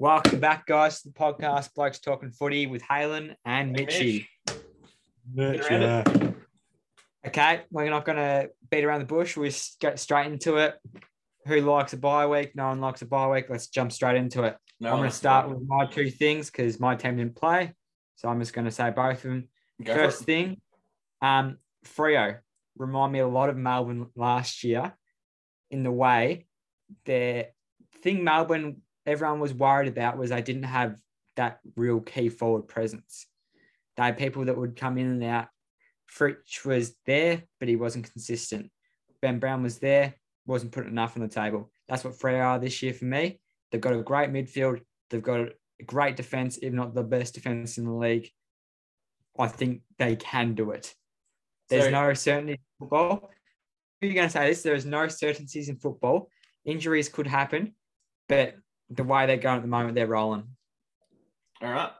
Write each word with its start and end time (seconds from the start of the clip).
Welcome 0.00 0.38
back, 0.38 0.64
guys, 0.64 1.02
to 1.02 1.08
the 1.08 1.14
podcast 1.14 1.74
Blokes 1.74 1.98
Talking 1.98 2.30
Footy 2.30 2.68
with 2.68 2.84
Halen 2.84 3.34
and 3.44 3.76
Hey, 3.76 3.84
Mitchy. 3.84 4.28
Mitch. 5.34 5.68
Get 5.68 5.82
around 5.82 6.36
Okay, 7.26 7.62
we're 7.72 7.90
not 7.90 8.04
going 8.04 8.14
to 8.18 8.48
beat 8.70 8.84
around 8.84 9.00
the 9.00 9.06
bush. 9.06 9.36
We 9.36 9.48
s- 9.48 9.76
get 9.80 9.98
straight 9.98 10.30
into 10.30 10.58
it. 10.58 10.76
Who 11.46 11.62
likes 11.62 11.94
a 11.94 11.96
bye 11.96 12.28
week? 12.28 12.54
No 12.54 12.68
one 12.68 12.80
likes 12.80 13.02
a 13.02 13.06
bye 13.06 13.26
week. 13.26 13.46
Let's 13.48 13.66
jump 13.66 13.90
straight 13.90 14.14
into 14.14 14.44
it. 14.44 14.56
No, 14.78 14.90
I'm 14.92 14.98
going 14.98 15.10
to 15.10 15.16
start 15.16 15.48
with 15.48 15.66
my 15.66 15.86
two 15.86 16.10
things 16.10 16.48
because 16.48 16.78
my 16.78 16.94
team 16.94 17.16
didn't 17.16 17.34
play. 17.34 17.74
So 18.14 18.28
I'm 18.28 18.38
just 18.38 18.52
going 18.52 18.66
to 18.66 18.70
say 18.70 18.90
both 18.90 19.24
of 19.24 19.30
them. 19.30 19.48
Go 19.82 19.94
First 19.94 20.22
thing, 20.22 20.60
um, 21.22 21.58
Freo 21.84 22.38
remind 22.76 23.12
me 23.12 23.18
a 23.18 23.26
lot 23.26 23.48
of 23.48 23.56
Melbourne 23.56 24.06
last 24.14 24.62
year 24.62 24.94
in 25.72 25.82
the 25.82 25.90
way 25.90 26.46
the 27.04 27.46
thing 28.00 28.22
Melbourne 28.22 28.82
everyone 29.08 29.40
was 29.40 29.54
worried 29.54 29.88
about 29.88 30.18
was 30.18 30.30
they 30.30 30.42
didn't 30.42 30.64
have 30.64 30.96
that 31.36 31.60
real 31.76 32.00
key 32.00 32.28
forward 32.28 32.68
presence. 32.68 33.26
They 33.96 34.04
had 34.04 34.18
people 34.18 34.44
that 34.44 34.56
would 34.56 34.76
come 34.76 34.98
in 34.98 35.06
and 35.06 35.24
out. 35.24 35.48
Fritsch 36.06 36.64
was 36.64 36.94
there, 37.06 37.42
but 37.58 37.68
he 37.68 37.76
wasn't 37.76 38.10
consistent. 38.10 38.70
Ben 39.20 39.38
Brown 39.38 39.62
was 39.62 39.78
there, 39.78 40.14
wasn't 40.46 40.72
putting 40.72 40.90
enough 40.90 41.16
on 41.16 41.22
the 41.22 41.28
table. 41.28 41.70
That's 41.88 42.04
what 42.04 42.14
Freo 42.14 42.44
are 42.44 42.58
this 42.58 42.82
year 42.82 42.94
for 42.94 43.06
me. 43.06 43.40
They've 43.70 43.80
got 43.80 43.94
a 43.94 44.02
great 44.02 44.30
midfield. 44.30 44.80
They've 45.10 45.22
got 45.22 45.40
a 45.40 45.50
great 45.84 46.16
defense, 46.16 46.58
if 46.58 46.72
not 46.72 46.94
the 46.94 47.02
best 47.02 47.34
defense 47.34 47.78
in 47.78 47.84
the 47.84 47.92
league. 47.92 48.30
I 49.38 49.48
think 49.48 49.82
they 49.98 50.16
can 50.16 50.54
do 50.54 50.70
it. 50.70 50.94
There's 51.68 51.84
So- 51.84 51.90
no 51.90 52.12
certainty 52.14 52.52
in 52.52 52.58
football. 52.78 53.30
You're 54.00 54.14
going 54.14 54.28
to 54.28 54.32
say 54.32 54.48
this. 54.48 54.62
There 54.62 54.74
is 54.74 54.86
no 54.86 55.08
certainties 55.08 55.68
in 55.68 55.76
football. 55.76 56.30
Injuries 56.64 57.08
could 57.08 57.26
happen, 57.26 57.74
but 58.28 58.54
the 58.90 59.04
way 59.04 59.26
they're 59.26 59.36
going 59.36 59.56
at 59.56 59.62
the 59.62 59.68
moment, 59.68 59.94
they're 59.94 60.06
rolling. 60.06 60.44
All 61.62 61.70
right. 61.70 61.90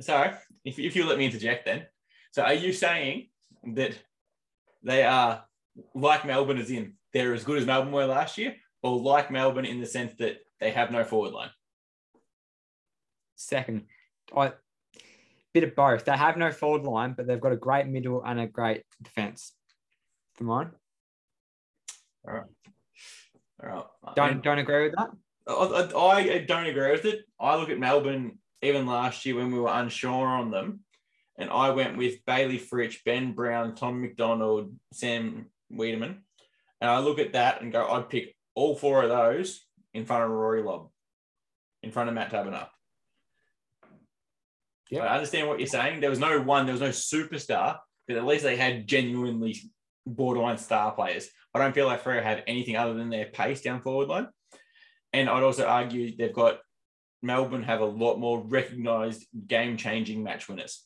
So, 0.00 0.32
if, 0.64 0.78
if 0.78 0.96
you 0.96 1.06
let 1.06 1.18
me 1.18 1.26
interject 1.26 1.64
then. 1.64 1.86
So, 2.32 2.42
are 2.42 2.54
you 2.54 2.72
saying 2.72 3.28
that 3.74 3.98
they 4.82 5.02
are 5.02 5.44
like 5.94 6.24
Melbourne, 6.24 6.58
as 6.58 6.70
in 6.70 6.94
they're 7.12 7.34
as 7.34 7.44
good 7.44 7.58
as 7.58 7.66
Melbourne 7.66 7.92
were 7.92 8.06
last 8.06 8.38
year, 8.38 8.54
or 8.82 8.98
like 8.98 9.30
Melbourne 9.30 9.64
in 9.64 9.80
the 9.80 9.86
sense 9.86 10.12
that 10.18 10.38
they 10.60 10.70
have 10.70 10.90
no 10.90 11.04
forward 11.04 11.32
line? 11.32 11.50
Second, 13.36 13.84
I 14.36 14.52
bit 15.52 15.64
of 15.64 15.74
both. 15.74 16.04
They 16.04 16.16
have 16.16 16.36
no 16.36 16.52
forward 16.52 16.82
line, 16.82 17.14
but 17.16 17.26
they've 17.26 17.40
got 17.40 17.52
a 17.52 17.56
great 17.56 17.86
middle 17.86 18.22
and 18.24 18.40
a 18.40 18.46
great 18.46 18.82
defense. 19.02 19.52
For 20.34 20.44
mine, 20.44 20.70
All 22.26 22.34
right. 22.34 22.44
All 23.60 23.68
right. 23.68 24.14
don't 24.14 24.42
don't 24.42 24.58
agree 24.58 24.84
with 24.84 24.94
that. 24.96 25.10
I, 25.48 25.88
I, 25.96 26.16
I 26.16 26.38
don't 26.46 26.66
agree 26.66 26.92
with 26.92 27.04
it. 27.04 27.20
I 27.40 27.56
look 27.56 27.70
at 27.70 27.78
Melbourne 27.78 28.38
even 28.62 28.86
last 28.86 29.24
year 29.24 29.36
when 29.36 29.50
we 29.50 29.58
were 29.58 29.72
unsure 29.72 30.26
on 30.26 30.50
them, 30.50 30.80
and 31.38 31.48
I 31.50 31.70
went 31.70 31.96
with 31.96 32.24
Bailey 32.26 32.58
Fritsch, 32.58 33.04
Ben 33.04 33.32
Brown, 33.32 33.74
Tom 33.74 34.00
McDonald, 34.00 34.74
Sam 34.92 35.46
Weideman, 35.72 36.18
and 36.80 36.90
I 36.90 36.98
look 36.98 37.18
at 37.18 37.32
that 37.32 37.62
and 37.62 37.72
go, 37.72 37.86
I'd 37.86 38.08
pick 38.08 38.34
all 38.54 38.74
four 38.74 39.02
of 39.02 39.08
those 39.08 39.64
in 39.94 40.04
front 40.04 40.24
of 40.24 40.30
Rory 40.30 40.62
Lobb, 40.62 40.90
in 41.82 41.92
front 41.92 42.08
of 42.08 42.14
Matt 42.14 42.30
Taberner. 42.30 42.66
Yep. 44.90 45.02
I 45.02 45.14
understand 45.14 45.48
what 45.48 45.60
you're 45.60 45.66
saying. 45.66 46.00
There 46.00 46.10
was 46.10 46.18
no 46.18 46.40
one, 46.40 46.66
there 46.66 46.74
was 46.74 46.80
no 46.80 46.88
superstar, 46.88 47.78
but 48.06 48.16
at 48.16 48.24
least 48.24 48.42
they 48.42 48.56
had 48.56 48.86
genuinely 48.86 49.56
borderline 50.06 50.58
star 50.58 50.92
players. 50.92 51.28
I 51.54 51.58
don't 51.58 51.74
feel 51.74 51.86
like 51.86 52.02
Freo 52.02 52.22
have 52.22 52.42
anything 52.46 52.76
other 52.76 52.94
than 52.94 53.10
their 53.10 53.26
pace 53.26 53.60
down 53.60 53.82
forward 53.82 54.08
line. 54.08 54.28
And 55.12 55.28
I'd 55.28 55.42
also 55.42 55.66
argue 55.66 56.16
they've 56.16 56.32
got 56.32 56.58
Melbourne 57.22 57.62
have 57.62 57.80
a 57.80 57.86
lot 57.86 58.18
more 58.18 58.40
recognised 58.40 59.26
game 59.46 59.76
changing 59.76 60.22
match 60.22 60.48
winners. 60.48 60.84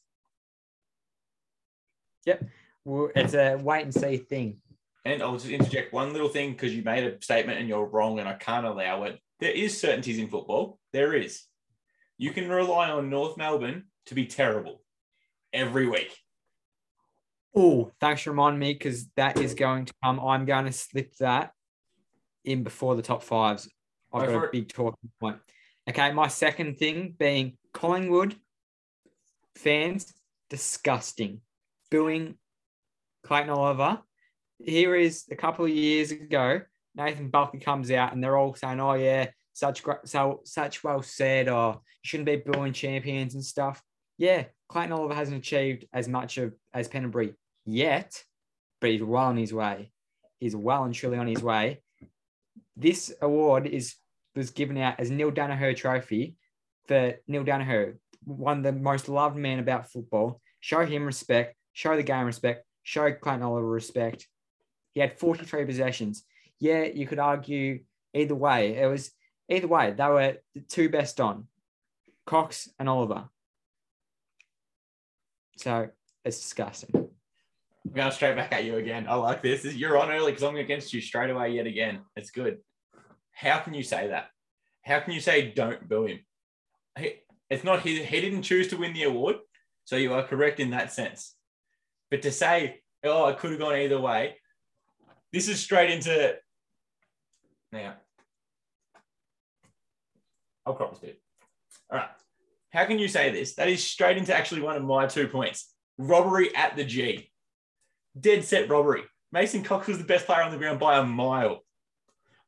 Yep. 2.27 2.45
Well, 2.85 3.11
it's 3.15 3.35
a 3.35 3.57
wait 3.57 3.83
and 3.83 3.95
see 3.95 4.17
thing. 4.17 4.59
And 5.05 5.23
I'll 5.23 5.37
just 5.37 5.49
interject 5.49 5.93
one 5.93 6.13
little 6.13 6.29
thing 6.29 6.53
because 6.53 6.75
you 6.75 6.83
made 6.83 7.05
a 7.05 7.21
statement 7.21 7.59
and 7.59 7.69
you're 7.69 7.87
wrong 7.87 8.21
and 8.21 8.29
I 8.29 8.35
can't 8.35 8.67
allow 8.67 9.05
it. 9.05 9.19
There 9.41 9.51
is 9.51 9.81
certainties 9.81 10.19
in 10.19 10.29
football. 10.29 10.79
There 10.93 11.15
is. 11.15 11.43
You 12.19 12.31
can 12.31 12.49
rely 12.49 12.91
on 12.91 13.11
North 13.11 13.37
Melbourne 13.37 13.85
to 14.07 14.15
be 14.15 14.27
terrible 14.27 14.81
every 15.53 15.89
week. 15.89 16.17
Oh, 17.55 17.91
thanks 18.01 18.23
for 18.23 18.31
reminding 18.31 18.61
me 18.61 18.73
because 18.73 19.09
that 19.17 19.39
is 19.39 19.55
going 19.55 19.87
to 19.87 19.95
come. 20.03 20.21
I'm 20.21 20.45
going 20.45 20.67
to 20.67 20.73
slip 20.73 21.15
that 21.17 21.51
in 22.45 22.63
before 22.63 22.95
the 22.95 23.03
top 23.03 23.23
fives. 23.23 23.69
I've 24.13 24.27
Go 24.27 24.33
got 24.35 24.43
a 24.43 24.47
it. 24.47 24.53
big 24.53 24.69
talking 24.69 25.11
point. 25.21 25.39
Okay, 25.89 26.13
my 26.13 26.29
second 26.29 26.79
thing 26.79 27.15
being 27.19 27.57
Collingwood 27.73 28.37
fans 29.57 30.13
disgusting, 30.51 31.41
booing 31.91 32.37
Clayton 33.25 33.51
Oliver. 33.51 34.01
Here 34.59 34.95
is 34.95 35.25
a 35.31 35.37
couple 35.37 35.65
of 35.65 35.71
years 35.71 36.11
ago. 36.11 36.61
Nathan 36.95 37.31
Buckley 37.31 37.59
comes 37.59 37.91
out 37.91 38.13
and 38.13 38.23
they're 38.23 38.37
all 38.37 38.55
saying, 38.55 38.81
"Oh 38.81 38.95
yeah, 38.95 39.29
such 39.53 39.83
so 40.05 40.41
such 40.45 40.85
well 40.85 41.03
said. 41.03 41.49
Or 41.49 41.75
you 41.75 41.81
shouldn't 42.05 42.27
be 42.27 42.37
booing 42.37 42.73
champions 42.73 43.35
and 43.35 43.45
stuff." 43.45 43.83
Yeah, 44.19 44.45
Clayton 44.69 44.93
Oliver 44.93 45.15
hasn't 45.15 45.39
achieved 45.39 45.87
as 45.93 46.07
much 46.09 46.39
of 46.39 46.55
as 46.73 46.87
Pendlebury 46.89 47.35
yet, 47.65 48.23
but 48.81 48.91
he's 48.91 49.03
well 49.03 49.25
on 49.25 49.37
his 49.37 49.53
way. 49.53 49.91
He's 50.39 50.55
well 50.55 50.85
and 50.85 50.95
truly 50.95 51.19
on 51.19 51.27
his 51.27 51.43
way. 51.43 51.83
This 52.77 53.13
award 53.21 53.67
is 53.67 53.95
was 54.35 54.51
given 54.51 54.79
out 54.79 54.99
as 54.99 55.11
Neale 55.11 55.31
Daniher 55.31 55.77
Trophy 55.77 56.37
for 56.87 57.15
Neale 57.27 57.45
Daniher, 57.45 57.97
one 58.25 58.59
of 58.59 58.65
the 58.65 58.73
most 58.73 59.09
loved 59.09 59.37
men 59.37 59.59
about 59.59 59.91
football. 59.91 60.41
Show 60.61 60.87
him 60.87 61.05
respect, 61.05 61.57
show 61.73 61.97
the 61.97 62.03
game 62.03 62.27
respect, 62.27 62.65
show 62.83 63.13
Clayton 63.13 63.43
Oliver 63.43 63.67
respect. 63.67 64.27
He 64.95 65.01
had 65.01 65.19
43 65.19 65.65
possessions. 65.65 66.25
Yeah, 66.61 66.85
you 66.85 67.07
could 67.07 67.19
argue 67.19 67.81
either 68.15 68.35
way. 68.35 68.77
It 68.77 68.87
was 68.87 69.11
either 69.49 69.67
way. 69.69 69.93
They 69.93 70.07
were 70.07 70.37
the 70.55 70.61
two 70.61 70.89
best 70.89 71.21
on 71.21 71.47
Cox 72.27 72.69
and 72.79 72.89
Oliver. 72.89 73.29
So 75.57 75.89
it's 76.25 76.41
disgusting. 76.41 76.91
I'm 76.95 77.93
going 77.93 78.13
straight 78.13 78.37
back 78.37 78.53
at 78.53 78.65
you 78.65 78.77
again. 78.77 79.07
I 79.09 79.15
like 79.15 79.43
this. 79.43 79.65
You're 79.65 79.99
on 79.99 80.11
early 80.11 80.33
because 80.33 80.45
I'm 80.45 80.57
against 80.57 80.93
you 80.93 81.01
straight 81.01 81.31
away 81.31 81.51
yet 81.51 81.67
again. 81.67 82.01
It's 82.17 82.31
good. 82.31 82.59
How 83.33 83.59
can 83.59 83.75
you 83.75 83.83
say 83.83 84.09
that? 84.09 84.29
How 84.83 85.01
can 85.01 85.13
you 85.13 85.21
say 85.21 85.53
don't 85.53 85.89
boo 85.89 86.07
him? 86.07 86.21
He, 86.99 87.15
it's 87.51 87.65
not 87.65 87.81
his, 87.83 88.07
he 88.07 88.21
didn't 88.21 88.43
choose 88.43 88.69
to 88.69 88.77
win 88.77 88.93
the 88.93 89.05
award. 89.05 89.37
So 89.85 89.97
you 89.97 90.13
are 90.15 90.23
correct 90.23 90.61
in 90.61 90.71
that 90.71 90.93
sense. 90.93 91.35
But 92.11 92.23
to 92.23 92.31
say, 92.31 92.81
oh, 93.05 93.27
it 93.29 93.39
could 93.39 93.51
have 93.51 93.61
gone 93.61 93.75
either 93.75 94.01
way, 94.01 94.37
this 95.33 95.49
is 95.49 95.61
straight 95.61 95.91
into. 95.91 96.37
Now, 97.73 97.95
I'll 100.65 100.75
crop 100.75 100.91
this 100.93 101.01
bit. 101.01 101.21
All 101.91 101.99
right. 101.99 102.09
How 102.71 102.85
can 102.85 102.99
you 102.99 103.09
say 103.09 103.31
this? 103.31 103.55
That 103.55 103.69
is 103.69 103.85
straight 103.85 104.19
into 104.19 104.35
actually 104.35 104.63
one 104.63 104.77
of 104.77 104.85
my 104.85 105.07
two 105.07 105.29
points 105.29 105.75
robbery 105.99 106.55
at 106.57 106.77
the 106.77 106.85
G 106.85 107.31
dead 108.19 108.45
set 108.45 108.69
robbery. 108.69 109.03
Mason 109.31 109.63
Cox 109.63 109.87
was 109.87 109.99
the 109.99 110.05
best 110.05 110.27
player 110.27 110.43
on 110.43 110.51
the 110.51 110.59
ground 110.59 110.79
by 110.79 110.99
a 110.99 111.05
mile. 111.05 111.65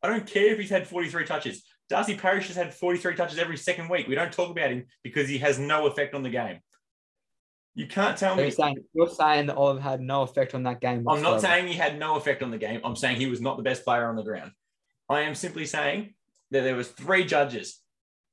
I 0.05 0.09
don't 0.09 0.27
care 0.27 0.53
if 0.53 0.59
he's 0.59 0.69
had 0.69 0.87
43 0.87 1.25
touches. 1.25 1.65
Darcy 1.89 2.15
Parish 2.15 2.49
has 2.49 2.57
had 2.57 2.75
43 2.75 3.17
touches 3.17 3.39
every 3.39 3.57
second 3.57 3.89
week. 3.89 4.07
We 4.07 4.15
don't 4.15 4.31
talk 4.31 4.51
about 4.51 4.71
him 4.71 4.85
because 5.03 5.31
he 5.31 5.39
has 5.39 5.59
no 5.59 5.87
effect 5.87 6.15
on 6.15 6.23
the 6.23 6.29
game. 6.29 6.59
You 7.75 7.87
can't 7.87 8.17
tell 8.17 8.37
You're 8.37 8.45
me. 8.45 8.51
saying, 8.51 8.77
you're 8.93 9.09
saying 9.09 9.47
that 9.47 9.57
Oliver 9.57 9.81
had 9.81 10.03
no 10.03 10.21
effect 10.21 10.55
on 10.55 10.65
that 10.65 10.83
game. 10.83 11.09
I'm 11.09 11.23
not 11.23 11.41
saying 11.41 11.69
he 11.69 11.75
had 11.75 11.99
no 11.99 12.17
effect 12.17 12.43
on 12.43 12.51
the 12.51 12.59
game. 12.59 12.83
I'm 12.85 12.97
saying 12.97 13.17
he 13.17 13.27
was 13.27 13.41
not 13.41 13.57
the 13.57 13.63
best 13.63 13.83
player 13.83 14.07
on 14.07 14.15
the 14.15 14.23
ground. 14.23 14.53
I 15.09 15.23
am 15.23 15.35
simply 15.35 15.65
saying 15.65 16.13
that 16.51 16.65
there 16.65 16.77
was 16.77 16.89
three 16.89 17.25
judges. 17.25 17.81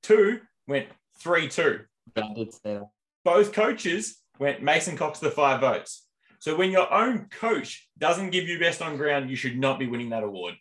Two 0.04 0.42
went 0.68 0.88
3-2. 1.24 1.86
I 2.18 2.34
did 2.36 2.54
say 2.54 2.60
that. 2.76 2.90
both 3.24 3.54
coaches 3.54 4.18
went 4.40 4.62
Mason 4.62 4.98
Cox 4.98 5.20
the 5.20 5.32
five 5.32 5.62
votes. 5.62 6.06
So 6.40 6.58
when 6.58 6.72
your 6.72 6.92
own 6.94 7.28
coach 7.32 7.88
doesn't 7.98 8.32
give 8.32 8.50
you 8.50 8.60
best 8.60 8.82
on 8.82 8.98
ground, 8.98 9.30
you 9.30 9.38
should 9.38 9.58
not 9.58 9.80
be 9.80 9.88
winning 9.88 10.10
that 10.10 10.24
award. 10.24 10.56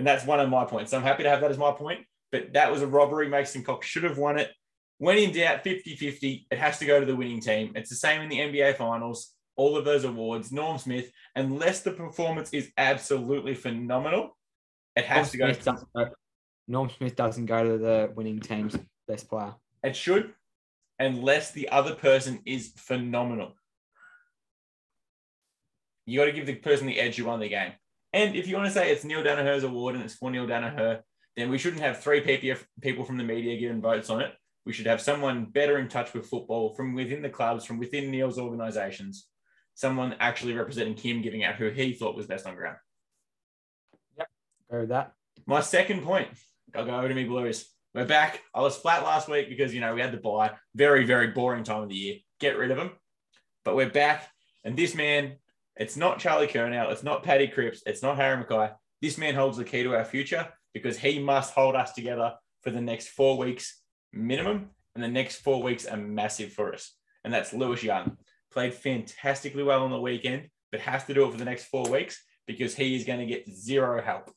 And 0.00 0.06
that's 0.06 0.24
one 0.24 0.40
of 0.40 0.48
my 0.48 0.64
points. 0.64 0.92
So 0.92 0.96
I'm 0.96 1.02
happy 1.02 1.24
to 1.24 1.28
have 1.28 1.42
that 1.42 1.50
as 1.50 1.58
my 1.58 1.72
point. 1.72 2.06
But 2.32 2.54
that 2.54 2.72
was 2.72 2.80
a 2.80 2.86
robbery. 2.86 3.28
Mason 3.28 3.62
Cox 3.62 3.86
should 3.86 4.04
have 4.04 4.16
won 4.16 4.38
it. 4.38 4.50
When 4.96 5.18
in 5.18 5.30
doubt, 5.30 5.62
50 5.62 5.94
50, 5.94 6.46
it 6.50 6.56
has 6.56 6.78
to 6.78 6.86
go 6.86 7.00
to 7.00 7.04
the 7.04 7.14
winning 7.14 7.42
team. 7.42 7.72
It's 7.74 7.90
the 7.90 7.96
same 7.96 8.22
in 8.22 8.30
the 8.30 8.38
NBA 8.38 8.78
finals, 8.78 9.34
all 9.56 9.76
of 9.76 9.84
those 9.84 10.04
awards. 10.04 10.52
Norm 10.52 10.78
Smith, 10.78 11.10
unless 11.36 11.82
the 11.82 11.90
performance 11.90 12.48
is 12.54 12.70
absolutely 12.78 13.54
phenomenal, 13.54 14.38
it 14.96 15.02
Norm 15.02 15.18
has 15.18 15.32
to 15.32 15.36
go. 15.36 15.52
Smith, 15.52 15.84
go, 15.94 16.08
Norm 16.66 16.88
Smith 16.88 17.14
doesn't 17.14 17.44
go 17.44 17.62
to 17.62 17.76
the 17.76 18.10
winning 18.14 18.40
team's 18.40 18.78
best 19.06 19.28
player. 19.28 19.52
It 19.84 19.94
should, 19.94 20.32
unless 20.98 21.50
the 21.50 21.68
other 21.68 21.94
person 21.94 22.40
is 22.46 22.72
phenomenal. 22.74 23.52
You 26.06 26.20
got 26.20 26.24
to 26.24 26.32
give 26.32 26.46
the 26.46 26.54
person 26.54 26.86
the 26.86 26.98
edge 26.98 27.16
who 27.16 27.26
won 27.26 27.38
the 27.40 27.50
game. 27.50 27.72
And 28.12 28.34
if 28.34 28.48
you 28.48 28.56
want 28.56 28.66
to 28.66 28.72
say 28.72 28.90
it's 28.90 29.04
Neale 29.04 29.22
Daniher's 29.22 29.64
award 29.64 29.94
and 29.94 30.04
it's 30.04 30.14
for 30.14 30.30
Neale 30.30 30.46
Daniher, 30.46 31.00
then 31.36 31.50
we 31.50 31.58
shouldn't 31.58 31.82
have 31.82 32.02
three 32.02 32.20
PPF 32.20 32.64
people 32.80 33.04
from 33.04 33.16
the 33.16 33.24
media 33.24 33.58
giving 33.58 33.80
votes 33.80 34.10
on 34.10 34.20
it. 34.20 34.32
We 34.66 34.72
should 34.72 34.86
have 34.86 35.00
someone 35.00 35.46
better 35.46 35.78
in 35.78 35.88
touch 35.88 36.12
with 36.12 36.26
football 36.26 36.74
from 36.74 36.94
within 36.94 37.22
the 37.22 37.30
clubs, 37.30 37.64
from 37.64 37.78
within 37.78 38.10
Neale's 38.10 38.38
organisations, 38.38 39.26
someone 39.74 40.16
actually 40.20 40.54
representing 40.54 40.96
him 40.96 41.22
giving 41.22 41.44
out 41.44 41.54
who 41.54 41.70
he 41.70 41.94
thought 41.94 42.16
was 42.16 42.26
best 42.26 42.46
on 42.46 42.56
ground. 42.56 42.76
Yep, 44.18 44.28
go 44.70 44.80
with 44.80 44.88
that. 44.90 45.12
My 45.46 45.60
second 45.60 46.02
point, 46.02 46.28
I'll 46.74 46.84
go 46.84 46.96
over 46.96 47.08
to 47.08 47.14
me 47.14 47.24
Blues. 47.24 47.66
We're 47.94 48.04
back. 48.04 48.42
I 48.54 48.60
was 48.60 48.76
flat 48.76 49.02
last 49.02 49.28
week 49.28 49.48
because 49.48 49.74
you 49.74 49.80
know 49.80 49.94
we 49.94 50.00
had 50.00 50.12
the 50.12 50.18
bye. 50.18 50.52
Very, 50.74 51.04
very 51.04 51.28
boring 51.28 51.64
time 51.64 51.82
of 51.82 51.88
the 51.88 51.96
year. 51.96 52.16
Get 52.38 52.58
rid 52.58 52.70
of 52.70 52.78
him. 52.78 52.90
But 53.64 53.74
we're 53.74 53.90
back. 53.90 54.28
And 54.64 54.76
this 54.76 54.94
man, 54.94 55.36
it's 55.80 55.96
not 55.96 56.18
Charlie 56.18 56.46
Curnow, 56.46 56.92
it's 56.92 57.02
not 57.02 57.22
Paddy 57.22 57.48
Cripps, 57.48 57.82
it's 57.86 58.02
not 58.02 58.16
Harry 58.16 58.44
McKay. 58.44 58.70
This 59.00 59.16
man 59.16 59.34
holds 59.34 59.56
the 59.56 59.64
key 59.64 59.82
to 59.82 59.94
our 59.96 60.04
future 60.04 60.46
because 60.74 60.98
he 60.98 61.18
must 61.18 61.54
hold 61.54 61.74
us 61.74 61.94
together 61.94 62.34
for 62.62 62.70
the 62.70 62.82
next 62.82 63.08
four 63.08 63.38
weeks 63.38 63.80
minimum. 64.12 64.70
And 64.94 65.02
the 65.02 65.08
next 65.08 65.36
four 65.36 65.62
weeks 65.62 65.86
are 65.86 65.96
massive 65.96 66.52
for 66.52 66.74
us. 66.74 66.94
And 67.24 67.32
that's 67.32 67.54
Lewis 67.54 67.82
Young. 67.82 68.18
Played 68.52 68.74
fantastically 68.74 69.62
well 69.62 69.82
on 69.84 69.90
the 69.90 70.00
weekend, 70.00 70.48
but 70.70 70.80
has 70.80 71.04
to 71.04 71.14
do 71.14 71.26
it 71.26 71.32
for 71.32 71.38
the 71.38 71.44
next 71.46 71.64
four 71.64 71.88
weeks 71.90 72.22
because 72.46 72.74
he 72.74 72.94
is 72.94 73.04
going 73.04 73.20
to 73.20 73.26
get 73.26 73.48
zero 73.48 74.02
help. 74.02 74.30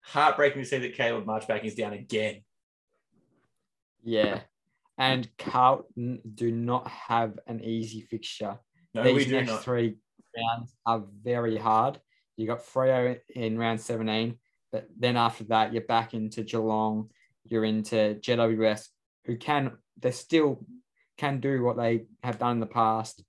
Heartbreaking 0.00 0.62
to 0.62 0.68
see 0.68 0.78
that 0.78 0.94
Caleb 0.94 1.26
Marchbank 1.26 1.64
is 1.64 1.74
down 1.74 1.92
again. 1.92 2.42
Yeah. 4.02 4.40
And 4.96 5.28
Carlton 5.36 6.20
do 6.34 6.50
not 6.50 6.88
have 6.88 7.38
an 7.46 7.62
easy 7.62 8.00
fixture. 8.00 8.58
No, 8.94 9.02
These 9.02 9.14
we 9.14 9.24
do 9.26 9.32
next 9.32 9.50
not. 9.50 9.64
three 9.64 9.96
rounds 10.36 10.74
are 10.86 11.02
very 11.22 11.56
hard. 11.56 11.98
You 12.36 12.46
got 12.46 12.64
Freo 12.64 13.18
in 13.34 13.58
round 13.58 13.80
17, 13.80 14.36
but 14.72 14.88
then 14.98 15.16
after 15.16 15.44
that, 15.44 15.72
you're 15.72 15.82
back 15.82 16.14
into 16.14 16.42
Geelong, 16.42 17.10
you're 17.44 17.64
into 17.64 18.16
GWS, 18.20 18.88
who 19.26 19.36
can, 19.36 19.72
they 19.98 20.10
still 20.10 20.64
can 21.18 21.40
do 21.40 21.62
what 21.62 21.76
they 21.76 22.06
have 22.22 22.38
done 22.38 22.52
in 22.52 22.60
the 22.60 22.66
past. 22.66 23.22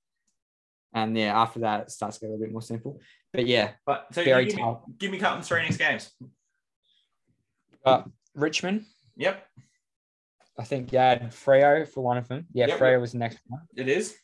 And 0.94 1.18
yeah, 1.18 1.38
after 1.40 1.60
that, 1.62 1.82
it 1.84 1.92
starts 1.92 2.18
to 2.18 2.22
get 2.22 2.28
a 2.28 2.32
little 2.32 2.46
bit 2.46 2.52
more 2.54 2.62
simple. 2.62 3.00
But 3.34 3.48
yeah, 3.48 3.72
But 3.86 4.08
so 4.14 4.24
very 4.24 4.46
give, 4.46 4.56
me, 4.56 4.62
tough. 4.62 4.82
give 4.98 5.12
me 5.12 5.20
Carlton's 5.20 5.48
three 5.48 5.62
next 5.62 5.78
games. 5.78 6.12
But 7.84 8.08
Richmond, 8.36 8.86
Yep, 9.18 9.46
I 10.58 10.64
think 10.64 10.92
you 10.92 11.00
had 11.00 11.32
Freo 11.32 11.88
for 11.88 12.02
one 12.02 12.18
of 12.18 12.28
them. 12.28 12.46
Yeah, 12.54 12.68
Yep. 12.68 12.80
Freo 12.80 13.02
was 13.02 13.12
the 13.14 13.18
next 13.18 13.40
one. 13.48 13.62
it 13.76 13.88
is. 13.90 14.16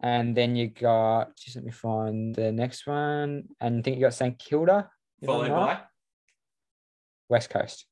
And 0.00 0.36
then 0.36 0.54
you 0.54 0.68
got, 0.68 1.36
just 1.36 1.56
let 1.56 1.64
me 1.64 1.72
find 1.72 2.34
the 2.34 2.52
next 2.52 2.86
one. 2.86 3.44
And 3.60 3.78
I 3.78 3.82
think 3.82 3.96
you 3.96 4.02
got 4.02 4.14
St 4.14 4.38
Kilda, 4.38 4.88
Followed 5.24 5.48
by. 5.48 5.80
West 7.28 7.50
Coast. 7.50 7.84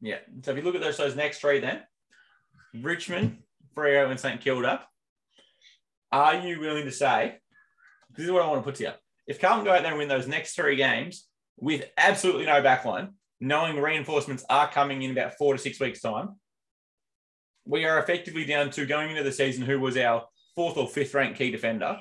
Yeah. 0.00 0.18
So 0.42 0.50
if 0.50 0.56
you 0.56 0.62
look 0.64 0.74
at 0.74 0.80
those, 0.80 0.96
those 0.96 1.14
next 1.14 1.38
three, 1.38 1.60
then 1.60 1.82
Richmond, 2.74 3.38
Freo, 3.76 4.10
and 4.10 4.18
St 4.18 4.40
Kilda, 4.40 4.82
are 6.10 6.34
you 6.34 6.58
willing 6.58 6.84
to 6.84 6.92
say? 6.92 7.38
This 8.14 8.26
is 8.26 8.32
what 8.32 8.42
I 8.42 8.48
want 8.48 8.60
to 8.60 8.64
put 8.64 8.74
to 8.76 8.84
you. 8.84 8.90
If 9.26 9.40
Carlton 9.40 9.64
go 9.64 9.72
out 9.72 9.82
there 9.82 9.92
and 9.92 9.98
win 9.98 10.08
those 10.08 10.26
next 10.26 10.54
three 10.54 10.76
games 10.76 11.28
with 11.56 11.84
absolutely 11.96 12.46
no 12.46 12.60
backline, 12.60 13.10
knowing 13.40 13.80
reinforcements 13.80 14.44
are 14.50 14.68
coming 14.68 15.02
in 15.02 15.12
about 15.12 15.34
four 15.38 15.54
to 15.54 15.58
six 15.58 15.78
weeks' 15.78 16.00
time, 16.00 16.36
we 17.64 17.84
are 17.84 18.00
effectively 18.00 18.44
down 18.44 18.70
to 18.70 18.84
going 18.84 19.10
into 19.10 19.22
the 19.22 19.32
season 19.32 19.64
who 19.64 19.78
was 19.78 19.96
our 19.96 20.26
fourth 20.56 20.76
or 20.76 20.88
fifth 20.88 21.14
ranked 21.14 21.38
key 21.38 21.50
defender 21.50 21.98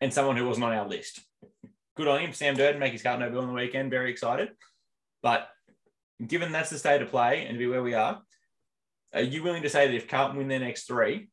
and 0.00 0.12
someone 0.12 0.36
who 0.36 0.46
wasn't 0.46 0.64
on 0.64 0.72
our 0.72 0.88
list. 0.88 1.20
Good 1.96 2.08
on 2.08 2.20
him, 2.20 2.32
Sam 2.32 2.56
Durdin, 2.56 2.78
make 2.78 2.92
his 2.92 3.02
Carlton 3.02 3.26
debut 3.26 3.40
on 3.40 3.48
the 3.48 3.54
weekend. 3.54 3.90
Very 3.90 4.10
excited. 4.10 4.50
But 5.22 5.48
given 6.24 6.52
that's 6.52 6.70
the 6.70 6.78
state 6.78 7.02
of 7.02 7.08
play 7.08 7.46
and 7.46 7.54
to 7.54 7.58
be 7.58 7.66
where 7.66 7.82
we 7.82 7.94
are, 7.94 8.20
are 9.12 9.22
you 9.22 9.42
willing 9.42 9.62
to 9.62 9.70
say 9.70 9.86
that 9.86 9.94
if 9.94 10.08
Carlton 10.08 10.36
win 10.36 10.48
their 10.48 10.58
next 10.58 10.84
three, 10.86 11.28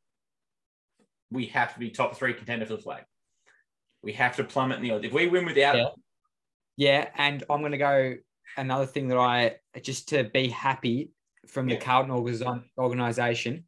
we 1.31 1.47
have 1.47 1.73
to 1.73 1.79
be 1.79 1.89
top 1.89 2.15
three 2.15 2.33
contender 2.33 2.65
for 2.65 2.75
the 2.75 2.81
flag? 2.81 3.03
We 4.03 4.13
have 4.13 4.35
to 4.37 4.43
plummet 4.43 4.77
in 4.77 4.83
the 4.83 4.91
odds. 4.91 5.05
If 5.05 5.13
we 5.13 5.27
win 5.27 5.45
without, 5.45 5.75
Yeah. 5.75 5.89
Yeah, 6.77 7.09
and 7.15 7.43
I'm 7.49 7.59
going 7.59 7.73
to 7.73 7.77
go 7.77 8.15
another 8.57 8.85
thing 8.85 9.09
that 9.09 9.17
I 9.17 9.57
just 9.81 10.09
to 10.09 10.23
be 10.23 10.47
happy 10.47 11.11
from 11.47 11.67
the 11.67 11.73
Yeah. 11.73 11.79
Carlton 11.79 12.63
organization. 12.77 13.65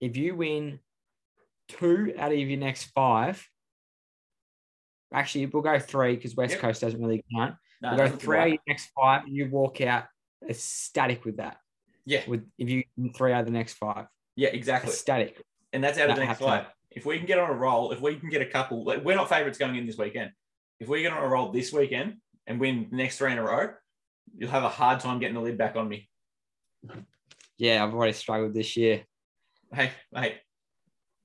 If 0.00 0.16
you 0.16 0.34
win 0.34 0.80
two 1.78 2.14
out 2.18 2.32
of 2.32 2.38
your 2.38 2.58
next 2.58 2.84
five, 2.94 3.46
actually 5.12 5.46
we'll 5.46 5.62
go 5.62 5.78
three 5.78 6.16
because 6.16 6.36
West 6.36 6.52
Yep. 6.52 6.60
Coast 6.60 6.80
doesn't 6.80 7.00
really 7.00 7.24
count. 7.34 7.54
no, 7.82 7.94
We'll 7.94 8.08
go 8.08 8.16
three 8.16 8.38
out 8.38 8.46
of 8.46 8.52
your 8.52 8.58
next 8.68 8.90
five, 8.98 9.24
and 9.24 9.34
you 9.34 9.48
walk 9.50 9.80
out 9.80 10.04
ecstatic 10.48 11.24
with 11.24 11.36
that. 11.38 11.56
Yeah, 12.06 12.22
With 12.28 12.48
if 12.58 12.68
you 12.68 12.84
three 13.14 13.32
out 13.32 13.40
of 13.40 13.46
the 13.46 13.52
next 13.52 13.74
five, 13.74 14.06
yeah, 14.36 14.48
exactly. 14.48 14.90
ecstatic. 14.90 15.42
And 15.72 15.82
that's 15.84 15.98
out 15.98 16.10
of 16.10 16.16
the 16.16 16.24
next 16.24 16.40
five. 16.40 16.66
If 16.90 17.06
we 17.06 17.18
can 17.18 17.26
get 17.26 17.38
on 17.38 17.50
a 17.50 17.54
roll, 17.54 17.92
if 17.92 18.00
we 18.00 18.16
can 18.16 18.30
get 18.30 18.42
a 18.42 18.46
couple, 18.46 18.84
like, 18.84 19.04
we're 19.04 19.14
not 19.14 19.28
favourites 19.28 19.58
going 19.58 19.76
in 19.76 19.86
this 19.86 19.96
weekend. 19.96 20.32
If 20.80 20.88
we 20.88 21.02
get 21.02 21.12
on 21.12 21.22
a 21.22 21.28
roll 21.28 21.52
this 21.52 21.72
weekend 21.72 22.16
and 22.48 22.58
win 22.58 22.88
the 22.90 22.96
next 22.96 23.18
three 23.18 23.30
in 23.30 23.38
a 23.38 23.42
row, 23.44 23.70
you'll 24.36 24.50
have 24.50 24.64
a 24.64 24.68
hard 24.68 24.98
time 24.98 25.20
getting 25.20 25.34
the 25.34 25.40
lid 25.40 25.56
back 25.56 25.76
on 25.76 25.88
me. 25.88 26.08
Yeah, 27.58 27.84
I've 27.84 27.94
already 27.94 28.14
struggled 28.14 28.54
this 28.54 28.76
year. 28.76 29.04
Hey, 29.72 29.90
hey, 30.12 30.38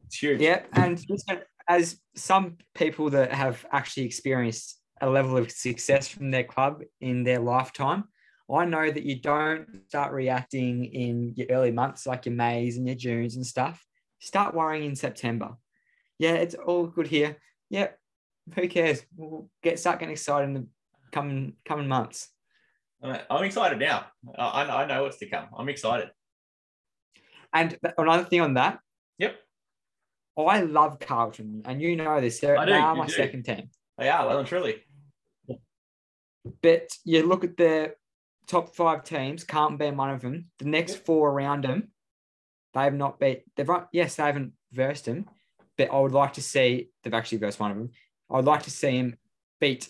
it's 0.07 0.17
huge. 0.17 0.41
Yeah, 0.41 0.63
and 0.73 1.03
listen, 1.09 1.39
as 1.67 1.99
some 2.15 2.57
people 2.73 3.09
that 3.11 3.31
have 3.33 3.65
actually 3.71 4.05
experienced 4.05 4.79
a 5.01 5.09
level 5.09 5.37
of 5.37 5.51
success 5.51 6.07
from 6.07 6.31
their 6.31 6.43
club 6.43 6.81
in 7.01 7.23
their 7.23 7.39
lifetime, 7.39 8.05
I 8.53 8.65
know 8.65 8.89
that 8.91 9.03
you 9.03 9.19
don't 9.19 9.81
start 9.87 10.13
reacting 10.13 10.85
in 10.85 11.33
your 11.35 11.47
early 11.49 11.71
months 11.71 12.05
like 12.05 12.25
your 12.25 12.35
Mays 12.35 12.77
and 12.77 12.85
your 12.87 12.95
Junes 12.95 13.35
and 13.35 13.45
stuff. 13.45 13.83
Start 14.19 14.53
worrying 14.53 14.85
in 14.85 14.95
September. 14.95 15.55
Yeah, 16.19 16.33
it's 16.33 16.55
all 16.55 16.87
good 16.87 17.07
here. 17.07 17.37
Yeah, 17.69 17.87
who 18.53 18.67
cares? 18.67 19.03
We'll 19.15 19.49
get 19.63 19.79
start 19.79 19.99
getting 19.99 20.13
excited 20.13 20.45
in 20.45 20.53
the 20.53 20.67
coming 21.11 21.53
coming 21.65 21.87
months. 21.87 22.29
I'm 23.03 23.43
excited 23.43 23.79
now. 23.79 24.05
I, 24.37 24.63
I- 24.63 24.83
I 24.83 24.85
know 24.87 25.03
what's 25.03 25.17
to 25.19 25.29
come. 25.29 25.47
I'm 25.57 25.69
excited. 25.69 26.09
And 27.53 27.77
another 27.97 28.23
thing 28.25 28.41
on 28.41 28.55
that, 28.55 28.79
Yep, 29.17 29.37
Oh, 30.37 30.47
I 30.47 30.61
love 30.61 30.99
Carlton, 30.99 31.61
and 31.65 31.81
you 31.81 31.95
know 31.95 32.19
this. 32.19 32.39
They're, 32.39 32.57
do, 32.57 32.65
they 32.65 32.77
are 32.77 32.95
my 32.95 33.05
do. 33.05 33.13
second 33.13 33.43
team. 33.43 33.69
they 33.97 34.09
are 34.09 34.27
well 34.27 34.39
and 34.39 34.47
truly. 34.47 34.83
But 36.61 36.89
you 37.03 37.25
look 37.25 37.43
at 37.43 37.57
the 37.57 37.95
top 38.47 38.75
five 38.75 39.03
teams, 39.03 39.43
can't 39.43 39.79
be 39.79 39.89
one 39.91 40.11
of 40.11 40.21
them. 40.21 40.47
The 40.59 40.65
next 40.65 41.05
four 41.05 41.29
around 41.31 41.63
them, 41.63 41.89
they 42.73 42.81
have 42.81 42.93
not 42.93 43.19
beat. 43.19 43.43
They've 43.55 43.69
yes, 43.91 44.15
they 44.15 44.23
haven't 44.23 44.53
versed 44.71 45.05
them, 45.05 45.25
but 45.77 45.91
I 45.91 45.99
would 45.99 46.11
like 46.11 46.33
to 46.33 46.41
see 46.41 46.89
they've 47.03 47.13
actually 47.13 47.39
versed 47.39 47.59
one 47.59 47.71
of 47.71 47.77
them. 47.77 47.91
I 48.29 48.35
would 48.35 48.45
like 48.45 48.63
to 48.63 48.71
see 48.71 48.97
him 48.97 49.17
beat 49.59 49.89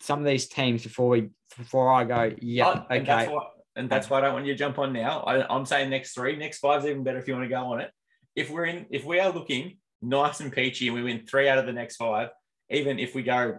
some 0.00 0.18
of 0.18 0.24
these 0.26 0.46
teams 0.48 0.82
before 0.82 1.08
we 1.08 1.30
before 1.56 1.92
I 1.92 2.04
go. 2.04 2.34
Yeah, 2.40 2.66
Oh, 2.66 2.86
and 2.90 3.06
that's 3.06 3.26
okay. 3.28 3.34
why, 3.34 3.46
and 3.76 3.88
that's 3.88 4.10
why 4.10 4.18
I 4.18 4.20
don't 4.22 4.34
want 4.34 4.46
you 4.46 4.52
to 4.52 4.58
jump 4.58 4.78
on 4.78 4.92
now. 4.92 5.20
I, 5.20 5.54
I'm 5.54 5.64
saying 5.64 5.88
next 5.88 6.14
three, 6.14 6.36
next 6.36 6.58
five's 6.58 6.84
even 6.84 7.04
better 7.04 7.18
if 7.18 7.28
you 7.28 7.34
want 7.34 7.44
to 7.44 7.48
go 7.48 7.72
on 7.72 7.80
it. 7.80 7.90
If 8.36 8.50
we're 8.50 8.66
in, 8.66 8.86
if 8.90 9.04
we 9.04 9.20
are 9.20 9.30
looking 9.30 9.78
nice 10.02 10.40
and 10.40 10.52
peachy 10.52 10.88
and 10.88 10.94
we 10.94 11.02
win 11.02 11.26
three 11.26 11.48
out 11.48 11.58
of 11.58 11.66
the 11.66 11.72
next 11.72 11.96
five, 11.96 12.28
even 12.70 12.98
if 12.98 13.14
we 13.14 13.22
go, 13.22 13.58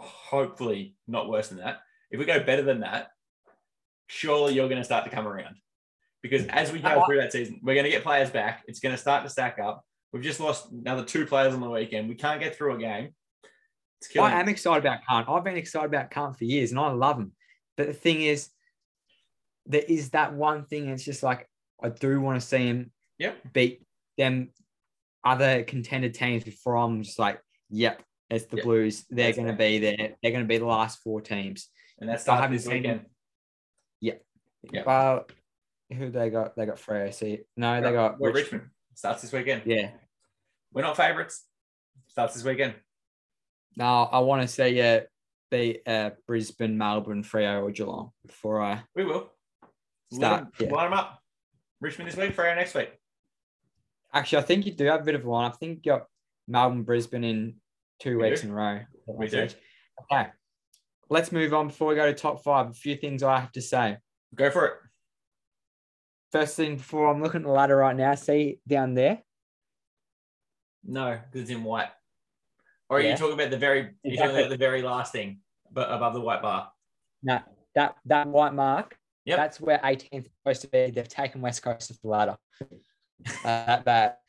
hopefully 0.00 0.94
not 1.06 1.28
worse 1.28 1.48
than 1.48 1.58
that. 1.58 1.78
If 2.10 2.18
we 2.18 2.26
go 2.26 2.42
better 2.42 2.62
than 2.62 2.80
that, 2.80 3.08
surely 4.06 4.54
you're 4.54 4.68
going 4.68 4.80
to 4.80 4.84
start 4.84 5.04
to 5.04 5.10
come 5.10 5.26
around. 5.26 5.56
Because 6.22 6.46
as 6.46 6.72
we 6.72 6.80
go 6.80 6.88
uh-huh. 6.88 7.06
through 7.06 7.20
that 7.20 7.32
season, 7.32 7.60
we're 7.62 7.74
going 7.74 7.84
to 7.84 7.90
get 7.90 8.02
players 8.02 8.30
back. 8.30 8.62
It's 8.66 8.80
going 8.80 8.94
to 8.94 9.00
start 9.00 9.24
to 9.24 9.30
stack 9.30 9.58
up. 9.58 9.84
We've 10.12 10.22
just 10.22 10.40
lost 10.40 10.70
another 10.72 11.04
two 11.04 11.26
players 11.26 11.54
on 11.54 11.60
the 11.60 11.70
weekend. 11.70 12.08
We 12.08 12.14
can't 12.14 12.40
get 12.40 12.56
through 12.56 12.76
a 12.76 12.78
game. 12.78 13.10
I 14.18 14.40
am 14.40 14.48
excited 14.48 14.84
about 14.84 15.00
Kant. 15.08 15.28
I've 15.28 15.44
been 15.44 15.56
excited 15.56 15.86
about 15.86 16.10
Kant 16.10 16.36
for 16.36 16.44
years, 16.44 16.70
and 16.70 16.80
I 16.80 16.90
love 16.90 17.18
him. 17.18 17.32
But 17.76 17.88
the 17.88 17.92
thing 17.92 18.22
is, 18.22 18.48
there 19.66 19.82
is 19.86 20.10
that 20.10 20.34
one 20.34 20.64
thing. 20.64 20.88
It's 20.88 21.04
just 21.04 21.22
like 21.22 21.48
I 21.82 21.90
do 21.90 22.20
want 22.20 22.40
to 22.40 22.46
see 22.46 22.58
him 22.58 22.92
Yep. 23.18 23.52
beat 23.52 23.82
them 24.16 24.50
other 25.24 25.62
contender 25.64 26.08
teams 26.08 26.44
I'm 26.76 27.02
just 27.02 27.18
like, 27.18 27.40
yep, 27.70 28.02
it's 28.30 28.46
the 28.46 28.56
Yep. 28.56 28.64
Blues. 28.64 29.04
They're 29.10 29.32
to 29.48 29.54
be 29.54 29.78
there. 29.78 30.16
They're 30.22 30.32
going 30.32 30.44
to 30.44 30.48
be 30.48 30.58
the 30.58 30.66
last 30.66 31.00
four 31.02 31.20
teams. 31.20 31.68
and 31.98 32.08
that's 32.08 32.24
haven't 32.42 32.56
this 32.56 32.66
weekend. 32.66 33.06
Yeah. 34.00 34.14
Well, 34.84 35.26
who 35.92 36.10
they 36.10 36.30
got? 36.30 36.56
They 36.56 36.66
got 36.66 36.76
Freo. 36.76 37.12
See, 37.14 37.40
no, 37.56 37.80
they 37.80 37.92
got 37.92 38.18
Well, 38.20 38.32
Richmond. 38.32 38.62
Richmond. 38.62 38.70
Starts 38.94 39.22
this 39.22 39.32
weekend. 39.32 39.62
Yeah. 39.64 39.90
We're 40.72 40.82
not 40.82 40.96
favourites. 40.96 41.44
Starts 42.08 42.34
this 42.34 42.44
weekend. 42.44 42.74
Now 43.76 44.04
I 44.04 44.18
want 44.18 44.42
to 44.42 44.48
see 44.48 44.68
yeah, 44.70 45.00
beat 45.50 45.82
uh, 45.86 46.10
Brisbane, 46.26 46.76
Melbourne, 46.76 47.22
Freo, 47.22 47.62
or 47.62 47.70
Geelong 47.70 48.10
before 48.26 48.60
I. 48.60 48.82
We 48.96 49.04
will. 49.04 49.30
Start, 50.12 50.42
'em- 50.42 50.50
yeah. 50.58 50.72
Line 50.74 50.90
them 50.90 50.98
up. 50.98 51.20
Richmond 51.80 52.10
this 52.10 52.16
week, 52.16 52.34
Freo 52.34 52.56
next 52.56 52.74
week. 52.74 52.90
Actually, 54.18 54.38
I 54.38 54.46
think 54.46 54.66
you 54.66 54.72
do 54.72 54.84
have 54.86 55.02
a 55.02 55.04
bit 55.04 55.14
of 55.14 55.24
a 55.24 55.30
line. 55.30 55.48
I 55.48 55.54
think 55.54 55.86
you 55.86 55.92
got 55.92 56.06
Melbourne, 56.48 56.82
Brisbane 56.82 57.22
in 57.22 57.54
two 58.00 58.18
We 58.18 58.30
weeks 58.30 58.40
do. 58.40 58.48
in 58.48 58.52
a 58.52 58.56
row. 58.56 58.80
We 59.06 59.28
do. 59.28 59.46
Okay. 60.12 60.26
let's 61.08 61.30
move 61.30 61.54
on 61.54 61.68
before 61.68 61.86
we 61.88 61.94
go 61.94 62.04
to 62.06 62.12
top 62.14 62.42
five. 62.42 62.68
A 62.70 62.72
few 62.72 62.96
things 62.96 63.22
I 63.22 63.38
have 63.38 63.52
to 63.52 63.62
say. 63.62 63.98
Go 64.34 64.50
for 64.50 64.66
it. 64.66 64.72
First 66.32 66.56
thing 66.56 66.76
before 66.78 67.08
I'm 67.08 67.22
looking 67.22 67.42
at 67.42 67.46
the 67.46 67.52
ladder 67.52 67.76
right 67.76 67.94
now, 67.94 68.16
see 68.16 68.58
down 68.66 68.94
there. 68.94 69.22
No, 70.84 71.12
because 71.30 71.42
it's 71.42 71.50
in 71.50 71.62
white. 71.62 71.88
Or 72.90 72.98
are 72.98 73.00
Yeah. 73.00 73.12
you 73.12 73.16
talking 73.16 73.34
about 73.34 73.50
the 73.50 73.56
very? 73.56 73.94
You're 74.02 74.16
talking 74.16 74.36
about 74.36 74.50
the 74.50 74.56
very 74.56 74.82
last 74.82 75.12
thing, 75.12 75.42
but 75.70 75.90
above 75.92 76.14
the 76.14 76.20
white 76.20 76.42
bar. 76.42 76.72
No, 77.22 77.38
that 77.76 77.94
that 78.06 78.26
white 78.26 78.52
mark. 78.54 78.96
Yep. 79.26 79.36
That's 79.36 79.60
where 79.60 79.78
18th 79.84 80.26
is 80.26 80.32
supposed 80.42 80.62
to 80.62 80.68
be. 80.68 80.90
They've 80.90 81.06
taken 81.08 81.40
West 81.40 81.62
Coast 81.62 81.90
off 81.92 81.98
the 82.02 82.08
ladder. 82.08 82.36
Uh, 83.44 83.80
but 83.84 84.20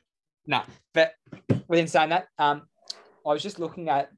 no, 0.45 0.63
but 0.93 1.13
within 1.67 1.87
saying 1.87 2.09
that, 2.09 2.27
um, 2.37 2.63
I 3.25 3.33
was 3.33 3.43
just 3.43 3.59
looking 3.59 3.89
at. 3.89 4.09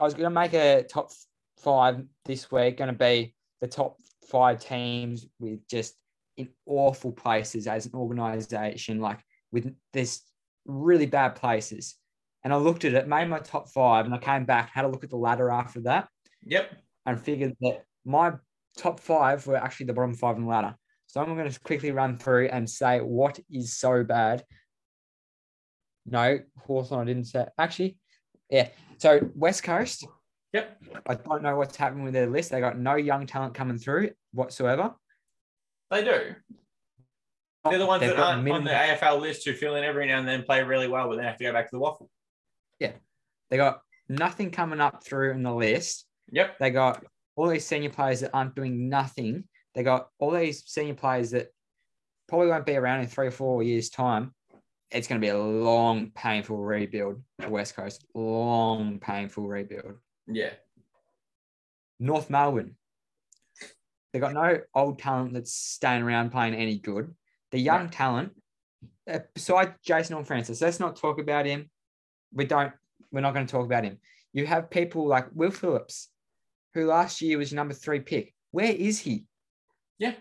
I 0.00 0.04
was 0.04 0.14
going 0.14 0.24
to 0.24 0.30
make 0.30 0.54
a 0.54 0.84
top 0.84 1.10
five 1.58 2.02
this 2.24 2.50
week. 2.50 2.78
Going 2.78 2.88
to 2.88 2.98
be 2.98 3.34
the 3.60 3.68
top 3.68 3.96
five 4.28 4.60
teams 4.60 5.26
with 5.38 5.66
just 5.68 5.94
in 6.36 6.48
awful 6.66 7.12
places 7.12 7.66
as 7.66 7.86
an 7.86 7.94
organization, 7.94 9.00
like 9.00 9.18
with 9.50 9.74
this 9.92 10.22
really 10.64 11.06
bad 11.06 11.34
places. 11.34 11.96
And 12.44 12.52
I 12.52 12.56
looked 12.56 12.84
at 12.84 12.94
it, 12.94 13.06
made 13.06 13.28
my 13.28 13.38
top 13.38 13.68
five, 13.68 14.04
and 14.04 14.14
I 14.14 14.18
came 14.18 14.44
back, 14.44 14.70
had 14.70 14.84
a 14.84 14.88
look 14.88 15.04
at 15.04 15.10
the 15.10 15.16
ladder 15.16 15.50
after 15.50 15.80
that 15.82 16.08
Yep. 16.44 16.72
and 17.06 17.20
figured 17.20 17.54
that 17.60 17.84
my 18.04 18.32
top 18.76 18.98
five 18.98 19.46
were 19.46 19.56
actually 19.56 19.86
the 19.86 19.92
bottom 19.92 20.14
five 20.14 20.36
in 20.36 20.44
the 20.44 20.48
ladder. 20.48 20.74
So 21.12 21.20
I'm 21.20 21.36
going 21.36 21.50
to 21.50 21.60
quickly 21.60 21.90
run 21.90 22.16
through 22.16 22.48
and 22.48 22.68
say 22.68 23.00
what 23.00 23.38
is 23.50 23.76
so 23.76 24.02
bad. 24.02 24.44
No, 26.06 26.38
Hawthorn, 26.58 27.02
I 27.02 27.04
didn't 27.04 27.26
say. 27.26 27.44
Actually, 27.58 27.98
yeah. 28.48 28.68
So 28.96 29.20
West 29.34 29.62
Coast, 29.62 30.06
Yep. 30.54 30.82
I 31.06 31.14
don't 31.14 31.42
know 31.42 31.56
what's 31.56 31.76
happening 31.76 32.04
with 32.04 32.14
their 32.14 32.26
list. 32.26 32.50
They 32.50 32.60
got 32.60 32.78
no 32.78 32.96
young 32.96 33.26
talent 33.26 33.54
coming 33.54 33.78
through 33.78 34.10
whatsoever. 34.32 34.94
They 35.90 36.02
do. 36.02 36.34
They're 37.64 37.78
the 37.78 37.86
ones 37.86 38.00
They've 38.00 38.10
that 38.10 38.18
aren't 38.18 38.50
on 38.50 38.64
the 38.64 38.70
AFL 38.70 39.20
list 39.20 39.44
who 39.44 39.52
fill 39.52 39.76
in 39.76 39.84
every 39.84 40.06
now 40.06 40.18
and 40.18 40.26
then, 40.26 40.42
play 40.44 40.62
really 40.62 40.88
well, 40.88 41.08
but 41.08 41.16
then 41.16 41.24
have 41.24 41.36
to 41.36 41.44
go 41.44 41.52
back 41.52 41.70
to 41.70 41.76
the 41.76 41.80
WAFL. 41.80 42.08
Yeah. 42.80 42.92
They 43.50 43.58
got 43.58 43.80
nothing 44.08 44.50
coming 44.50 44.80
up 44.80 45.04
through 45.04 45.32
in 45.32 45.42
the 45.42 45.54
list. 45.54 46.06
Yep. 46.32 46.58
They 46.58 46.70
got 46.70 47.04
all 47.36 47.48
these 47.48 47.66
senior 47.66 47.90
players 47.90 48.20
that 48.20 48.30
aren't 48.34 48.56
doing 48.56 48.88
nothing. 48.88 49.44
They 49.74 49.82
got 49.82 50.08
all 50.18 50.30
these 50.30 50.64
senior 50.66 50.94
players 50.94 51.30
that 51.30 51.48
probably 52.28 52.48
won't 52.48 52.66
be 52.66 52.76
around 52.76 53.00
in 53.00 53.06
three 53.06 53.26
or 53.26 53.32
four 53.32 53.62
years' 53.62 53.90
time. 53.90 54.34
It's 54.90 55.08
going 55.08 55.20
to 55.20 55.24
be 55.24 55.30
a 55.30 55.38
long, 55.38 56.10
painful 56.14 56.58
rebuild 56.58 57.22
for 57.40 57.48
West 57.48 57.74
Coast. 57.74 58.04
Long, 58.14 58.98
painful 58.98 59.48
rebuild. 59.48 59.94
Yeah. 60.26 60.50
North 61.98 62.28
Melbourne. 62.28 62.76
They 64.12 64.18
got 64.18 64.34
no 64.34 64.60
old 64.74 64.98
talent 64.98 65.32
that's 65.32 65.54
staying 65.54 66.02
around 66.02 66.30
playing 66.30 66.54
any 66.54 66.78
good. 66.78 67.14
The 67.50 67.58
young 67.58 67.84
No. 67.84 67.90
talent, 67.90 68.32
uh, 69.10 69.20
besides 69.34 69.72
Jason 69.82 70.16
and 70.16 70.26
Francis, 70.26 70.60
let's 70.60 70.80
not 70.80 70.96
talk 70.96 71.18
about 71.18 71.46
him. 71.46 71.70
We 72.32 72.44
don't. 72.44 72.72
We're 73.10 73.20
not 73.20 73.32
going 73.34 73.46
to 73.46 73.50
talk 73.50 73.64
about 73.64 73.84
him. 73.84 73.98
You 74.34 74.46
have 74.46 74.70
people 74.70 75.06
like 75.06 75.28
Will 75.34 75.50
Phillips, 75.50 76.08
who 76.74 76.86
last 76.86 77.22
year 77.22 77.38
was 77.38 77.52
number 77.52 77.74
three 77.74 78.00
pick. 78.00 78.34
Where 78.50 78.72
is 78.72 78.98
he? 78.98 79.26
Yeah. 80.02 80.14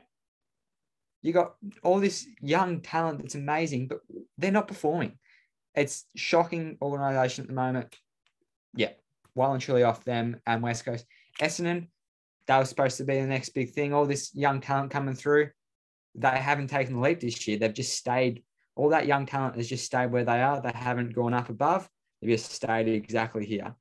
You 1.24 1.34
got 1.34 1.56
all 1.82 2.00
this 2.00 2.28
young 2.40 2.82
talent 2.82 3.18
that's 3.18 3.34
amazing, 3.34 3.88
but 3.88 4.02
they're 4.38 4.52
not 4.52 4.68
performing. 4.68 5.18
It's 5.74 6.06
shocking 6.16 6.78
organization 6.84 7.46
at 7.46 7.48
the 7.48 7.56
moment. 7.56 7.96
Yeah, 8.76 8.92
well 9.34 9.54
and 9.54 9.62
truly 9.62 9.82
off 9.82 10.04
them 10.04 10.40
and 10.46 10.62
West 10.62 10.86
Coast. 10.86 11.08
Essendon, 11.40 11.88
that 12.46 12.60
was 12.60 12.70
supposed 12.70 12.98
to 12.98 13.06
be 13.06 13.20
the 13.20 13.26
next 13.26 13.50
big 13.50 13.72
thing. 13.72 13.92
All 13.92 14.06
this 14.06 14.36
young 14.36 14.62
talent 14.62 14.92
coming 14.92 15.16
through, 15.16 15.50
they 16.14 16.30
haven't 16.30 16.68
taken 16.68 16.94
the 16.94 17.02
leap 17.02 17.20
this 17.20 17.48
year. 17.48 17.58
They've 17.58 17.74
just 17.74 17.98
stayed. 17.98 18.44
All 18.76 18.90
that 18.90 19.08
young 19.08 19.26
talent 19.26 19.56
has 19.56 19.68
just 19.68 19.86
stayed 19.86 20.12
where 20.12 20.26
they 20.26 20.44
are. 20.44 20.62
They 20.62 20.74
haven't 20.76 21.16
gone 21.16 21.34
up 21.34 21.50
above. 21.50 21.90
They've 22.22 22.38
just 22.38 22.52
stayed 22.52 22.88
exactly 22.88 23.48
here. 23.48 23.74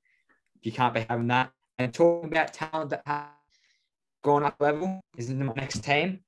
You 0.63 0.73
can't 0.73 0.95
be 0.95 1.05
having 1.11 1.29
that. 1.29 1.51
And 1.79 1.93
talking 1.93 2.31
about 2.31 2.55
talent 2.55 2.89
that 2.89 3.03
gone 4.23 4.45
up 4.45 4.57
level 4.61 5.01
is 5.17 5.31
in 5.31 5.39
the 5.39 5.53
next 5.55 5.85
team, 5.85 6.21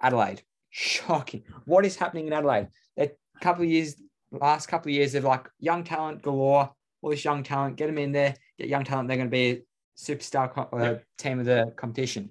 Adelaide. 0.00 0.42
Shocking. 0.70 1.42
What 1.64 1.84
is 1.84 1.96
happening 1.96 2.26
in 2.26 2.32
Adelaide? 2.32 2.68
A 2.98 3.10
couple 3.40 3.64
of 3.64 3.70
years, 3.70 3.96
last 4.30 4.66
couple 4.66 4.90
of 4.90 4.94
years, 4.94 5.12
they've 5.12 5.24
like 5.24 5.48
young 5.58 5.84
talent 5.84 6.22
galore. 6.22 6.70
All 7.02 7.10
this 7.10 7.24
young 7.24 7.42
talent, 7.42 7.76
get 7.76 7.88
them 7.88 7.98
in 7.98 8.12
there, 8.12 8.34
get 8.58 8.68
young 8.68 8.84
talent. 8.84 9.08
They're 9.08 9.16
going 9.16 9.28
to 9.28 9.30
be 9.30 9.50
a 9.50 9.62
superstar 9.98 10.52
co- 10.52 10.76
uh, 10.76 10.98
team 11.18 11.40
of 11.40 11.46
the 11.46 11.72
competition. 11.76 12.30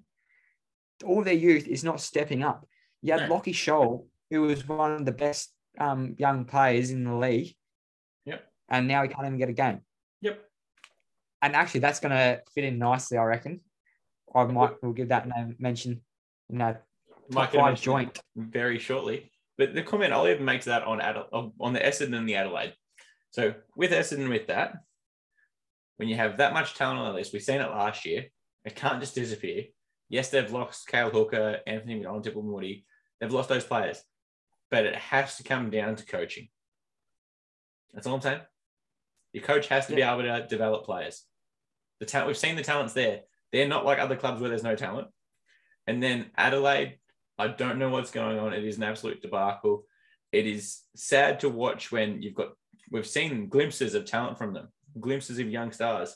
All 1.04 1.24
their 1.24 1.34
youth 1.34 1.68
is 1.68 1.84
not 1.84 2.00
stepping 2.00 2.42
up. 2.42 2.66
You 3.02 3.14
had. 3.14 3.30
Lachie 3.30 3.54
Sholl, 3.54 4.06
who 4.30 4.44
was 4.44 4.66
one 4.68 4.94
of 4.94 5.06
the 5.06 5.12
best 5.12 5.54
um, 5.78 6.16
young 6.18 6.46
players 6.46 6.92
in 6.92 7.04
the 7.04 7.14
league. 7.14 7.54
Yep. 8.26 8.48
And 8.70 8.88
now 8.88 9.04
he 9.04 9.10
can't 9.10 9.26
even 9.26 9.38
get 9.38 9.50
a 9.50 9.54
game. 9.54 9.82
Yep. 10.22 10.40
And 11.42 11.56
actually, 11.56 11.82
that's 11.82 12.00
going 12.00 12.12
to 12.12 12.42
fit 12.56 12.64
in 12.64 12.78
nicely, 12.78 13.18
I 13.18 13.24
reckon. 13.24 13.60
I 14.34 14.44
might 14.46 14.82
will 14.82 14.94
give 14.94 15.10
that 15.10 15.28
name 15.28 15.56
mention. 15.60 16.02
You 16.50 16.58
know, 16.58 16.78
top 17.32 17.54
five 17.54 17.82
joint. 17.82 18.20
very 18.36 18.80
shortly. 18.80 19.32
But 19.58 19.74
the 19.74 19.84
comment 19.84 20.14
I'll 20.14 20.28
even 20.28 20.46
make 20.46 20.62
to 20.62 20.70
that 20.70 20.84
on 20.84 21.00
Adel- 21.00 21.54
on 21.60 21.74
the 21.74 21.80
Essendon 21.80 22.18
and 22.18 22.28
the 22.28 22.36
Adelaide. 22.36 22.74
So 23.32 23.54
with 23.76 23.92
Essendon, 23.92 24.30
with 24.30 24.48
that, 24.48 24.74
when 25.98 26.10
you 26.10 26.16
have 26.16 26.38
that 26.38 26.54
much 26.54 26.76
talent 26.76 27.00
on 27.00 27.08
the 27.08 27.14
list, 27.14 27.32
we've 27.32 27.42
seen 27.42 27.62
it 27.62 27.70
last 27.70 28.06
year. 28.06 28.26
It 28.66 28.76
can't 28.76 29.00
just 29.00 29.16
disappear. 29.16 29.66
Yes, 30.10 30.30
they've 30.30 30.52
lost 30.52 30.88
Cale 30.88 31.10
Hooker, 31.10 31.60
Anthony 31.66 31.96
McDonald-Tipungwuti. 31.96 32.84
They've 33.20 33.32
lost 33.32 33.50
those 33.50 33.64
players, 33.64 34.04
but 34.70 34.86
it 34.86 34.96
has 34.96 35.38
to 35.38 35.44
come 35.44 35.70
down 35.70 35.96
to 35.96 36.06
coaching. 36.06 36.50
That's 37.94 38.08
all 38.08 38.16
I'm 38.16 38.22
saying. 38.22 38.42
Your 39.34 39.44
coach 39.44 39.68
has 39.68 39.88
to 39.88 39.96
be 39.96 40.02
able 40.02 40.24
to 40.24 40.46
develop 40.50 40.86
players. 40.86 41.24
The 42.00 42.06
talent 42.06 42.28
we've 42.28 42.38
seen 42.38 42.56
the 42.56 42.64
talents 42.64 42.94
there. 42.94 43.22
They're 43.52 43.68
not 43.68 43.86
like 43.86 44.00
other 44.00 44.16
clubs 44.16 44.40
where 44.40 44.50
there's 44.50 44.64
no 44.64 44.76
talent. 44.76 45.08
And 45.88 46.02
then 46.02 46.32
Adelaide, 46.38 47.00
I 47.38 47.48
don't 47.48 47.80
know 47.80 47.90
what's 47.90 48.12
going 48.12 48.40
on. 48.40 48.54
It 48.54 48.64
is 48.64 48.78
an 48.78 48.84
absolute 48.84 49.22
debacle. 49.22 49.86
It 50.32 50.48
is 50.48 50.82
sad 50.96 51.42
to 51.42 51.50
watch 51.50 51.92
when 51.92 52.22
you've 52.22 52.36
got 52.36 52.54
we've 52.90 53.08
seen 53.08 53.50
glimpses 53.50 53.96
of 53.96 54.06
talent 54.06 54.38
from 54.38 54.54
them, 54.54 54.70
glimpses 55.00 55.40
of 55.40 55.50
young 55.50 55.72
stars, 55.72 56.16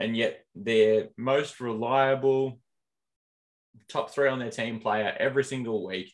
and 0.00 0.16
yet 0.16 0.44
their 0.54 1.08
most 1.16 1.60
reliable 1.60 2.58
top 3.88 4.10
three 4.10 4.28
on 4.28 4.38
their 4.38 4.50
team 4.50 4.80
player 4.80 5.14
every 5.18 5.44
single 5.44 5.86
week 5.86 6.12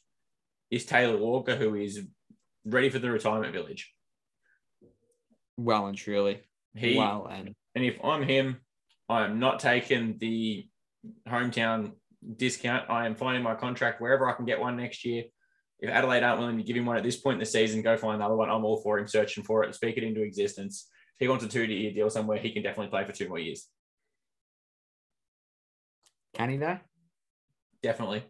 is 0.70 0.84
Taylor 0.84 1.16
Walker, 1.16 1.56
who 1.56 1.74
is 1.74 2.04
ready 2.64 2.90
for 2.90 2.98
the 2.98 3.10
retirement 3.10 3.52
village. 3.52 3.92
Well 5.56 5.86
and 5.86 5.96
truly. 5.96 6.42
He 6.74 6.96
well 6.96 7.26
and 7.26 7.54
and 7.74 7.84
if 7.84 7.98
I'm 8.04 8.22
him, 8.22 8.58
I 9.12 9.24
am 9.24 9.38
not 9.38 9.60
taking 9.60 10.18
the 10.18 10.66
hometown 11.28 11.92
discount. 12.36 12.88
I 12.90 13.06
am 13.06 13.14
finding 13.14 13.42
my 13.42 13.54
contract 13.54 14.00
wherever 14.00 14.28
I 14.28 14.32
can 14.34 14.44
get 14.44 14.60
one 14.60 14.76
next 14.76 15.04
year. 15.04 15.24
If 15.80 15.90
Adelaide 15.90 16.22
aren't 16.22 16.38
willing 16.40 16.56
to 16.58 16.62
give 16.62 16.76
him 16.76 16.86
one 16.86 16.96
at 16.96 17.02
this 17.02 17.16
point 17.16 17.34
in 17.34 17.40
the 17.40 17.46
season, 17.46 17.82
go 17.82 17.96
find 17.96 18.16
another 18.16 18.36
one. 18.36 18.48
I'm 18.48 18.64
all 18.64 18.80
for 18.80 18.98
him 18.98 19.08
searching 19.08 19.42
for 19.42 19.64
it, 19.64 19.74
speak 19.74 19.96
it 19.96 20.04
into 20.04 20.22
existence. 20.22 20.88
If 21.16 21.20
he 21.24 21.28
wants 21.28 21.44
a 21.44 21.48
two 21.48 21.64
year 21.64 21.92
deal 21.92 22.08
somewhere, 22.10 22.38
he 22.38 22.52
can 22.52 22.62
definitely 22.62 22.90
play 22.90 23.04
for 23.04 23.12
two 23.12 23.28
more 23.28 23.38
years. 23.38 23.68
can 26.34 26.50
he 26.50 26.56
though? 26.56 26.78
Definitely. 27.82 28.24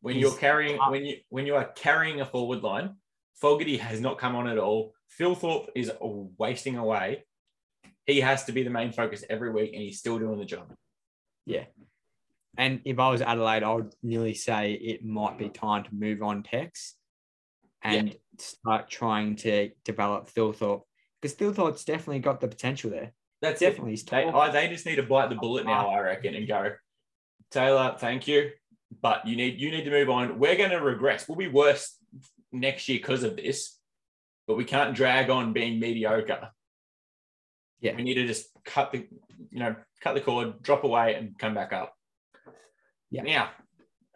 When 0.00 0.14
He's- 0.14 0.22
you're 0.22 0.38
carrying 0.38 0.78
when 0.78 1.04
you 1.04 1.16
when 1.28 1.46
you 1.46 1.56
are 1.56 1.66
carrying 1.72 2.20
a 2.20 2.26
forward 2.26 2.62
line, 2.62 2.96
Fogarty 3.34 3.76
has 3.78 4.00
not 4.00 4.18
come 4.18 4.34
on 4.34 4.48
at 4.48 4.58
all. 4.58 4.94
Thilthorpe 5.18 5.68
is 5.74 5.90
wasting 6.38 6.76
away. 6.76 7.24
He 8.06 8.20
has 8.20 8.44
to 8.44 8.52
be 8.52 8.62
the 8.62 8.70
main 8.70 8.92
focus 8.92 9.24
every 9.30 9.50
week, 9.52 9.72
and 9.72 9.82
he's 9.82 9.98
still 9.98 10.18
doing 10.18 10.38
the 10.38 10.44
job. 10.44 10.72
Yeah. 11.46 11.64
And 12.58 12.80
if 12.84 12.98
I 12.98 13.10
was 13.10 13.22
Adelaide, 13.22 13.62
I 13.62 13.72
would 13.72 13.94
nearly 14.02 14.34
say 14.34 14.72
it 14.72 15.04
might 15.04 15.38
be 15.38 15.48
time 15.48 15.84
to 15.84 15.94
move 15.94 16.22
on 16.22 16.42
Tex 16.42 16.94
and 17.82 18.14
start 18.38 18.90
trying 18.90 19.36
to 19.36 19.70
develop 19.84 20.30
Thilthorpe 20.30 20.82
because 21.20 21.36
Thilthorpe's 21.36 21.84
definitely 21.84 22.18
got 22.18 22.40
the 22.40 22.48
potential 22.48 22.90
there. 22.90 23.12
That's 23.40 23.60
Definitely. 23.60 23.96
They, 23.96 24.24
oh, 24.24 24.52
they 24.52 24.68
just 24.68 24.86
need 24.86 24.96
to 24.96 25.02
bite 25.02 25.28
the 25.28 25.34
bullet 25.34 25.66
now, 25.66 25.88
ah. 25.88 25.94
I 25.94 26.00
reckon, 26.00 26.34
and 26.36 26.46
go, 26.46 26.72
Taylor, 27.50 27.96
thank 27.98 28.28
you, 28.28 28.50
but 29.00 29.26
you 29.26 29.34
need 29.34 29.60
you 29.60 29.72
need 29.72 29.84
to 29.84 29.90
move 29.90 30.10
on. 30.10 30.38
We're 30.38 30.56
going 30.56 30.70
to 30.70 30.80
regress. 30.80 31.28
We'll 31.28 31.36
be 31.36 31.48
worse 31.48 31.98
next 32.52 32.88
year 32.88 32.98
because 33.00 33.24
of 33.24 33.36
this, 33.36 33.78
but 34.46 34.56
we 34.56 34.64
can't 34.64 34.94
drag 34.94 35.28
on 35.28 35.52
being 35.52 35.80
mediocre. 35.80 36.50
Yeah. 37.82 37.96
we 37.96 38.02
need 38.02 38.14
to 38.14 38.26
just 38.26 38.46
cut 38.64 38.92
the 38.92 39.06
you 39.50 39.58
know 39.58 39.76
cut 40.00 40.14
the 40.14 40.20
cord, 40.20 40.62
drop 40.62 40.84
away, 40.84 41.14
and 41.14 41.38
come 41.38 41.54
back 41.54 41.72
up. 41.72 41.92
Yeah. 43.10 43.22
Now, 43.22 43.50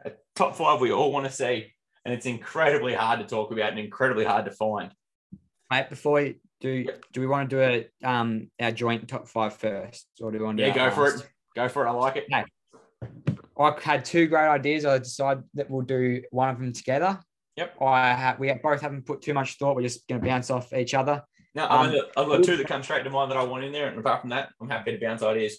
a 0.05 0.13
top 0.35 0.57
five 0.57 0.81
we 0.81 0.93
all 0.93 1.13
want 1.13 1.27
to 1.27 1.33
see, 1.33 1.73
and 2.05 2.15
it's 2.15 2.27
incredibly 2.27 2.95
hard 2.95 3.21
to 3.21 3.27
talk 3.27 3.53
about 3.53 3.71
and 3.71 3.79
incredibly 3.79 4.25
hard 4.25 4.47
to 4.47 4.53
find. 4.53 4.93
Mate, 5.71 5.91
before 5.91 6.15
we 6.15 6.41
do, 6.61 6.87
do 7.13 7.21
we 7.21 7.27
want 7.27 7.51
to 7.51 7.57
do 7.57 7.63
a 7.63 8.09
um 8.09 8.51
our 8.61 8.73
joint 8.73 9.07
top 9.09 9.29
five 9.29 9.55
first, 9.55 10.07
or 10.21 10.31
do 10.31 10.39
we 10.39 10.45
want 10.45 10.59
to? 10.59 10.67
Yeah, 10.67 10.75
go 10.75 10.91
for 10.91 11.05
last? 11.11 11.25
it. 11.25 11.31
Go 11.55 11.69
for 11.69 11.87
it. 11.87 11.89
I 11.89 11.93
like 11.93 12.17
it. 12.17 12.27
I 13.59 13.75
had 13.81 14.05
two 14.05 14.27
great 14.27 14.49
ideas. 14.49 14.85
I 14.85 14.99
decided 14.99 15.45
that 15.55 15.71
we'll 15.71 15.83
do 15.83 16.23
one 16.31 16.51
of 16.51 16.59
them 16.61 16.73
together. 16.73 17.19
Yep. 17.57 17.81
I 17.81 18.13
have. 18.13 18.39
We 18.39 18.53
both 18.63 18.83
haven't 18.83 19.07
put 19.07 19.23
too 19.23 19.33
much 19.33 19.57
thought. 19.59 19.77
We're 19.77 19.83
just 19.83 20.07
going 20.07 20.21
to 20.21 20.27
bounce 20.27 20.51
off 20.51 20.73
each 20.75 20.93
other. 20.93 21.23
No, 21.57 21.65
Um, 21.65 21.71
I've, 21.71 21.93
got, 21.93 22.05
I've 22.19 22.29
got 22.29 22.45
two 22.45 22.57
that 22.59 22.69
come 22.69 22.83
straight 22.83 23.03
to 23.05 23.11
mind 23.11 23.31
that 23.31 23.39
I 23.39 23.43
want 23.43 23.65
in 23.65 23.73
there, 23.73 23.89
and 23.89 23.99
apart 23.99 24.21
from 24.21 24.29
that, 24.31 24.51
I'm 24.61 24.69
happy 24.69 24.93
to 24.93 24.99
bounce 24.99 25.23
ideas. 25.23 25.59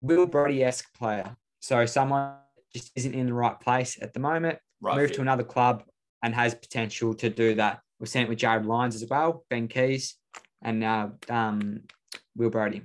Will 0.00 0.24
Brodie 0.24 0.62
esque 0.62 0.94
player. 0.94 1.36
So 1.58 1.84
someone 1.84 2.36
just 2.72 2.92
isn't 2.94 3.12
in 3.12 3.26
the 3.26 3.34
right 3.34 3.58
place 3.58 3.98
at 4.00 4.14
the 4.14 4.20
moment. 4.20 4.60
Right. 4.80 4.96
move 4.96 5.08
fit. 5.08 5.16
to 5.16 5.20
another 5.20 5.44
club 5.44 5.84
and 6.22 6.34
has 6.34 6.54
potential 6.54 7.14
to 7.14 7.28
do 7.28 7.56
that. 7.56 7.80
We've 7.98 8.08
seen 8.08 8.22
it 8.22 8.28
with 8.28 8.38
Jarryd 8.38 8.64
Lyons 8.64 8.94
as 8.94 9.08
well, 9.08 9.44
Ben 9.50 9.68
Keays, 9.68 10.14
and 10.62 10.78
now 10.78 11.14
um, 11.28 11.82
Will 12.36 12.50
Brodie. 12.50 12.82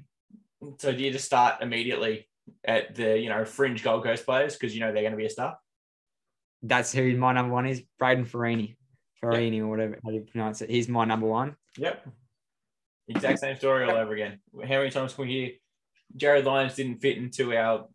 So 0.80 0.92
do 0.92 0.98
you 0.98 1.12
just 1.12 1.26
start 1.26 1.62
immediately 1.62 2.28
at 2.66 2.96
the 2.96 3.20
you 3.20 3.30
know 3.30 3.46
fringe 3.46 3.84
Gold 3.84 4.04
Coast 4.04 4.26
players 4.26 4.56
because 4.56 4.74
you 4.74 4.82
know 4.82 4.92
they're 4.92 5.04
going 5.04 5.12
to 5.12 5.18
be 5.18 5.26
a 5.26 5.30
star? 5.30 5.58
That's 6.64 6.92
who 6.92 7.16
my 7.18 7.34
number 7.34 7.54
one 7.54 7.68
is, 7.68 7.84
Brayden 8.02 8.28
Fiorini. 8.28 8.78
Fiorini 9.24 9.62
or 9.62 9.68
whatever 9.68 10.00
how 10.04 10.10
do 10.10 10.16
you 10.16 10.22
pronounce 10.22 10.62
it. 10.62 10.70
He's 10.70 10.88
my 10.88 11.06
number 11.06 11.28
one. 11.28 11.56
Yep. 11.78 12.08
Exact 13.08 13.40
same 13.40 13.56
story 13.58 13.86
all 13.86 13.96
over 13.96 14.14
again. 14.14 14.40
How 14.64 14.80
many 14.80 14.90
times 14.90 15.14
can 15.14 15.28
we 15.28 15.32
hear 15.32 15.52
Jarryd 16.18 16.46
Lyons 16.46 16.76
didn't 16.76 17.00
fit 17.00 17.18
into 17.18 17.56
our 17.56 17.88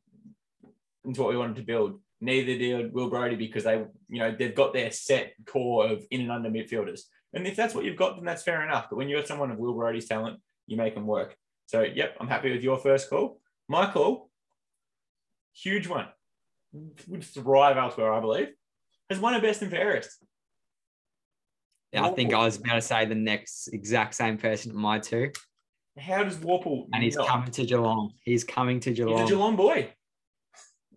into 1.04 1.20
what 1.20 1.30
we 1.30 1.36
wanted 1.36 1.56
to 1.56 1.62
build? 1.62 2.00
Neither 2.20 2.56
did 2.56 2.92
Will 2.92 3.10
Brodie 3.10 3.36
because 3.36 3.64
they, 3.64 3.84
you 4.08 4.20
know, 4.20 4.34
they've 4.36 4.54
got 4.54 4.72
their 4.72 4.92
set 4.92 5.34
core 5.44 5.88
of 5.88 6.04
in 6.10 6.20
and 6.20 6.30
under 6.30 6.48
midfielders. 6.48 7.00
And 7.34 7.46
if 7.46 7.56
that's 7.56 7.74
what 7.74 7.84
you've 7.84 7.96
got, 7.96 8.16
then 8.16 8.24
that's 8.24 8.44
fair 8.44 8.62
enough. 8.62 8.86
But 8.88 8.96
when 8.96 9.08
you're 9.08 9.24
someone 9.24 9.50
of 9.50 9.58
Will 9.58 9.74
Brodie's 9.74 10.06
talent, 10.06 10.38
you 10.66 10.76
make 10.76 10.94
them 10.94 11.06
work. 11.06 11.36
So, 11.66 11.82
yep, 11.82 12.16
I'm 12.20 12.28
happy 12.28 12.52
with 12.52 12.62
your 12.62 12.78
first 12.78 13.10
call. 13.10 13.40
My 13.68 13.90
call, 13.90 14.30
huge 15.52 15.88
one, 15.88 16.06
would 17.08 17.24
thrive 17.24 17.76
elsewhere, 17.76 18.12
I 18.12 18.20
believe, 18.20 18.48
has 19.10 19.18
won 19.18 19.34
a 19.34 19.40
best 19.40 19.62
and 19.62 19.70
fairest. 19.70 20.10
Yeah, 21.92 22.06
I 22.06 22.10
think 22.10 22.32
I 22.32 22.44
was 22.44 22.56
about 22.56 22.74
to 22.74 22.80
say 22.80 23.04
the 23.04 23.14
next 23.14 23.68
exact 23.68 24.14
same 24.14 24.38
person 24.38 24.72
to 24.72 24.76
my 24.78 24.98
two. 24.98 25.30
How 25.98 26.22
does 26.24 26.38
Worpel 26.38 26.86
And 26.92 27.02
he's 27.02 27.16
coming 27.16 27.50
to 27.50 27.66
Geelong. 27.66 28.12
He's 28.24 28.44
coming 28.44 28.80
to 28.80 28.90
He's 28.90 28.98
Geelong. 28.98 29.20
a 29.20 29.26
Geelong 29.26 29.56
boy. 29.56 29.92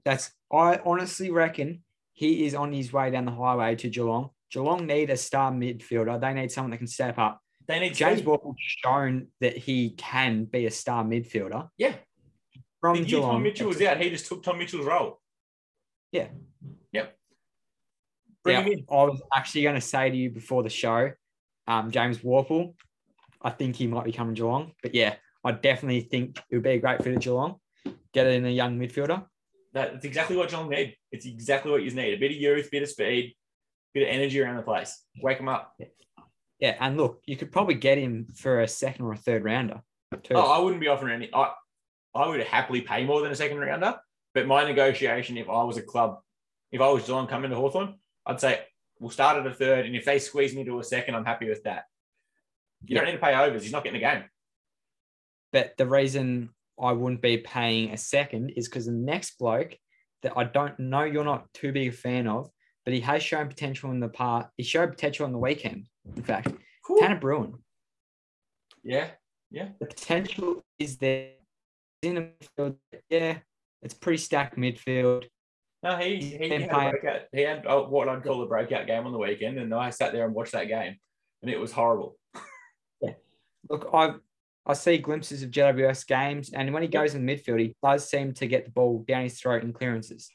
That's 0.06 0.32
I 0.54 0.80
honestly 0.86 1.32
reckon 1.32 1.84
he 2.14 2.46
is 2.46 2.56
on 2.56 2.72
his 2.72 2.94
way 2.94 3.12
down 3.12 3.26
the 3.26 3.32
highway 3.32 3.76
to 3.76 3.90
Geelong. 3.90 4.30
Geelong 4.52 4.86
need 4.88 5.10
a 5.10 5.18
star 5.18 5.52
midfielder. 5.52 6.22
They 6.22 6.34
need 6.34 6.52
someone 6.52 6.72
that 6.72 6.78
can 6.78 6.88
step 6.88 7.18
up. 7.18 7.42
They 7.68 7.80
need 7.80 7.96
James 7.96 8.20
speed. 8.20 8.28
Walker's 8.28 8.56
shown 8.60 9.28
that 9.42 9.58
he 9.58 9.90
can 9.98 10.46
be 10.46 10.66
a 10.68 10.72
star 10.72 11.04
midfielder 11.04 11.68
Yeah. 11.78 11.96
from 12.80 13.02
The 13.04 13.10
year 13.10 13.20
Tom 13.22 13.44
Mitchell 13.44 13.68
was 13.68 13.82
out, 13.82 14.00
he 14.00 14.10
just 14.12 14.28
took 14.28 14.44
Tom 14.44 14.60
Mitchell's 14.60 14.86
role. 14.86 15.20
Yeah. 16.12 16.28
Yep. 16.94 17.18
Bring 18.46 18.58
Yeah, 18.58 18.76
him. 18.76 18.86
I 18.92 19.04
was 19.04 19.22
actually 19.36 19.64
going 19.64 19.76
to 19.76 19.82
say 19.82 20.10
to 20.10 20.16
you 20.16 20.30
before 20.30 20.62
the 20.62 20.70
show, 20.70 21.12
um, 21.68 21.90
James 21.90 22.20
Worpel, 22.20 22.76
I 23.42 23.50
think 23.50 23.76
he 23.76 23.88
might 23.88 24.06
be 24.06 24.12
coming 24.12 24.36
Geelong. 24.36 24.72
But 24.84 24.94
yeah, 24.94 25.16
I 25.44 25.52
definitely 25.52 26.02
think 26.02 26.38
it 26.38 26.56
would 26.56 26.64
be 26.64 26.70
a 26.70 26.78
great 26.78 27.04
fit 27.04 27.16
at 27.16 27.22
Geelong. 27.22 27.56
Get 28.14 28.28
it 28.28 28.36
in 28.36 28.46
a 28.46 28.50
young 28.50 28.80
midfielder. 28.80 29.26
That's 29.74 30.06
exactly 30.06 30.38
what 30.38 30.50
Geelong 30.50 30.70
need. 30.70 30.96
It's 31.12 31.26
exactly 31.26 31.72
what 31.72 31.82
you 31.82 31.90
need. 31.90 32.14
A 32.14 32.18
bit 32.18 32.32
of 32.32 32.38
youth, 32.38 32.68
a 32.68 32.70
bit 32.70 32.84
of 32.84 32.90
speed, 32.90 33.36
bit 33.96 34.04
of 34.04 34.10
energy 34.14 34.40
around 34.40 34.58
the 34.58 34.62
place. 34.62 35.04
Wake 35.24 35.38
them 35.38 35.50
up. 35.50 35.74
Yeah, 36.60 36.76
and 36.80 36.98
look, 36.98 37.22
you 37.26 37.36
could 37.36 37.52
probably 37.52 37.76
get 37.76 37.98
him 37.98 38.28
for 38.36 38.62
a 38.62 38.68
second 38.68 39.06
or 39.06 39.14
a 39.14 39.18
third 39.18 39.44
rounder. 39.44 39.82
Too. 40.24 40.36
Oh, 40.36 40.52
I 40.52 40.60
wouldn't 40.60 40.80
be 40.82 40.88
offering 40.88 41.14
any. 41.14 41.30
I, 41.34 41.52
I 42.14 42.28
would 42.28 42.42
happily 42.42 42.82
pay 42.82 43.06
more 43.06 43.22
than 43.22 43.32
a 43.32 43.36
second 43.36 43.58
rounder. 43.58 43.96
But 44.36 44.46
my 44.46 44.64
negotiation, 44.64 45.36
if 45.36 45.50
I 45.50 45.64
was 45.64 45.78
a 45.78 45.82
club, 45.82 46.20
if 46.72 46.80
I 46.80 46.90
was 46.90 47.06
Geelong 47.06 47.28
coming 47.28 47.50
to 47.50 47.56
Hawthorn, 47.56 47.96
I'd 48.26 48.42
say 48.42 48.62
we'll 49.00 49.12
start 49.12 49.38
at 49.38 49.48
a 49.48 49.54
third. 49.54 49.86
And 49.86 49.96
if 49.96 50.06
they 50.06 50.20
squeeze 50.20 50.56
me 50.56 50.64
to 50.66 50.80
a 50.80 50.84
second, 50.84 51.16
I'm 51.16 51.26
happy 51.26 51.50
with 51.50 51.64
that. 51.64 51.86
You 52.86 52.96
don't 52.96 53.06
need 53.06 53.14
to 53.14 53.18
pay 53.18 53.36
overs. 53.36 53.64
He's 53.64 53.72
not 53.72 53.84
getting 53.84 54.02
a 54.02 54.12
game. 54.12 54.24
But 55.52 55.76
the 55.78 55.88
reason 55.88 56.50
I 56.82 56.92
wouldn't 56.92 57.22
be 57.22 57.38
paying 57.38 57.92
a 57.92 57.98
second 57.98 58.52
is 58.52 58.68
because 58.68 58.86
the 58.86 58.92
next 58.92 59.38
bloke 59.38 59.78
that 60.24 60.34
I 60.36 60.44
don't 60.44 60.78
know 60.80 61.04
you're 61.04 61.24
not 61.24 61.52
too 61.54 61.72
big 61.72 61.90
a 61.90 61.92
fan 61.92 62.28
of, 62.28 62.50
but 62.84 62.94
he 62.94 63.00
has 63.02 63.24
shown 63.24 63.48
potential 63.48 63.92
in 63.92 64.00
the 64.00 64.10
part. 64.10 64.48
He 64.58 64.64
showed 64.64 64.92
potential 64.92 65.26
on 65.26 65.32
the 65.32 65.38
weekend. 65.38 65.86
In 66.16 66.24
fact, 66.24 66.50
Cool. 66.86 67.00
Tanner 67.00 67.20
Bruhn. 67.20 67.54
Yeah. 68.84 69.08
Yeah. 69.50 69.70
The 69.80 69.88
potential 69.88 70.64
is 70.78 70.98
there. 70.98 71.32
He's 72.02 72.12
in 72.12 72.16
the 72.16 72.30
midfield. 72.62 72.76
Yeah, 73.10 73.40
it's 73.82 73.94
pretty 73.96 74.18
stacked 74.18 74.58
midfield. 74.58 75.26
No, 75.86 75.98
he 75.98 76.16
he 76.16 76.50
been 76.50 76.62
had, 76.64 76.72
a 76.72 76.90
breakout, 76.90 77.22
he 77.32 77.42
had 77.42 77.68
uh, 77.68 77.84
what 77.84 78.10
I'd 78.10 78.24
call 78.24 78.42
a 78.42 78.48
breakout 78.48 78.88
game 78.88 79.06
on 79.06 79.12
the 79.12 79.20
weekend, 79.20 79.60
and 79.60 79.72
I 79.72 79.92
sat 79.92 80.14
there 80.14 80.26
and 80.26 80.34
watched 80.34 80.54
that 80.54 80.68
game, 80.68 80.96
and 81.44 81.52
it 81.52 81.60
was 81.60 81.72
horrible. 81.72 82.18
Look, 83.70 83.92
I 83.94 84.16
I 84.66 84.74
see 84.74 84.98
glimpses 84.98 85.44
of 85.44 85.52
GWS 85.52 86.08
games, 86.08 86.52
and 86.52 86.74
when 86.74 86.82
he 86.82 86.90
goes 86.90 87.14
in 87.14 87.24
midfield, 87.24 87.60
he 87.60 87.76
does 87.84 88.10
seem 88.10 88.34
to 88.34 88.48
get 88.48 88.66
the 88.66 88.72
ball 88.72 89.06
down 89.08 89.26
his 89.26 89.40
throat 89.40 89.62
in 89.62 89.74
clearances. 89.74 90.32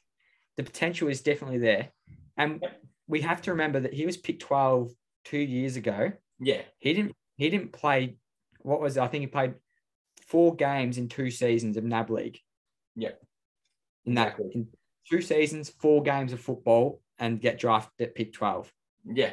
The 0.57 0.63
potential 0.63 1.09
is 1.09 1.21
definitely 1.21 1.59
there, 1.59 1.89
and 2.37 2.65
we 3.09 3.23
have 3.23 3.43
to 3.43 3.51
remember 3.51 3.81
that 3.81 3.93
he 3.93 4.07
was 4.07 4.17
picked 4.17 4.43
12 4.43 4.93
two 5.25 5.39
years 5.39 5.75
ago. 5.75 6.13
Yeah, 6.39 6.63
He 6.79 6.95
didn't 6.95 7.17
he 7.39 7.51
didn't 7.51 7.73
play. 7.73 8.19
What 8.61 8.81
was 8.81 8.97
it? 8.97 9.01
I 9.01 9.09
think 9.09 9.23
he 9.23 9.27
played 9.27 9.55
four 10.29 10.55
games 10.55 10.97
in 10.97 11.09
two 11.09 11.33
seasons 11.33 11.77
of 11.77 11.83
NAB 11.83 12.09
League. 12.11 12.39
Yep. 12.95 13.21
In 14.05 14.15
that 14.15 14.29
Exactly. 14.29 14.51
in 14.55 14.69
two 15.09 15.21
seasons, 15.21 15.69
four 15.69 16.03
games 16.03 16.33
of 16.33 16.41
football, 16.41 17.01
and 17.19 17.41
get 17.41 17.59
drafted 17.59 18.09
at 18.09 18.15
pick 18.15 18.33
12. 18.33 18.73
yeah. 19.15 19.33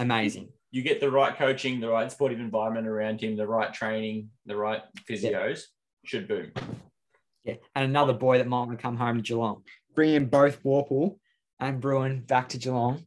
Amazing. 0.00 0.48
You 0.70 0.82
get 0.82 1.00
the 1.00 1.10
right 1.10 1.34
coaching, 1.36 1.80
the 1.80 1.88
right 1.88 2.10
supportive 2.10 2.38
environment 2.38 2.86
around 2.86 3.20
him, 3.20 3.36
the 3.36 3.46
right 3.48 3.72
training, 3.74 4.30
the 4.46 4.54
right 4.56 4.82
physios, 5.08 5.62
should 6.04 6.28
boom. 6.28 6.52
Yeah, 7.42 7.54
and 7.74 7.84
another 7.86 8.12
boy 8.12 8.38
that 8.38 8.46
might 8.46 8.58
want 8.66 8.70
to 8.72 8.76
come 8.76 8.96
home 8.96 9.16
to 9.16 9.22
Geelong. 9.22 9.62
Bring 9.94 10.14
in 10.14 10.26
both 10.26 10.62
Worpel 10.62 11.18
and 11.58 11.82
Bruhn 11.82 12.26
back 12.26 12.50
to 12.50 12.58
Geelong. 12.58 13.04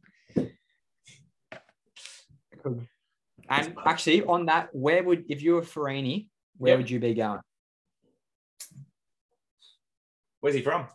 And 3.48 3.74
actually, 3.86 4.22
on 4.24 4.46
that, 4.46 4.68
where 4.72 5.02
would 5.02 5.24
if 5.30 5.42
you 5.42 5.54
were 5.54 5.62
Fiorini, 5.62 6.28
where 6.58 6.72
Yep. 6.72 6.78
would 6.78 6.90
you 6.90 6.98
be 7.00 7.14
going? 7.14 7.40
Where's 10.40 10.54
he 10.56 10.62
from? 10.62 10.86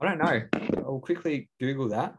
I 0.00 0.06
don't 0.06 0.18
know. 0.18 0.42
I'll 0.84 1.00
quickly 1.00 1.48
Google 1.58 1.88
that. 1.88 2.16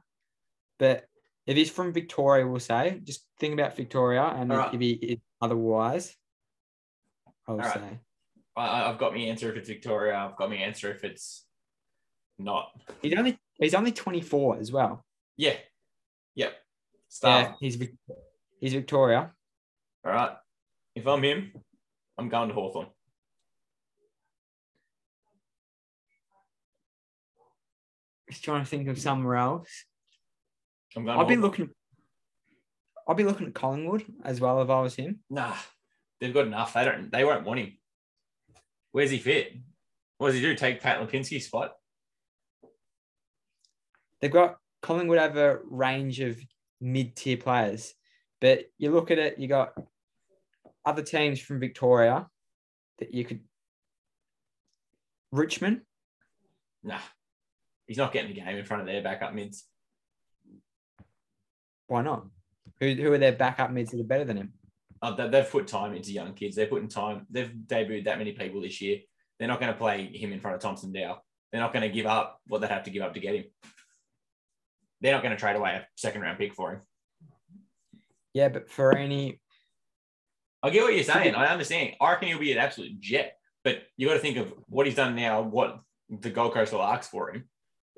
But 0.77 1.05
if 1.45 1.57
he's 1.57 1.69
from 1.69 1.93
Victoria, 1.93 2.47
we'll 2.47 2.59
say 2.59 2.99
just 3.03 3.25
think 3.39 3.53
about 3.53 3.75
Victoria, 3.75 4.23
and 4.23 4.49
right. 4.49 4.73
if 4.73 4.79
he 4.79 4.91
is 4.91 5.17
otherwise, 5.41 6.15
I'll 7.47 7.55
All 7.55 7.61
right. 7.61 7.73
say 7.73 7.99
I, 8.55 8.89
I've 8.89 8.97
got 8.97 9.13
my 9.13 9.19
answer 9.19 9.49
if 9.51 9.57
it's 9.57 9.69
Victoria. 9.69 10.15
I've 10.15 10.35
got 10.35 10.49
my 10.49 10.57
answer 10.57 10.91
if 10.91 11.03
it's 11.03 11.45
not. 12.37 12.71
he's 13.01 13.17
only 13.17 13.39
he's 13.59 13.73
only 13.73 13.91
twenty 13.91 14.21
four 14.21 14.59
as 14.59 14.71
well. 14.71 15.03
Yeah. 15.37 15.55
Yep. 16.35 16.53
Star. 17.07 17.41
Yeah, 17.41 17.53
he's 17.59 17.81
he's 18.59 18.73
Victoria. 18.73 19.31
All 20.05 20.11
right. 20.11 20.31
If 20.95 21.07
I'm 21.07 21.23
him, 21.23 21.51
I'm 22.17 22.29
going 22.29 22.49
to 22.49 22.55
Hawthorn. 22.55 22.87
Just 28.29 28.43
trying 28.43 28.63
to 28.63 28.69
think 28.69 28.87
of 28.87 28.99
somewhere 28.99 29.35
else. 29.35 29.67
I'm 30.95 31.05
going 31.05 31.17
I'll 31.17 31.25
be 31.25 31.35
looking. 31.35 31.69
I'll 33.07 33.15
be 33.15 33.23
looking 33.23 33.47
at 33.47 33.55
Collingwood 33.55 34.05
as 34.23 34.39
well 34.39 34.61
if 34.61 34.69
I 34.69 34.81
was 34.81 34.95
him. 34.95 35.19
Nah, 35.29 35.55
they've 36.19 36.33
got 36.33 36.45
enough. 36.45 36.73
They 36.73 36.85
don't. 36.85 37.11
They 37.11 37.23
won't 37.23 37.45
want 37.45 37.59
him. 37.59 37.77
Where's 38.91 39.11
he 39.11 39.17
fit? 39.17 39.53
What 40.17 40.27
does 40.27 40.35
he 40.35 40.41
do? 40.41 40.55
Take 40.55 40.81
Pat 40.81 40.99
Lipinski's 40.99 41.45
spot? 41.45 41.73
They've 44.21 44.31
got 44.31 44.57
Collingwood 44.81 45.19
have 45.19 45.37
a 45.37 45.59
range 45.69 46.19
of 46.19 46.37
mid-tier 46.81 47.37
players, 47.37 47.93
but 48.41 48.65
you 48.77 48.91
look 48.91 49.11
at 49.11 49.17
it, 49.17 49.39
you 49.39 49.47
got 49.47 49.73
other 50.85 51.03
teams 51.03 51.39
from 51.39 51.59
Victoria 51.59 52.27
that 52.99 53.13
you 53.13 53.25
could. 53.25 53.41
Richmond, 55.31 55.81
Nah, 56.83 56.99
he's 57.89 57.97
not 57.97 58.13
getting 58.13 58.29
the 58.33 58.39
game 58.39 58.55
in 58.55 58.63
front 58.63 58.81
of 58.81 58.87
their 58.87 59.01
backup 59.01 59.33
mids. 59.33 59.65
why 61.87 62.03
not? 62.03 62.27
Who, 62.79 62.93
who 62.93 63.11
are 63.11 63.17
their 63.17 63.31
backup 63.33 63.71
mids 63.71 63.89
that 63.91 63.99
are 63.99 64.03
better 64.03 64.23
than 64.23 64.37
him? 64.37 64.53
Uh, 65.01 65.15
they- 65.15 65.27
they've 65.27 65.49
put 65.49 65.67
time 65.67 65.93
into 65.95 66.11
young 66.13 66.33
kids. 66.33 66.55
They're 66.55 66.67
putting 66.67 66.87
time. 66.87 67.25
They've 67.31 67.49
debuted 67.51 68.05
that 68.05 68.19
many 68.19 68.31
people 68.33 68.61
this 68.61 68.79
year. 68.79 68.99
They're 69.39 69.47
not 69.47 69.59
going 69.59 69.71
to 69.73 69.77
play 69.77 70.05
him 70.05 70.31
in 70.31 70.39
front 70.39 70.55
of 70.55 70.61
Thompson 70.61 70.91
Dow. 70.93 71.19
They're 71.51 71.61
not 71.61 71.73
going 71.73 71.81
to 71.81 71.93
give 71.93 72.05
up 72.05 72.39
what 72.47 72.61
they 72.61 72.67
have 72.67 72.83
to 72.83 72.91
give 72.91 73.01
up 73.01 73.15
to 73.15 73.19
get 73.19 73.35
him. 73.35 73.45
They're 75.01 75.13
not 75.13 75.23
going 75.23 75.33
to 75.35 75.39
trade 75.39 75.55
away 75.55 75.71
a 75.71 75.87
second 75.95 76.21
round 76.21 76.37
pick 76.37 76.53
for 76.53 76.73
him. 76.73 76.81
Yeah, 78.33 78.49
but 78.49 78.69
Fiorini, 78.69 79.39
I 80.61 80.69
get 80.69 80.83
what 80.83 80.93
you're 80.93 81.03
saying. 81.03 81.33
I 81.33 81.47
understand. 81.47 81.95
I 81.99 82.11
reckon 82.11 82.27
he'll 82.27 82.37
be 82.39 82.51
an 82.51 82.59
absolute 82.59 82.99
jet. 82.99 83.35
But 83.63 83.81
you 83.97 84.07
got 84.07 84.13
to 84.13 84.19
think 84.19 84.37
of 84.37 84.53
what 84.67 84.85
he's 84.85 84.95
done 84.95 85.15
now, 85.15 85.41
what 85.41 85.79
the 86.09 86.29
Gold 86.29 86.53
Coast 86.53 86.71
will 86.71 86.83
ask 86.83 87.09
for 87.09 87.31
him. 87.31 87.49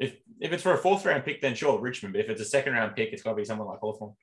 If 0.02 0.16
if 0.40 0.52
it's 0.52 0.64
for 0.64 0.74
a 0.74 0.78
fourth 0.78 1.06
round 1.06 1.24
pick, 1.24 1.42
then 1.42 1.54
sure, 1.54 1.80
Richmond. 1.80 2.14
But 2.14 2.22
if 2.22 2.30
it's 2.30 2.42
a 2.42 2.46
second 2.46 2.74
round 2.74 2.96
pick, 2.96 3.14
it's 3.14 3.22
got 3.22 3.32
to 3.32 3.36
be 3.36 3.46
someone 3.46 3.68
like 3.68 3.80
Hawthorn. 3.80 4.14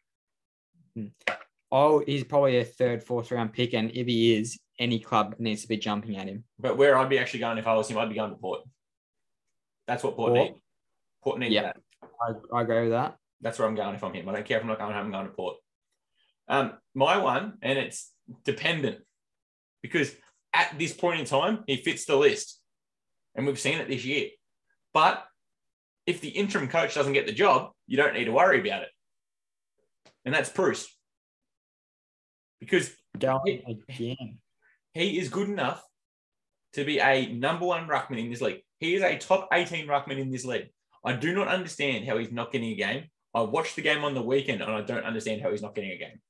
Oh, 1.70 2.02
he's 2.04 2.24
probably 2.24 2.58
a 2.58 2.64
third, 2.64 3.04
fourth 3.04 3.30
round 3.30 3.52
pick, 3.52 3.74
and 3.74 3.90
if 3.94 4.06
he 4.06 4.34
is, 4.34 4.58
any 4.80 4.98
club 4.98 5.36
needs 5.38 5.62
to 5.62 5.68
be 5.68 5.76
jumping 5.76 6.16
at 6.16 6.26
him. 6.26 6.42
But 6.58 6.76
where 6.76 6.96
I'd 6.98 7.08
be 7.08 7.18
actually 7.18 7.40
going 7.40 7.58
if 7.58 7.66
I 7.66 7.74
was 7.74 7.88
him, 7.88 7.98
I'd 7.98 8.08
be 8.08 8.16
going 8.16 8.30
to 8.30 8.36
Port. 8.36 8.62
That's 9.86 10.02
what 10.02 10.16
Port, 10.16 10.34
Port? 10.34 10.50
need. 10.50 10.60
Port 11.22 11.38
need 11.38 11.52
Yeah. 11.52 11.62
that. 11.62 11.76
I, 12.02 12.56
I 12.58 12.62
agree 12.62 12.82
with 12.82 12.90
that. 12.90 13.16
That's 13.40 13.58
where 13.58 13.68
I'm 13.68 13.74
going 13.76 13.94
if 13.94 14.02
I'm 14.02 14.12
him. 14.12 14.28
I 14.28 14.32
don't 14.32 14.44
care 14.44 14.56
if 14.56 14.62
I'm 14.64 14.68
not 14.68 14.78
going 14.78 14.92
home, 14.92 15.06
I'm 15.06 15.12
going 15.12 15.26
to 15.26 15.32
Port. 15.32 15.56
Um, 16.48 16.72
my 16.94 17.18
one, 17.18 17.58
and 17.62 17.78
it's 17.78 18.10
dependent 18.44 18.98
because 19.82 20.14
at 20.52 20.76
this 20.78 20.92
point 20.92 21.20
in 21.20 21.26
time, 21.26 21.62
he 21.66 21.76
fits 21.76 22.04
the 22.06 22.16
list. 22.16 22.60
And 23.36 23.46
we've 23.46 23.60
seen 23.60 23.78
it 23.78 23.88
this 23.88 24.04
year. 24.04 24.30
But 24.92 25.24
if 26.08 26.22
the 26.22 26.30
interim 26.30 26.68
coach 26.68 26.94
doesn't 26.94 27.12
get 27.12 27.26
the 27.26 27.32
job, 27.32 27.70
you 27.86 27.98
don't 27.98 28.14
need 28.14 28.24
to 28.24 28.32
worry 28.32 28.66
about 28.66 28.80
it. 28.80 28.88
And 30.24 30.34
that's 30.34 30.48
Preuss. 30.48 30.88
Because 32.60 32.90
again. 33.90 34.38
he 34.94 35.18
is 35.18 35.28
good 35.28 35.50
enough 35.50 35.84
to 36.72 36.84
be 36.86 36.98
a 36.98 37.30
number 37.30 37.66
one 37.66 37.86
ruckman 37.86 38.18
in 38.18 38.30
this 38.30 38.40
league. 38.40 38.62
He 38.80 38.94
is 38.94 39.02
a 39.02 39.18
top 39.18 39.48
18 39.52 39.86
ruckman 39.86 40.18
in 40.18 40.30
this 40.30 40.46
league. 40.46 40.70
I 41.04 41.12
do 41.12 41.34
not 41.34 41.48
understand 41.48 42.08
how 42.08 42.16
he's 42.16 42.32
not 42.32 42.52
getting 42.52 42.70
a 42.70 42.76
game. 42.76 43.04
I 43.34 43.42
watched 43.42 43.76
the 43.76 43.82
game 43.82 44.02
on 44.02 44.14
the 44.14 44.22
weekend 44.22 44.62
and 44.62 44.72
I 44.72 44.80
don't 44.80 45.04
understand 45.04 45.42
how 45.42 45.50
he's 45.50 45.62
not 45.62 45.74
getting 45.74 45.90
a 45.90 45.98
game. 45.98 46.20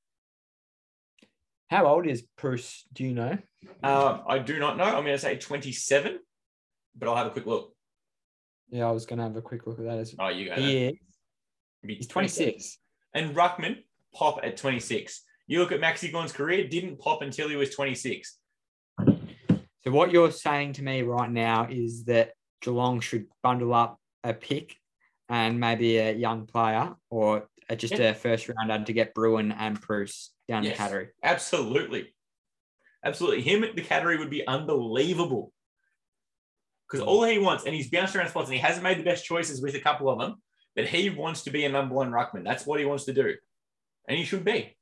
How 1.69 1.85
old 1.85 2.05
is 2.05 2.25
Preuss? 2.37 2.83
Do 2.91 3.05
you 3.05 3.13
know? 3.13 3.37
Um, 3.81 4.23
I 4.27 4.39
do 4.39 4.59
not 4.59 4.75
know. 4.75 4.83
I'm 4.83 5.05
going 5.05 5.15
to 5.15 5.17
say 5.17 5.37
27, 5.37 6.19
but 6.97 7.07
I'll 7.07 7.15
have 7.15 7.27
a 7.27 7.31
quick 7.31 7.45
look. 7.45 7.73
Yeah, 8.71 8.87
I 8.87 8.91
was 8.91 9.05
going 9.05 9.17
to 9.17 9.23
have 9.23 9.35
a 9.35 9.41
quick 9.41 9.65
look 9.67 9.79
at 9.79 9.85
that 9.85 9.97
as 9.97 10.15
Oh, 10.19 10.27
you 10.29 10.49
go. 10.49 10.55
He 10.55 10.85
is. 10.85 10.93
He's 11.85 12.07
26. 12.07 12.77
And 13.13 13.35
Ruckman 13.35 13.77
pop 14.13 14.39
at 14.43 14.57
26. 14.57 15.23
You 15.47 15.59
look 15.59 15.71
at 15.71 15.79
Maxi 15.81 16.11
Gawn's 16.11 16.31
career, 16.31 16.67
didn't 16.67 16.99
pop 16.99 17.21
until 17.21 17.49
he 17.49 17.55
was 17.55 17.73
26. 17.73 18.37
So 19.07 19.91
what 19.91 20.11
you're 20.11 20.31
saying 20.31 20.73
to 20.73 20.83
me 20.83 21.01
right 21.01 21.31
now 21.31 21.67
is 21.69 22.03
that 22.05 22.33
Geelong 22.61 22.99
should 22.99 23.25
bundle 23.41 23.73
up 23.73 23.97
a 24.23 24.33
pick 24.33 24.75
and 25.29 25.59
maybe 25.59 25.97
a 25.97 26.11
young 26.13 26.45
player 26.45 26.93
or 27.09 27.47
just 27.77 27.93
Yeah. 27.97 28.09
a 28.09 28.13
first 28.13 28.49
rounder 28.49 28.83
to 28.85 28.93
get 28.93 29.15
Bruhn 29.15 29.55
and 29.57 29.81
Preuss 29.81 30.31
down 30.47 30.63
Yes. 30.63 30.73
the 30.73 30.77
category. 30.77 31.07
Absolutely. 31.23 32.13
Absolutely. 33.05 33.41
Him 33.41 33.63
at 33.63 33.75
the 33.75 33.81
category 33.81 34.17
would 34.17 34.29
be 34.29 34.45
unbelievable. 34.45 35.53
Because 36.89 37.05
all 37.05 37.23
he 37.23 37.37
wants, 37.37 37.65
and 37.65 37.75
he's 37.75 37.89
bounced 37.89 38.15
around 38.15 38.29
spots 38.29 38.47
and 38.47 38.55
he 38.55 38.59
hasn't 38.59 38.83
made 38.83 38.97
the 38.97 39.03
best 39.03 39.23
choices 39.23 39.61
with 39.61 39.75
a 39.75 39.79
couple 39.79 40.09
of 40.09 40.17
them, 40.19 40.35
but 40.75 40.87
he 40.87 41.09
wants 41.09 41.43
to 41.43 41.51
be 41.51 41.65
a 41.65 41.69
number 41.69 41.93
one 41.93 42.11
ruckman. 42.11 42.43
That's 42.43 42.65
what 42.65 42.79
he 42.79 42.85
wants 42.85 43.05
to 43.05 43.13
do. 43.13 43.35
And 44.07 44.17
he 44.17 44.23
should 44.23 44.43
be. 44.43 44.75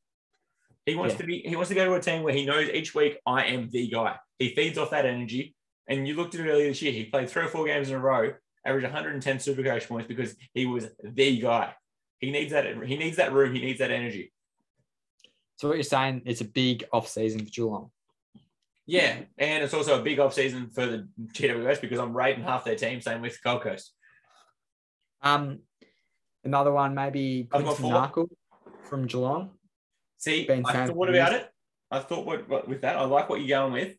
He 0.85 0.95
wants 0.95 1.15
Yeah. 1.15 1.19
to 1.21 1.25
be, 1.25 1.39
he 1.45 1.55
wants 1.55 1.69
to 1.69 1.75
go 1.75 1.85
to 1.85 1.95
a 1.95 2.01
team 2.01 2.23
where 2.23 2.33
he 2.33 2.45
knows 2.45 2.69
each 2.69 2.95
week, 2.95 3.17
I 3.25 3.45
am 3.45 3.69
the 3.69 3.87
guy. 3.89 4.17
He 4.39 4.55
feeds 4.55 4.77
off 4.77 4.91
that 4.91 5.05
energy. 5.05 5.53
And 5.89 6.07
you 6.07 6.15
looked 6.15 6.35
at 6.35 6.41
it 6.41 6.49
earlier 6.49 6.69
this 6.69 6.81
year, 6.81 6.93
he 6.93 7.05
played 7.05 7.29
three 7.29 7.43
or 7.43 7.49
four 7.49 7.65
games 7.65 7.89
in 7.89 7.95
a 7.95 7.99
row, 7.99 8.33
averaged 8.65 8.85
110 8.85 9.39
super 9.39 9.63
coach 9.63 9.87
points 9.87 10.07
because 10.07 10.35
he 10.53 10.65
was 10.65 10.87
the 11.03 11.39
guy. 11.39 11.73
He 12.19 12.31
needs 12.31 12.51
that, 12.51 12.65
he 12.85 12.95
needs 12.95 13.17
that 13.17 13.33
room, 13.33 13.53
he 13.53 13.61
needs 13.61 13.79
that 13.79 13.91
energy. 13.91 14.31
So 15.57 15.67
what 15.67 15.75
you're 15.75 15.83
saying, 15.83 16.21
it's 16.25 16.41
a 16.41 16.45
big 16.45 16.85
off 16.93 17.07
season 17.07 17.43
for 17.43 17.51
Geelong. 17.51 17.91
Yeah, 18.87 19.17
and 19.37 19.63
it's 19.65 19.73
also 19.73 19.99
a 19.99 20.03
big 20.03 20.17
off 20.19 20.33
season 20.33 20.69
for 20.69 20.85
the 20.85 21.07
GWS 21.33 21.81
because 21.81 21.99
I'm 21.99 22.15
rating 22.15 22.45
half 22.45 22.63
their 22.63 22.77
team. 22.77 23.01
Same 23.01 23.21
with 23.21 23.37
Gold 23.43 23.61
Coast. 23.61 23.93
Um, 25.21 25.59
another 26.45 26.71
one 26.71 26.95
maybe 26.95 27.49
Quinton. 27.51 27.73
Narkle 27.73 28.29
from 28.83 29.05
Geelong. 29.05 29.51
See, 30.17 30.45
Ben 30.45 30.63
I 30.65 30.87
thought 30.87 31.09
about 31.09 31.33
it. 31.33 31.49
I 31.91 31.99
thought 31.99 32.25
what, 32.25 32.47
what 32.47 32.67
with 32.67 32.81
that. 32.81 32.95
I 32.95 33.03
like 33.03 33.29
what 33.29 33.41
you're 33.41 33.59
going 33.59 33.73
with, 33.73 33.95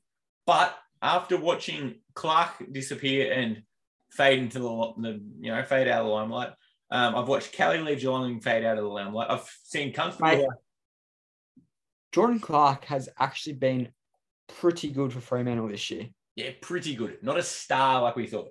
but 0.46 0.74
after 1.02 1.36
watching 1.36 1.96
Clark 2.14 2.64
disappear 2.72 3.30
and 3.30 3.62
fade 4.10 4.38
into 4.38 4.58
the, 4.58 4.92
the 4.96 5.22
you 5.40 5.52
know 5.52 5.62
fade 5.64 5.88
out 5.88 6.00
of 6.00 6.06
the 6.06 6.12
limelight, 6.12 6.52
um, 6.90 7.14
I've 7.14 7.28
watched 7.28 7.52
Kelly 7.52 7.78
leave 7.78 8.00
Geelong 8.00 8.32
and 8.32 8.42
fade 8.42 8.64
out 8.64 8.78
of 8.78 8.84
the 8.84 8.90
limelight. 8.90 9.30
I've 9.30 9.48
seen 9.64 9.92
Constable. 9.92 10.28
Mate. 10.28 10.46
Jordan 12.10 12.40
Clark 12.40 12.86
has 12.86 13.10
actually 13.18 13.52
been 13.52 13.88
pretty 14.48 14.90
good 14.90 15.12
for 15.12 15.20
Fremantle 15.20 15.68
this 15.68 15.90
year. 15.90 16.06
Yeah, 16.36 16.50
pretty 16.60 16.94
good. 16.94 17.18
Not 17.22 17.38
a 17.38 17.42
star 17.42 18.02
like 18.02 18.16
we 18.16 18.26
thought. 18.26 18.48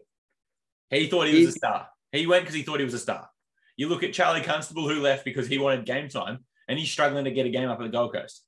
He 0.90 1.08
thought 1.08 1.28
he 1.28 1.46
was 1.46 1.56
a 1.56 1.58
star. 1.58 1.88
He 2.12 2.28
went 2.28 2.44
because 2.44 2.56
he 2.56 2.64
thought 2.64 2.80
he 2.80 2.86
was 2.86 2.94
a 2.94 3.00
star. 3.00 3.30
You 3.76 3.90
look 3.90 4.04
at 4.04 4.14
Charlie 4.14 4.42
Constable, 4.42 4.88
who 4.90 5.02
left 5.02 5.26
because 5.26 5.48
he 5.48 5.58
wanted 5.58 5.86
game 5.86 6.10
time, 6.10 6.40
and 6.68 6.80
he's 6.80 6.90
struggling 6.90 7.26
to 7.26 7.32
get 7.32 7.46
a 7.46 7.50
game 7.50 7.70
up 7.70 7.80
at 7.80 7.84
the 7.84 7.90
Gold 7.90 8.14
Coast. 8.14 8.44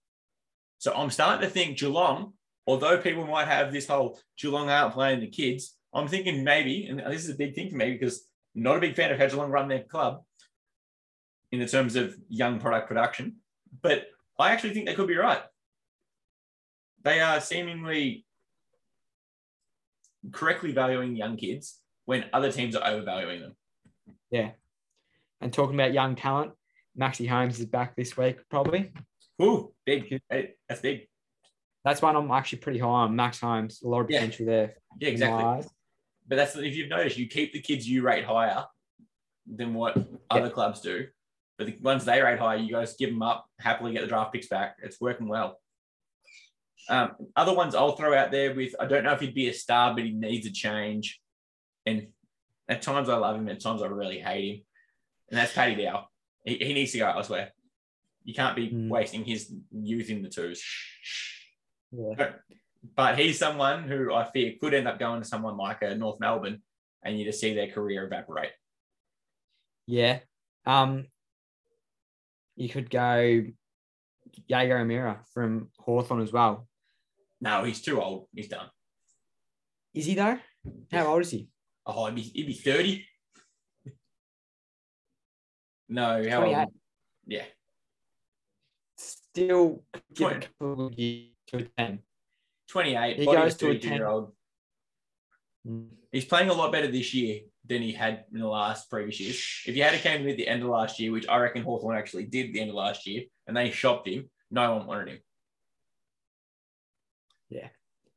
So 0.80 0.94
I'm 0.94 1.10
starting 1.10 1.48
to 1.48 1.54
think 1.54 1.78
Geelong, 1.78 2.34
although 2.66 2.98
people 2.98 3.26
might 3.28 3.48
have 3.48 3.72
this 3.72 3.88
whole 3.88 4.20
Geelong 4.38 4.70
out 4.70 4.94
playing 4.94 5.20
the 5.20 5.28
kids, 5.28 5.76
I'm 5.94 6.08
thinking 6.08 6.44
maybe, 6.44 6.86
and 6.86 7.00
this 7.00 7.24
is 7.24 7.30
a 7.30 7.38
big 7.38 7.56
thing 7.56 7.70
for 7.70 7.76
me 7.76 7.92
because 7.92 8.22
I'm 8.56 8.64
not 8.64 8.78
a 8.78 8.82
big 8.82 8.96
fan 8.96 9.12
of 9.12 9.20
how 9.20 9.28
Geelong 9.28 9.52
run 9.52 9.68
their 9.68 9.84
club 9.84 10.24
in 11.52 11.60
the 11.60 11.68
terms 11.68 11.96
of 11.96 12.16
young 12.30 12.60
product 12.60 12.88
production, 12.88 13.38
but 13.82 14.08
I 14.38 14.52
actually 14.52 14.74
think 14.74 14.86
they 14.86 14.96
could 14.96 15.08
be 15.08 15.18
right. 15.18 15.42
They 17.04 17.22
are 17.22 17.40
seemingly 17.40 18.26
correctly 20.32 20.72
valuing 20.72 21.16
young 21.16 21.38
kids 21.38 21.80
when 22.06 22.26
other 22.34 22.52
teams 22.52 22.76
are 22.76 22.86
overvaluing 22.86 23.42
them. 23.42 23.56
Yeah. 24.32 24.52
And 25.42 25.54
talking 25.54 25.76
about 25.76 25.94
young 25.94 26.16
talent, 26.16 26.52
Maxi 27.00 27.28
Holmes 27.28 27.60
is 27.60 27.66
back 27.66 27.96
this 27.96 28.18
week, 28.18 28.38
probably. 28.50 28.92
Ooh, 29.42 29.74
big. 29.86 30.20
Hey, 30.30 30.56
That's 30.68 30.82
big. 30.82 31.08
That's 31.86 32.02
one 32.02 32.16
I'm 32.16 32.30
actually 32.32 32.60
pretty 32.60 32.80
high 32.80 32.88
on. 32.88 33.16
Max 33.16 33.40
Holmes, 33.40 33.82
a 33.82 33.88
lot 33.88 34.02
of 34.02 34.12
Yeah. 34.12 34.20
potential 34.20 34.46
there. 34.48 34.76
Yeah, 35.00 35.10
exactly. 35.10 35.70
But 36.28 36.36
that's 36.36 36.56
if 36.58 36.76
you've 36.76 36.90
noticed, 36.90 37.18
you 37.18 37.28
keep 37.28 37.54
the 37.54 37.62
kids 37.62 37.88
you 37.88 38.02
rate 38.04 38.26
higher 38.26 38.66
than 39.48 39.74
what 39.74 39.98
other 40.30 40.50
clubs 40.50 40.82
do. 40.82 41.08
But 41.58 41.68
the 41.68 41.78
ones 41.82 42.06
they 42.06 42.22
rate 42.22 42.40
higher, 42.40 42.58
you 42.58 42.72
guys 42.72 42.96
give 42.98 43.10
them 43.10 43.22
up, 43.22 43.48
happily 43.60 43.94
get 43.94 44.02
the 44.02 44.08
draft 44.08 44.34
picks 44.34 44.48
back. 44.48 44.78
It's 44.84 45.00
working 45.00 45.28
well. 45.28 45.60
Um, 46.88 47.12
other 47.36 47.54
ones 47.54 47.76
I'll 47.76 47.96
throw 47.96 48.18
out 48.18 48.32
there 48.32 48.54
with 48.56 48.74
I 48.80 48.86
don't 48.86 49.04
know 49.04 49.12
if 49.14 49.20
he'd 49.20 49.36
be 49.36 49.50
a 49.50 49.54
star, 49.54 49.94
but 49.94 50.04
he 50.04 50.12
needs 50.12 50.48
a 50.48 50.52
change. 50.52 51.20
And 51.86 52.08
at 52.68 52.82
times 52.82 53.10
I 53.10 53.18
love 53.18 53.36
him, 53.36 53.50
at 53.50 53.60
times 53.62 53.82
I 53.82 53.88
really 53.88 54.20
hate 54.20 54.56
him. 54.56 54.62
And 55.30 55.40
that's 55.40 55.54
Paddy 55.54 55.84
Dow. 55.84 56.08
He, 56.46 56.56
he 56.56 56.74
needs 56.74 56.92
to 56.94 57.00
go 57.00 57.10
elsewhere. 57.10 57.52
You 58.24 58.34
can't 58.34 58.56
be 58.56 58.70
Hmm. 58.70 58.90
wasting 58.90 59.26
his 59.26 59.52
youth 59.72 60.10
in 60.10 60.22
the 60.22 60.30
twos. 60.30 60.64
Yeah. 61.92 62.34
But 62.96 63.20
he's 63.20 63.38
someone 63.38 63.84
who 63.84 64.14
I 64.14 64.30
fear 64.32 64.54
could 64.60 64.74
end 64.74 64.88
up 64.88 65.00
going 65.00 65.22
to 65.22 65.28
someone 65.28 65.58
like 65.58 65.82
a 65.82 65.96
North 65.96 66.20
Melbourne 66.20 66.62
and 67.04 67.18
you 67.20 67.26
just 67.26 67.42
see 67.42 67.54
their 67.54 67.68
career 67.72 68.06
evaporate. 68.06 68.52
Yeah. 69.86 70.20
Um, 70.66 71.08
you 72.56 72.70
could 72.70 72.90
go 72.90 73.44
Jaeger 74.48 74.78
O'Meara 74.78 75.22
from 75.34 75.70
Hawthorn 75.80 76.22
as 76.22 76.32
well. 76.32 76.68
No, 77.42 77.64
he's 77.64 77.82
too 77.82 78.02
old. 78.02 78.28
He's 78.34 78.50
done. 78.50 78.68
Is 79.94 80.06
he 80.06 80.16
though? 80.16 80.40
How 80.92 81.08
old 81.08 81.22
is 81.22 81.32
he? 81.32 81.48
Oh, 81.86 82.06
he'd 82.08 82.16
be, 82.16 82.22
he'd 82.22 82.48
be 82.48 82.54
30. 82.54 83.06
No, 85.90 86.24
how 86.30 86.46
old? 86.46 86.68
Yeah. 87.26 87.46
Still 88.98 89.84
could 89.92 90.04
give 90.14 90.28
a 90.28 90.32
20. 90.32 90.48
couple 90.60 90.88
of 90.88 91.00
years 91.00 91.30
to 91.48 91.58
a 91.58 91.64
10. 91.64 92.00
28. 92.70 93.18
He 93.18 93.26
goes 93.26 93.56
to 93.56 93.66
a 93.66 93.70
32 93.70 93.90
year 93.90 94.08
old. 94.08 94.32
Mm. 95.68 95.88
He's 96.12 96.26
playing 96.26 96.50
a 96.50 96.54
lot 96.54 96.72
better 96.72 96.88
this 96.88 97.14
year 97.14 97.42
than 97.66 97.82
he 97.82 97.92
had 97.92 98.26
in 98.34 98.40
the 98.40 98.48
last 98.48 98.90
previous 98.90 99.20
years. 99.20 99.36
If 99.66 99.76
you 99.76 99.84
had 99.84 99.94
a 99.94 100.00
came 100.00 100.28
at 100.28 100.38
the 100.38 100.48
end 100.48 100.64
of 100.64 100.70
last 100.70 101.00
year, 101.00 101.12
which 101.12 101.28
I 101.28 101.38
reckon 101.38 101.64
Hawthorn 101.64 101.98
actually 101.98 102.26
did 102.26 102.48
at 102.48 102.54
the 102.54 102.62
end 102.62 102.70
of 102.70 102.76
last 102.76 103.06
year, 103.08 103.24
and 103.48 103.56
they 103.56 103.72
shopped 103.72 104.08
him, 104.08 104.30
no 104.52 104.76
one 104.76 104.88
wanted 104.88 105.10
him. 105.10 105.20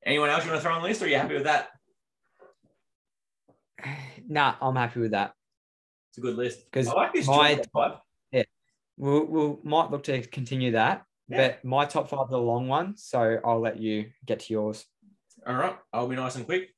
Yeah. 0.03 0.09
Anyone 0.11 0.31
else 0.31 0.45
you 0.45 0.51
want 0.51 0.61
to 0.61 0.67
throw 0.67 0.75
on 0.75 0.83
the 0.83 0.89
list, 0.89 1.03
or 1.03 1.07
are 1.07 1.09
you 1.09 1.17
happy 1.17 1.35
with 1.35 1.45
that? 1.45 1.69
Nah, 4.29 4.55
I'm 4.63 4.77
happy 4.77 5.01
with 5.01 5.11
that. 5.11 5.33
It's 6.11 6.19
a 6.19 6.21
good 6.21 6.37
list. 6.37 6.61
'Cause 6.71 6.87
I 6.89 6.93
like 6.93 7.13
this 7.13 7.27
my- 7.27 7.61
five. 7.75 7.97
We'll, 8.99 9.25
we'll 9.25 9.59
might 9.65 9.91
look 9.91 10.05
to 10.05 10.23
continue 10.23 10.73
that. 10.73 11.05
Yeah. 11.29 11.37
But 11.39 11.65
my 11.65 11.87
top 11.87 12.09
five 12.09 12.21
are 12.21 12.29
the 12.29 12.39
long 12.39 12.69
one, 12.69 12.97
so 12.97 13.39
I'll 13.45 13.59
let 13.61 13.79
you 13.81 14.11
get 14.25 14.41
to 14.41 14.53
yours. 14.53 14.85
All 15.47 15.55
right, 15.55 15.77
I'll 15.93 16.07
be 16.07 16.15
nice 16.15 16.37
and 16.37 16.45
quick. 16.47 16.71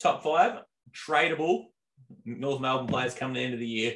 Top 0.00 0.22
five 0.22 0.60
tradable 0.92 1.66
North 2.24 2.60
Melbourne 2.60 2.88
players 2.88 3.14
come 3.14 3.32
to 3.32 3.38
the 3.38 3.44
end 3.44 3.54
of 3.54 3.60
the 3.60 3.66
year 3.66 3.94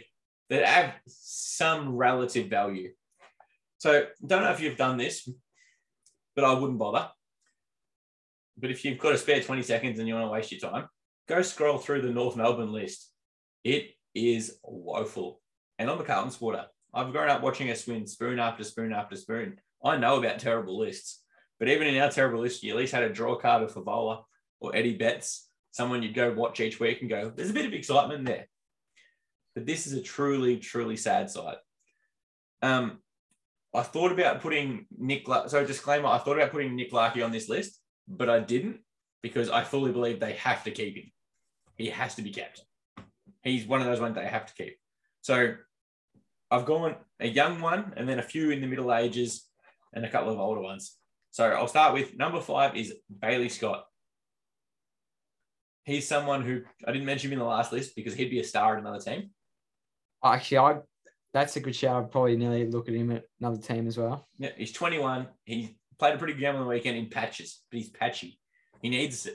that 0.49 0.65
have 0.65 0.95
some 1.07 1.95
relative 1.97 2.49
value. 2.49 2.93
So, 3.79 4.07
don't 4.25 4.43
know 4.43 4.53
if 4.53 4.61
you've 4.61 4.79
done 4.79 4.97
this, 4.97 5.29
but 6.35 6.45
I 6.45 6.55
wouldn't 6.55 6.79
bother. 6.79 7.11
But 8.59 8.71
if 8.71 8.85
you've 8.85 8.99
got 8.99 9.15
a 9.15 9.19
spare 9.19 9.41
20 9.41 9.63
seconds 9.63 9.99
and 9.99 10.09
you 10.09 10.15
want 10.15 10.27
to 10.27 10.31
waste 10.31 10.53
your 10.53 10.61
time, 10.61 10.89
go 11.29 11.43
scroll 11.43 11.79
through 11.79 12.03
the 12.03 12.11
North 12.11 12.37
Melbourne 12.37 12.73
list. 12.73 13.11
It 13.65 13.91
is 14.15 14.59
woeful. 14.63 15.41
And 15.79 15.91
I'm 15.91 16.01
a 16.01 16.05
Carlton 16.05 16.31
supporter. 16.31 16.67
I've 16.95 17.13
grown 17.13 17.29
up 17.29 17.43
watching 17.43 17.71
us 17.71 17.87
win 17.87 18.07
spoon 18.07 18.39
after 18.39 18.65
spoon 18.65 18.93
after 18.93 19.17
spoon. 19.17 19.59
I 19.85 19.99
know 19.99 20.19
about 20.19 20.39
terrible 20.39 20.79
lists, 20.79 21.23
but 21.59 21.69
even 21.69 21.87
in 21.87 22.01
our 22.01 22.11
terrible 22.11 22.41
list, 22.41 22.63
you 22.63 22.73
at 22.73 22.79
least 22.79 22.95
had 22.95 23.03
a 23.03 23.13
draw 23.13 23.37
card 23.37 23.63
of 23.63 23.75
Fevola 23.75 24.23
or 24.61 24.75
Eddie 24.75 24.97
Betts, 24.97 25.49
someone 25.71 26.03
you'd 26.03 26.15
go 26.15 26.33
watch 26.33 26.61
each 26.61 26.81
week 26.81 27.03
and 27.03 27.11
go, 27.11 27.31
there's 27.35 27.51
a 27.51 27.55
bit 27.55 27.67
of 27.67 27.75
excitement 27.75 28.25
there. 28.25 28.49
But 29.55 29.67
this 29.67 29.87
is 29.87 29.93
a 29.93 30.03
truly, 30.03 30.57
truly 30.57 30.97
sad 30.97 31.29
sight. 31.31 31.59
Um, 32.63 32.99
I 33.75 33.83
thought 33.83 34.13
about 34.13 34.41
putting 34.41 34.87
Nick, 34.97 35.27
so 35.49 35.65
disclaimer, 35.67 36.09
I 36.09 36.19
thought 36.19 36.39
about 36.39 36.53
putting 36.53 36.75
Nick 36.75 36.93
Larkey 36.93 37.23
on 37.23 37.31
this 37.31 37.49
list, 37.49 37.79
but 38.09 38.29
I 38.29 38.41
didn't 38.41 38.81
because 39.23 39.51
I 39.51 39.65
fully 39.65 39.93
believe 39.93 40.21
they 40.21 40.35
have 40.35 40.65
to 40.65 40.71
keep 40.71 40.97
him. 40.97 41.11
He 41.75 41.89
has 41.89 42.15
to 42.17 42.23
be 42.23 42.31
kept. 42.31 42.63
He's 43.43 43.67
one 43.67 43.81
of 43.81 43.87
those 43.87 44.01
ones 44.01 44.15
they 44.15 44.27
have 44.27 44.47
to 44.47 44.55
keep. 44.55 44.77
So 45.23 45.55
I've 46.51 46.65
gone 46.65 46.97
a 47.21 47.27
young 47.27 47.61
one 47.61 47.93
and 47.97 48.09
then 48.09 48.19
a 48.19 48.23
few 48.23 48.51
in 48.51 48.61
the 48.61 48.67
middle 48.67 48.95
ages 48.95 49.47
and 49.93 50.05
a 50.05 50.11
couple 50.11 50.33
of 50.33 50.39
older 50.39 50.61
ones. 50.61 50.97
So 51.31 51.45
I'll 51.45 51.69
start 51.69 51.93
with 51.93 52.17
number 52.17 52.41
five 52.41 52.77
is 52.77 52.95
Bailey 53.21 53.49
Scott. 53.49 53.85
He's 55.85 56.09
someone 56.09 56.43
who 56.43 56.63
I 56.87 56.93
didn't 56.93 57.07
mention 57.07 57.29
him 57.29 57.35
in 57.35 57.39
the 57.41 57.45
last 57.45 57.73
list 57.73 57.95
because 57.95 58.15
he'd 58.15 58.31
be 58.31 58.41
a 58.41 58.45
star 58.45 58.75
at 58.75 58.81
another 58.81 58.99
team. 58.99 59.31
Actually, 60.25 60.59
I 60.59 60.77
that's 61.33 61.57
a 61.57 61.61
good 61.61 61.77
shout. 61.77 62.03
I'd 62.03 62.11
probably 62.11 62.37
nearly 62.37 62.67
look 62.67 62.89
at 62.89 62.95
him 62.95 63.13
at 63.13 63.25
another 63.41 63.61
team 63.61 63.87
as 63.87 63.99
well. 63.99 64.27
Yeah, 64.39 64.51
he's 64.57 64.73
21. 64.73 65.27
He 65.45 65.77
played 65.99 66.15
a 66.15 66.19
pretty 66.19 66.35
good 66.35 66.41
game 66.41 66.57
on 66.57 66.63
the 66.63 66.69
weekend 66.69 66.97
in 66.97 67.09
patches, 67.09 67.63
but 67.71 67.79
he's 67.79 67.91
patchy. 67.91 68.39
He 68.83 68.89
needs 68.89 69.29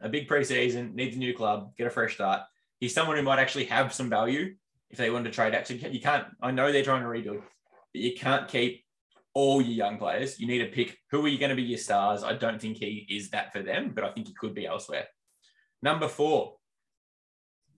a 0.00 0.08
big 0.08 0.28
preseason, 0.28 0.94
needs 0.94 1.16
a 1.16 1.18
new 1.18 1.34
club, 1.34 1.76
get 1.76 1.86
a 1.86 1.90
fresh 1.90 2.14
start. 2.14 2.42
He's 2.80 2.94
someone 2.94 3.16
who 3.16 3.22
might 3.22 3.38
actually 3.38 3.64
have 3.66 3.92
some 3.92 4.10
value 4.10 4.54
if 4.90 4.98
they 4.98 5.10
wanted 5.10 5.30
to 5.30 5.34
trade. 5.34 5.56
So 5.66 5.74
you 5.74 6.00
can't, 6.00 6.26
I 6.42 6.50
know 6.50 6.70
they're 6.70 6.84
trying 6.84 7.02
to 7.02 7.08
rebuild, 7.08 7.42
but 7.92 8.02
you 8.02 8.14
can't 8.14 8.48
keep 8.48 8.84
all 9.34 9.60
your 9.60 9.72
young 9.72 9.98
players. 9.98 10.38
You 10.40 10.46
need 10.46 10.58
to 10.58 10.66
pick 10.66 10.98
who 11.10 11.24
are 11.24 11.28
you 11.28 11.38
going 11.38 11.50
to 11.50 11.56
be 11.56 11.62
your 11.62 11.78
stars. 11.78 12.22
I 12.22 12.34
don't 12.34 12.60
think 12.60 12.78
he 12.78 13.06
is 13.08 13.30
that 13.30 13.52
for 13.52 13.62
them, 13.62 13.92
but 13.94 14.04
I 14.04 14.12
think 14.12 14.28
he 14.28 14.34
could 14.34 14.54
be 14.54 14.66
elsewhere. 14.66 15.06
Number 15.82 16.08
four, 16.08 16.56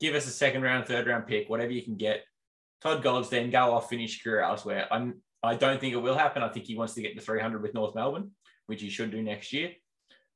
give 0.01 0.14
us 0.14 0.27
a 0.27 0.31
second 0.31 0.62
round, 0.62 0.87
third 0.87 1.07
round 1.07 1.27
pick, 1.27 1.48
whatever 1.48 1.72
you 1.72 1.83
can 1.83 1.96
get. 1.96 2.24
Todd 2.81 3.03
Goldstein, 3.03 3.51
go 3.51 3.72
off, 3.74 3.88
finish 3.88 4.22
career 4.22 4.40
elsewhere. 4.40 4.87
I'm, 4.90 5.20
I 5.42 5.55
don't 5.55 5.81
think 5.81 5.94
it 5.94 5.98
will 5.98 6.16
happen. 6.16 6.42
I 6.42 6.48
think 6.48 6.66
he 6.66 6.77
wants 6.77 6.94
to 6.94 7.03
get 7.03 7.14
to 7.16 7.20
300 7.20 7.62
with 7.62 7.74
North 7.74 7.94
Melbourne, 7.94 8.33
which 8.66 8.83
he 8.83 8.90
should 8.90 9.11
do 9.11 9.22
next 9.22 9.53
year, 9.53 9.72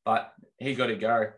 but 0.05 0.33
he's 0.59 0.79
got 0.79 0.87
to 0.87 0.97
go. 0.97 1.31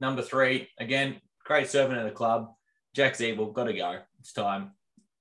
Number 0.00 0.22
three, 0.22 0.68
again, 0.78 1.20
great 1.44 1.68
servant 1.68 1.98
of 1.98 2.04
the 2.04 2.10
club. 2.10 2.52
Jack 2.94 3.14
Ziebell, 3.14 3.52
got 3.52 3.64
to 3.64 3.72
go. 3.72 4.00
It's 4.18 4.32
time. 4.32 4.72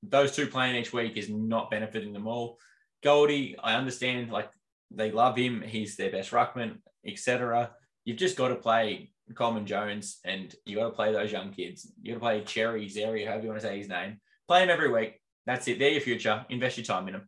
Those 0.02 0.32
two 0.36 0.48
playing 0.48 0.76
each 0.76 0.94
week 0.94 1.18
is 1.18 1.30
not 1.30 1.70
benefiting 1.70 2.14
them 2.14 2.28
all. 2.28 2.58
Goldie, 3.04 3.56
I 3.62 3.76
understand, 3.76 4.32
like 4.32 4.50
they 4.92 5.12
love 5.12 5.36
him. 5.36 5.62
He's 5.62 5.96
their 5.96 6.12
best 6.12 6.32
ruckman, 6.32 6.78
etc. 7.06 7.72
You've 8.06 8.18
just 8.18 8.38
got 8.38 8.48
to 8.48 8.56
play 8.56 9.12
Coleman 9.36 9.66
Jones 9.66 10.20
and 10.26 10.54
you 10.66 10.78
got 10.78 10.86
to 10.86 10.96
play 10.96 11.12
those 11.12 11.32
young 11.32 11.52
kids. 11.52 11.92
You 12.02 12.14
got 12.14 12.16
to 12.16 12.20
play 12.22 12.44
Cherry, 12.44 12.88
Zeri, 12.88 13.26
however 13.26 13.44
you 13.44 13.50
want 13.50 13.62
to 13.62 13.68
say 13.68 13.78
his 13.78 13.90
name. 13.90 14.20
Play 14.48 14.64
him 14.64 14.70
every 14.70 14.92
week. 14.92 15.22
That's 15.50 15.68
it. 15.68 15.80
They're 15.80 15.90
your 15.90 16.02
future. 16.02 16.46
Invest 16.50 16.78
your 16.78 16.86
time 16.86 17.08
in 17.08 17.14
them. 17.14 17.28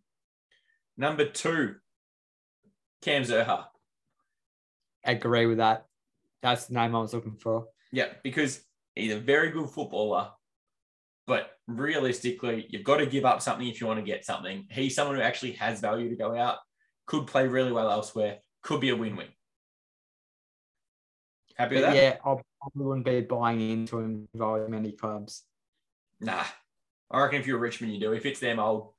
Number 0.95 1.25
two, 1.25 1.77
Cam 3.01 3.23
Zurhaar. 3.23 3.65
Agree 5.03 5.47
with 5.47 5.57
that. 5.57 5.88
That's 6.43 6.67
the 6.67 6.75
name 6.75 6.95
I 6.95 6.99
was 6.99 7.15
looking 7.15 7.38
for. 7.38 7.69
Yeah, 7.91 8.10
because 8.21 8.62
he's 8.93 9.12
a 9.12 9.19
very 9.19 9.49
good 9.49 9.71
footballer, 9.71 10.29
but 11.25 11.49
realistically, 11.67 12.67
you've 12.69 12.84
got 12.84 12.97
to 12.97 13.07
give 13.07 13.25
up 13.25 13.41
something 13.41 13.67
if 13.67 13.81
you 13.81 13.88
want 13.88 13.99
to 13.99 14.05
get 14.05 14.23
something. 14.23 14.67
He's 14.69 14.93
someone 14.93 15.15
who 15.15 15.23
actually 15.23 15.53
has 15.53 15.79
value 15.79 16.07
to 16.10 16.15
go 16.15 16.38
out, 16.38 16.57
could 17.07 17.25
play 17.25 17.47
really 17.47 17.71
well 17.71 17.89
elsewhere, 17.89 18.38
could 18.62 18.81
be 18.81 18.89
a 18.89 18.95
win-win. 18.95 19.29
Happy 21.55 21.73
with 21.73 21.86
that? 21.86 21.95
yeah, 21.95 22.17
I 22.23 22.36
probably 22.62 22.86
wouldn't 22.86 23.05
be 23.05 23.21
buying 23.21 23.67
into 23.67 23.97
him 23.97 24.27
by 24.36 24.60
many 24.67 24.91
clubs. 24.91 25.41
Nah. 26.19 26.43
I 27.12 27.21
reckon 27.21 27.41
if 27.41 27.47
you're 27.47 27.58
Richmond, 27.58 27.93
you 27.93 28.00
do. 28.00 28.13
If 28.13 28.26
it's 28.26 28.39
them, 28.39 28.60
I'll. 28.60 28.93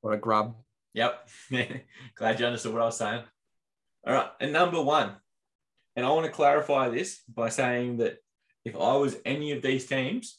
What 0.00 0.14
a 0.14 0.16
grub. 0.16 0.56
Yep. 0.94 1.28
Glad 2.16 2.40
you 2.40 2.46
understood 2.46 2.72
what 2.72 2.82
I 2.82 2.86
was 2.86 2.96
saying. 2.96 3.22
All 4.06 4.14
right. 4.14 4.30
And 4.40 4.52
number 4.52 4.82
one, 4.82 5.14
and 5.94 6.04
I 6.04 6.10
want 6.10 6.26
to 6.26 6.32
clarify 6.32 6.88
this 6.88 7.20
by 7.32 7.50
saying 7.50 7.98
that 7.98 8.18
if 8.64 8.74
I 8.74 8.96
was 8.96 9.16
any 9.24 9.52
of 9.52 9.62
these 9.62 9.86
teams, 9.86 10.38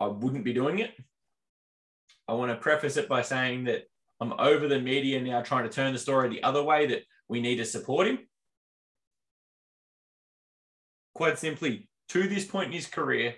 I 0.00 0.06
wouldn't 0.06 0.44
be 0.44 0.52
doing 0.52 0.78
it. 0.78 0.92
I 2.26 2.32
want 2.32 2.50
to 2.50 2.56
preface 2.56 2.96
it 2.96 3.08
by 3.08 3.22
saying 3.22 3.64
that 3.64 3.84
I'm 4.20 4.32
over 4.38 4.68
the 4.68 4.80
media 4.80 5.20
now 5.20 5.42
trying 5.42 5.64
to 5.64 5.70
turn 5.70 5.92
the 5.92 5.98
story 5.98 6.28
the 6.28 6.42
other 6.42 6.62
way 6.62 6.86
that 6.86 7.02
we 7.28 7.40
need 7.40 7.56
to 7.56 7.64
support 7.64 8.06
him. 8.06 8.18
Quite 11.14 11.38
simply, 11.38 11.88
to 12.08 12.28
this 12.28 12.44
point 12.44 12.68
in 12.68 12.72
his 12.72 12.86
career, 12.86 13.34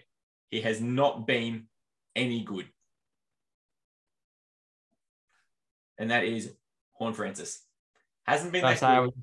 he 0.55 0.61
has 0.61 0.81
not 0.81 1.27
been 1.27 1.65
any 2.15 2.45
good. 2.45 2.69
And 5.99 6.13
that 6.13 6.25
is 6.25 6.53
Horne-Francis. 6.93 7.61
Hasn't 8.25 8.53
been 8.53 8.63
that 8.63 8.81
I 8.83 8.97
good. 9.01 9.07
was- 9.07 9.15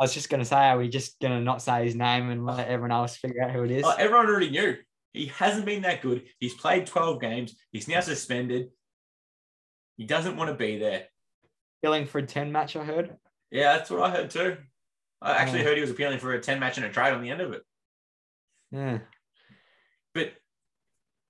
I 0.00 0.04
was 0.04 0.14
just 0.14 0.30
going 0.30 0.40
to 0.40 0.46
say, 0.46 0.56
are 0.56 0.78
we 0.78 0.88
just 0.88 1.20
going 1.20 1.34
to 1.38 1.44
not 1.44 1.60
say 1.62 1.84
his 1.84 1.94
name 1.94 2.30
and 2.30 2.44
let 2.46 2.66
everyone 2.66 2.90
else 2.90 3.16
figure 3.16 3.42
out 3.42 3.50
who 3.52 3.62
it 3.64 3.70
is? 3.70 3.84
Oh, 3.84 3.94
everyone 3.96 4.26
already 4.26 4.50
knew. 4.50 4.76
He 5.12 5.26
hasn't 5.26 5.66
been 5.66 5.82
that 5.82 6.00
good. 6.00 6.24
He's 6.40 6.54
played 6.54 6.86
12 6.86 7.20
games. 7.20 7.54
He's 7.70 7.86
now 7.86 8.00
suspended. 8.00 8.70
He 9.98 10.04
doesn't 10.06 10.36
want 10.36 10.48
to 10.48 10.54
be 10.56 10.78
there. 10.78 11.04
Appealing 11.82 12.06
for 12.06 12.18
a 12.18 12.26
10 12.26 12.50
match, 12.50 12.74
I 12.74 12.84
heard. 12.84 13.16
Yeah, 13.50 13.74
that's 13.76 13.90
what 13.90 14.00
I 14.02 14.10
heard 14.10 14.30
too. 14.30 14.56
I 15.20 15.32
actually 15.32 15.60
Oh. 15.60 15.64
heard 15.64 15.76
he 15.76 15.82
was 15.82 15.90
appealing 15.90 16.18
for 16.18 16.32
a 16.32 16.40
10 16.40 16.58
match 16.58 16.78
and 16.78 16.86
a 16.86 16.90
trade 16.90 17.12
on 17.12 17.22
the 17.22 17.30
end 17.30 17.42
of 17.42 17.52
it. 17.52 17.62
Yeah. 18.72 19.00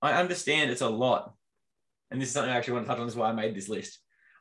I 0.03 0.15
understand 0.15 0.71
it's 0.71 0.81
a 0.81 0.89
lot. 0.89 1.33
And 2.11 2.21
this 2.21 2.29
is 2.29 2.35
something 2.35 2.53
I 2.53 2.57
actually 2.57 2.75
want 2.75 2.87
to 2.87 2.89
touch 2.91 2.99
on. 2.99 3.07
This 3.07 3.15
is 3.15 3.19
why 3.19 3.31
I 3.31 3.33
made 3.33 3.55
this 3.55 3.69
list. 3.69 3.99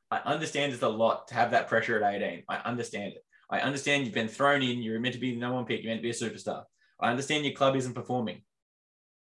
I 0.10 0.18
understand 0.26 0.74
it's 0.74 0.82
a 0.82 0.90
lot 0.90 1.28
to 1.30 1.36
have 1.36 1.52
that 1.52 1.70
pressure 1.70 2.04
at 2.04 2.22
18. 2.22 2.44
I 2.50 2.58
understand 2.58 3.14
it. 3.14 3.24
I 3.50 3.60
understand 3.60 4.04
you've 4.04 4.14
been 4.14 4.28
thrown 4.28 4.62
in. 4.62 4.82
You're 4.82 5.00
meant 5.00 5.14
to 5.14 5.22
be 5.22 5.34
the 5.34 5.40
number 5.40 5.56
one 5.56 5.66
pick. 5.66 5.84
You're 5.84 5.92
meant 5.92 6.00
to 6.00 6.04
be 6.04 6.10
a 6.10 6.14
superstar. 6.14 6.64
I 7.00 7.12
understand 7.12 7.46
your 7.46 7.54
club 7.54 7.76
isn't 7.76 7.94
performing. 7.94 8.42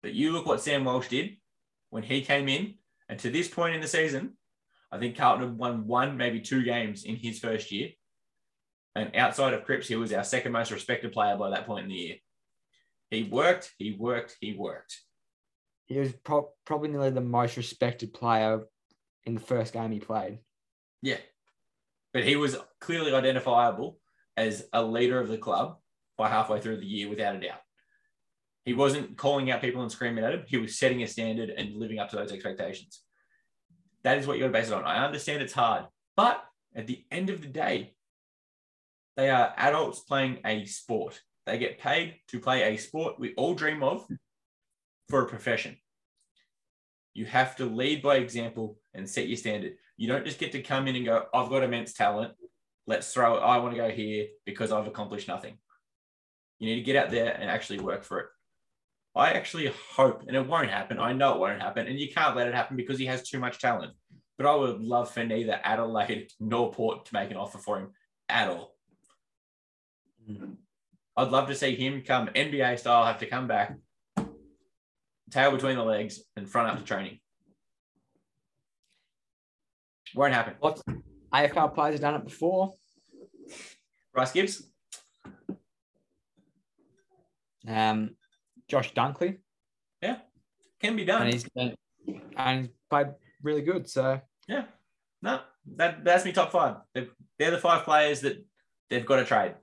But 0.03 0.15
you 0.15 0.33
look 0.33 0.47
what 0.47 0.61
Sam 0.61 0.85
Walsh 0.85 1.09
did 1.09 1.37
when 1.91 2.03
he 2.03 2.23
came 2.23 2.49
in. 2.49 2.75
And 3.09 3.19
to 3.21 3.31
this 3.31 3.49
point 3.49 3.75
in 3.75 3.81
the 3.81 3.89
season, 3.89 4.35
I 4.93 4.99
think 4.99 5.17
Carlton 5.17 5.47
had 5.47 5.59
won 5.59 5.87
one, 5.87 6.17
maybe 6.17 6.41
two 6.41 6.63
games 6.63 7.05
in 7.05 7.17
his 7.17 7.39
first 7.39 7.73
year. 7.73 7.91
And 8.95 9.15
outside 9.17 9.55
of 9.55 9.65
Cripps, 9.65 9.89
he 9.89 9.97
was 9.97 10.13
our 10.13 10.25
second 10.25 10.53
most 10.53 10.71
respected 10.71 11.13
player 11.13 11.37
by 11.37 11.51
that 11.51 11.67
point 11.67 11.85
in 11.85 11.91
the 11.91 11.95
year. 11.95 12.17
He 13.11 13.25
worked, 13.25 13.73
he 13.79 13.97
worked, 13.99 14.37
he 14.41 14.55
worked. 14.55 15.01
He 15.89 15.99
was 15.99 16.13
pro- 16.13 16.51
probably 16.65 16.91
nearly 16.91 17.11
the 17.11 17.21
most 17.21 17.57
respected 17.57 18.15
player 18.15 18.63
in 19.25 19.35
the 19.35 19.41
first 19.41 19.73
game 19.73 19.91
he 19.91 20.01
played. 20.01 20.39
Yeah. 21.03 21.17
But 22.13 22.25
he 22.25 22.37
was 22.37 22.57
clearly 22.81 23.13
identifiable 23.13 23.99
as 24.37 24.67
a 24.73 24.83
leader 24.83 25.21
of 25.21 25.29
the 25.29 25.39
club 25.39 25.79
by 26.17 26.29
halfway 26.29 26.61
through 26.61 26.79
the 26.79 26.87
year, 26.87 27.09
without 27.09 27.37
a 27.37 27.41
doubt. 27.41 27.61
He 28.65 28.75
wasn't 28.75 29.17
calling 29.17 29.51
out 29.51 29.63
people 29.63 29.83
and 29.83 29.91
screaming 29.91 30.25
at 30.25 30.35
him. 30.35 30.45
He 30.47 30.59
was 30.59 30.79
setting 30.79 31.03
a 31.03 31.07
standard 31.07 31.51
and 31.51 31.77
living 31.77 31.99
up 31.99 32.11
to 32.11 32.17
those 32.17 32.33
expectations. 32.33 33.03
That 34.05 34.19
is 34.19 34.27
what 34.27 34.37
you 34.37 34.45
got 34.45 34.49
to 34.49 34.53
base 34.53 34.69
it 34.69 34.75
on. 34.75 34.85
I 34.85 35.05
understand 35.05 35.43
it's 35.43 35.53
hard, 35.53 35.87
but 36.17 36.45
at 36.75 36.87
the 36.87 37.05
end 37.11 37.31
of 37.31 37.41
the 37.41 37.49
day, 37.49 37.95
they 39.17 39.31
are 39.31 39.55
adults 39.57 40.01
playing 40.01 40.39
a 40.45 40.65
sport. 40.67 41.21
They 41.47 41.59
get 41.59 41.79
paid 41.79 42.17
to 42.29 42.41
play 42.41 42.63
a 42.63 42.77
sport 42.77 43.19
we 43.19 43.35
all 43.35 43.55
dream 43.55 43.83
of 43.83 44.07
for 45.09 45.23
a 45.23 45.29
profession. 45.29 45.77
You 47.15 47.25
have 47.27 47.57
to 47.57 47.65
lead 47.65 48.03
by 48.03 48.17
example 48.17 48.79
and 48.95 49.09
set 49.09 49.29
your 49.29 49.37
standard. 49.37 49.75
You 49.97 50.09
don't 50.09 50.25
just 50.25 50.39
get 50.39 50.53
to 50.53 50.63
come 50.63 50.87
in 50.87 50.97
and 50.97 51.05
go, 51.05 51.27
I've 51.35 51.51
got 51.51 51.63
immense 51.63 51.93
talent. 51.93 52.33
Let's 52.87 53.13
throw 53.13 53.37
it. 53.37 53.41
I 53.41 53.59
want 53.59 53.75
to 53.75 53.81
go 53.81 53.91
here 53.91 54.27
because 54.47 54.73
I've 54.73 54.87
accomplished 54.87 55.29
nothing. 55.29 55.59
You 56.59 56.69
need 56.69 56.77
to 56.77 56.83
get 56.83 56.97
out 56.97 57.11
there 57.11 57.35
and 57.35 57.51
actually 57.51 57.81
work 57.81 58.05
for 58.05 58.21
it. 58.21 58.27
I 59.15 59.33
actually 59.33 59.73
hope, 59.97 60.23
and 60.27 60.37
it 60.37 60.47
won't 60.47 60.71
happen. 60.71 61.01
I 61.01 61.13
know 61.13 61.35
it 61.35 61.41
won't 61.41 61.61
happen, 61.61 61.87
and 61.87 61.99
you 61.99 62.09
can't 62.09 62.37
let 62.37 62.47
it 62.47 62.55
happen 62.55 62.77
because 62.77 62.99
he 62.99 63.07
has 63.07 63.29
too 63.29 63.41
much 63.41 63.59
talent. 63.59 63.93
But 64.37 64.47
I 64.47 64.55
would 64.55 64.81
love 64.81 65.11
for 65.11 65.25
neither 65.25 65.59
Adelaide 65.65 66.31
nor 66.39 66.71
Port 66.71 67.07
to 67.07 67.15
make 67.15 67.31
an 67.31 67.37
offer 67.37 67.59
for 67.59 67.81
him 67.81 67.91
at 68.29 68.49
all. 68.49 68.77
Mm. 70.31 70.57
I'd 71.17 71.33
love 71.33 71.49
to 71.49 71.55
see 71.57 71.75
him 71.75 72.03
come 72.03 72.29
NBA 72.29 72.79
style, 72.79 73.05
have 73.05 73.19
to 73.19 73.27
come 73.27 73.49
back, 73.49 73.77
tail 75.31 75.51
between 75.53 75.77
the 75.77 75.85
legs, 75.85 76.21
and 76.37 76.49
front 76.49 76.69
after 76.71 76.85
training. 76.85 77.19
Won't 80.15 80.33
happen. 80.35 80.55
Lots 80.63 80.83
AFL 81.35 81.75
players 81.75 81.95
have 81.95 82.01
done 82.01 82.15
it 82.15 82.25
before. 82.25 82.73
Bryce 84.15 84.33
Gibbs. 84.33 84.63
Um, 87.67 88.17
Josh 88.69 88.95
Dunkley, 88.95 89.39
Yeah, 90.01 90.19
Can 90.81 90.97
be 90.97 91.05
done. 91.05 91.23
and 91.23 91.33
he's 91.33 91.47
and 92.37 92.61
he's 92.61 92.69
played 92.89 93.09
really 93.43 93.63
good. 93.63 93.89
So 93.89 94.21
Yeah. 94.47 94.65
No, 95.21 95.41
that 95.77 96.05
that's 96.05 96.25
me 96.25 96.33
top 96.33 96.53
five. 96.53 96.77
They're, 96.95 97.09
they're 97.39 97.51
the 97.51 97.59
five 97.59 97.85
players 97.85 98.21
that 98.23 98.43
they've 98.89 99.05
got 99.05 99.17
to 99.17 99.25
trade. 99.25 99.55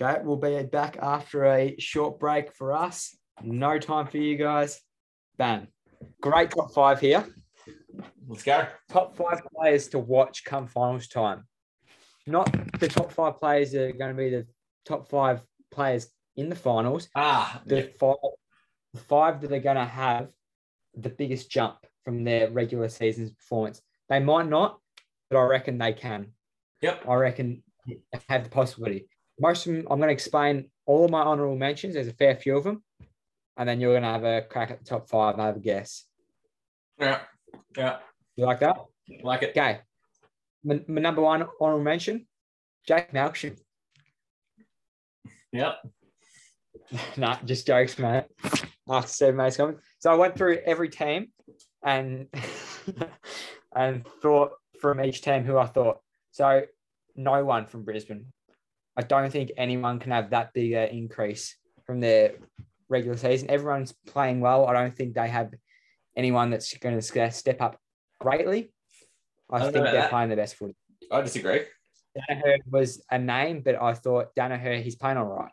Okay, 0.00 0.20
we'll 0.22 0.36
be 0.36 0.62
back 0.64 0.96
after 1.00 1.44
a 1.46 1.76
short 1.78 2.18
break 2.18 2.52
for 2.52 2.72
us. 2.72 3.16
No 3.42 3.78
time 3.78 4.06
for 4.06 4.18
you 4.18 4.36
guys. 4.36 4.80
Bang. 5.36 5.68
Great 6.20 6.50
top 6.50 6.72
five 6.72 7.00
here. 7.00 7.26
Let's 8.28 8.42
go. 8.42 8.66
top 8.90 9.16
five 9.16 9.40
players 9.54 9.88
to 9.88 9.98
watch 9.98 10.44
come 10.44 10.66
finals 10.66 11.08
time. 11.08 11.44
Not 12.26 12.54
the 12.78 12.88
top 12.88 13.12
five 13.12 13.38
players 13.38 13.72
that 13.72 13.82
are 13.82 13.92
going 13.92 14.16
to 14.16 14.16
be 14.16 14.30
the 14.30 14.46
top 14.84 15.08
five 15.08 15.42
players 15.70 16.08
in 16.36 16.48
the 16.48 16.56
finals. 16.56 17.08
Ah, 17.14 17.60
The 17.66 17.92
five, 17.98 18.16
the 18.92 19.00
five 19.00 19.40
that 19.40 19.52
are 19.52 19.58
going 19.58 19.76
to 19.76 19.84
have 19.84 20.30
the 20.94 21.10
biggest 21.10 21.50
jump 21.50 21.76
from 22.04 22.24
their 22.24 22.50
regular 22.50 22.88
season's 22.88 23.32
performance. 23.32 23.82
They 24.08 24.20
might 24.20 24.48
not, 24.48 24.78
but 25.30 25.38
I 25.38 25.42
reckon 25.44 25.78
they 25.78 25.92
can. 25.92 26.28
Yep. 26.82 27.04
I 27.08 27.14
reckon 27.14 27.62
they 27.86 27.98
have 28.28 28.44
the 28.44 28.50
possibility. 28.50 29.08
Most 29.40 29.66
of 29.66 29.72
them, 29.72 29.86
I'm 29.90 29.98
going 29.98 30.08
to 30.08 30.12
explain 30.12 30.70
all 30.86 31.04
of 31.04 31.10
my 31.10 31.22
honorable 31.22 31.56
mentions. 31.56 31.94
There's 31.94 32.08
a 32.08 32.14
fair 32.14 32.36
few 32.36 32.56
of 32.56 32.64
them. 32.64 32.82
And 33.56 33.68
then 33.68 33.80
you're 33.80 33.92
going 33.92 34.02
to 34.02 34.08
have 34.08 34.24
a 34.24 34.42
crack 34.42 34.70
at 34.70 34.78
the 34.80 34.84
top 34.84 35.08
five 35.08 35.34
and 35.34 35.42
have 35.42 35.56
a 35.56 35.60
guess. 35.60 36.04
Yeah. 36.98 37.20
Yeah. 37.76 37.98
You 38.36 38.46
like 38.46 38.60
that? 38.60 38.76
Like 39.22 39.42
it. 39.42 39.50
Okay. 39.50 39.80
My, 40.64 40.80
my 40.88 41.00
number 41.00 41.22
one 41.22 41.46
honorable 41.60 41.84
mention, 41.84 42.26
Jake 42.86 43.12
Malcolm. 43.12 43.56
Yeah. 45.52 45.74
nah, 47.16 47.38
just 47.44 47.66
jokes, 47.66 47.98
mate. 47.98 48.24
After 48.88 49.08
seven 49.08 49.36
mates 49.36 49.56
coming. 49.56 49.78
So 49.98 50.10
I 50.10 50.16
went 50.16 50.36
through 50.36 50.58
every 50.66 50.88
team 50.88 51.28
and 51.82 52.26
and 53.74 54.06
thought 54.20 54.52
from 54.80 55.02
each 55.02 55.22
team 55.22 55.44
who 55.44 55.56
I 55.56 55.66
thought. 55.66 56.00
So 56.32 56.62
no 57.16 57.44
one 57.44 57.66
from 57.66 57.84
Brisbane. 57.84 58.26
I 58.96 59.02
don't 59.02 59.30
think 59.30 59.52
anyone 59.56 59.98
can 59.98 60.12
have 60.12 60.30
that 60.30 60.52
big 60.52 60.72
increase 60.72 61.56
from 61.86 62.00
their 62.00 62.34
regular 62.88 63.16
season. 63.16 63.50
Everyone's 63.50 63.94
playing 64.06 64.40
well. 64.40 64.66
I 64.66 64.72
don't 64.72 64.94
think 64.94 65.14
they 65.14 65.28
have 65.28 65.52
anyone 66.16 66.50
that's 66.50 66.76
going 66.78 66.98
to 66.98 67.30
step 67.30 67.60
up 67.60 67.78
greatly. 68.20 68.72
I, 69.50 69.56
I 69.56 69.60
think 69.62 69.74
they're 69.74 69.92
that. 69.92 70.10
playing 70.10 70.30
the 70.30 70.36
best 70.36 70.54
footy. 70.54 70.76
I 71.10 71.20
disagree. 71.20 71.62
Danaher 72.16 72.58
was 72.70 73.04
a 73.10 73.18
name, 73.18 73.62
but 73.64 73.80
I 73.80 73.94
thought 73.94 74.34
Danaher, 74.38 74.80
he's 74.82 74.96
playing 74.96 75.16
all 75.16 75.26
right. 75.26 75.50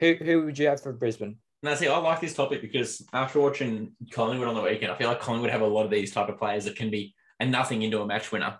Who 0.00 0.14
who 0.14 0.44
would 0.44 0.58
you 0.58 0.66
have 0.66 0.82
for 0.82 0.92
Brisbane? 0.92 1.36
Now, 1.62 1.74
see, 1.74 1.88
I 1.88 1.96
like 1.98 2.20
this 2.20 2.34
topic 2.34 2.62
because 2.62 3.02
after 3.12 3.38
watching 3.38 3.92
Collingwood 4.10 4.48
on 4.48 4.54
the 4.54 4.62
weekend, 4.62 4.90
I 4.90 4.96
feel 4.96 5.08
like 5.08 5.20
Collingwood 5.20 5.50
have 5.50 5.60
a 5.60 5.66
lot 5.66 5.84
of 5.84 5.90
these 5.90 6.10
type 6.10 6.28
of 6.28 6.38
players 6.38 6.64
that 6.64 6.74
can 6.74 6.90
be 6.90 7.14
a 7.38 7.44
nothing 7.44 7.82
into 7.82 8.00
a 8.00 8.06
match 8.06 8.32
winner. 8.32 8.58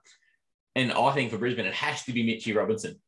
And 0.77 0.93
I 0.93 1.13
think 1.13 1.31
for 1.31 1.39
Brisbane, 1.39 1.67
it 1.67 1.75
has 1.75 2.05
to 2.05 2.13
be 2.13 2.23
Mitchy 2.23 2.53
Robinson. 2.53 3.01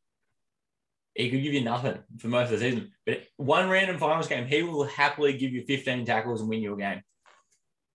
He 1.15 1.29
could 1.29 1.43
give 1.43 1.53
you 1.53 1.61
nothing 1.63 1.99
for 2.17 2.27
most 2.27 2.51
of 2.51 2.59
the 2.59 2.65
season, 2.69 2.91
but 3.05 3.21
one 3.37 3.69
random 3.69 3.99
finals 3.99 4.27
game, 4.27 4.47
he 4.47 4.63
will 4.63 4.85
happily 4.85 5.37
give 5.37 5.51
you 5.51 5.63
15 5.63 6.05
tackles 6.05 6.41
and 6.41 6.49
win 6.49 6.61
you 6.61 6.73
a 6.73 6.77
game. 6.77 7.01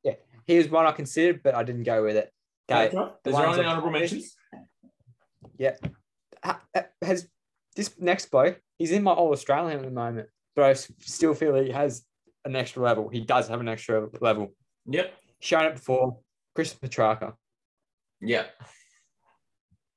Yeah, 0.04 0.12
he 0.46 0.56
was 0.56 0.68
one 0.68 0.86
I 0.86 0.92
considered, 0.92 1.42
but 1.42 1.54
I 1.56 1.64
didn't 1.64 1.82
go 1.82 2.04
with 2.04 2.16
it. 2.16 2.32
Okay. 2.70 2.86
Is 2.86 2.92
there 2.92 3.10
the 3.24 3.30
ones 3.32 3.46
only 3.46 3.56
that- 3.58 3.66
honorable 3.66 3.90
mentions? 3.90 4.36
Ha- 6.44 6.60
ha- 6.74 6.86
Has 7.02 7.28
this 7.74 7.98
next 7.98 8.30
bloke? 8.30 8.60
He's 8.78 8.92
in 8.92 9.02
my 9.02 9.12
All 9.12 9.32
Australian 9.32 9.78
at 9.80 9.84
the 9.84 9.90
moment, 9.90 10.28
but 10.54 10.64
I 10.64 10.74
still 10.74 11.34
feel 11.34 11.56
he 11.56 11.70
has 11.70 12.04
an 12.44 12.54
extra 12.54 12.82
level. 12.82 13.08
He 13.08 13.20
does 13.20 13.48
have 13.48 13.60
an 13.60 13.68
extra 13.68 14.08
level. 14.20 14.54
Yep. 14.86 15.12
Shown 15.40 15.64
it 15.66 15.74
before. 15.74 16.18
Chris 16.54 16.72
Petracca. 16.74 17.34
Yep. 18.20 18.50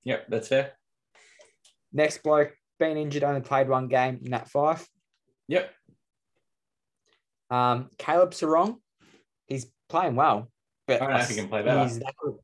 Yep, 0.05 0.25
that's 0.29 0.47
fair. 0.47 0.73
Next 1.93 2.23
bloke, 2.23 2.53
been 2.81 2.97
injured, 2.97 3.23
only 3.23 3.41
played 3.41 3.69
one 3.69 3.87
game 3.87 4.19
in 4.25 4.31
that 4.31 4.49
five. 4.49 4.85
Yep. 5.47 5.71
Um, 7.51 7.89
Caleb 7.99 8.31
Serong, 8.31 8.77
he's 9.47 9.67
playing 9.87 10.15
well, 10.15 10.51
but 10.87 10.99
I 11.01 11.05
don't 11.05 11.13
know 11.13 11.19
if 11.21 11.29
he 11.29 11.35
can 11.35 11.47
play 11.47 11.61
better. 11.61 11.99
that 11.99 12.13
good. 12.17 12.35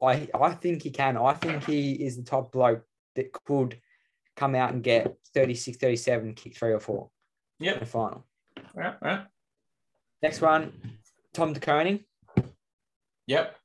I 0.00 0.28
I 0.32 0.50
think 0.54 0.82
he 0.84 0.90
can. 0.90 1.16
I 1.16 1.32
think 1.34 1.64
he 1.64 1.92
is 1.92 2.16
the 2.16 2.22
top 2.22 2.52
bloke 2.52 2.84
that 3.16 3.32
could 3.32 3.80
come 4.36 4.54
out 4.54 4.72
and 4.72 4.80
get 4.82 5.16
36, 5.34 5.76
37, 5.76 6.34
kick 6.34 6.56
three 6.56 6.72
or 6.72 6.78
four 6.78 7.10
in 7.58 7.66
Yep. 7.66 7.80
the 7.80 7.86
final. 7.86 8.24
All 8.56 8.64
right. 8.76 8.94
All 9.02 9.08
right. 9.08 9.26
Next 10.22 10.40
one, 10.40 10.72
Tom 11.34 11.52
De 11.52 11.58
Koning. 11.58 12.04
Yep. 13.26 13.56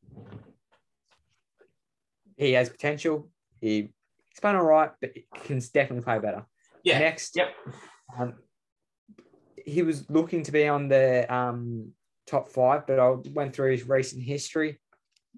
He 2.38 2.54
has 2.54 2.70
potential. 2.70 3.30
He, 3.62 3.94
he's 4.34 4.40
playing 4.40 4.58
all 4.58 4.64
right, 4.66 4.92
but 5.00 5.12
can 5.44 5.60
definitely 5.60 6.02
play 6.02 6.20
better. 6.20 6.46
Yeah. 6.84 7.00
Next, 7.00 7.36
Yep. 7.36 7.48
um, 8.18 8.34
he 9.66 9.84
was 9.84 10.10
looking 10.10 10.44
to 10.44 10.52
be 10.52 10.68
on 10.68 10.88
the 10.90 11.32
um, 11.34 11.92
top 12.28 12.50
five, 12.50 12.86
but 12.88 13.00
I 13.00 13.12
went 13.34 13.56
through 13.56 13.72
his 13.72 13.88
recent 13.88 14.24
history. 14.24 14.80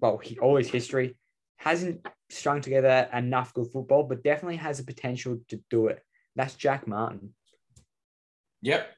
Well, 0.00 0.18
he, 0.18 0.38
all 0.38 0.56
his 0.56 0.68
history 0.70 1.16
hasn't 1.58 2.06
strung 2.30 2.60
together 2.60 3.08
enough 3.12 3.54
good 3.54 3.70
football, 3.72 4.02
but 4.04 4.24
definitely 4.24 4.56
has 4.56 4.78
the 4.78 4.84
potential 4.84 5.38
to 5.48 5.60
do 5.70 5.86
it. 5.88 6.02
That's 6.34 6.54
Jack 6.54 6.86
Martin. 6.86 7.34
Yep. 8.62 8.88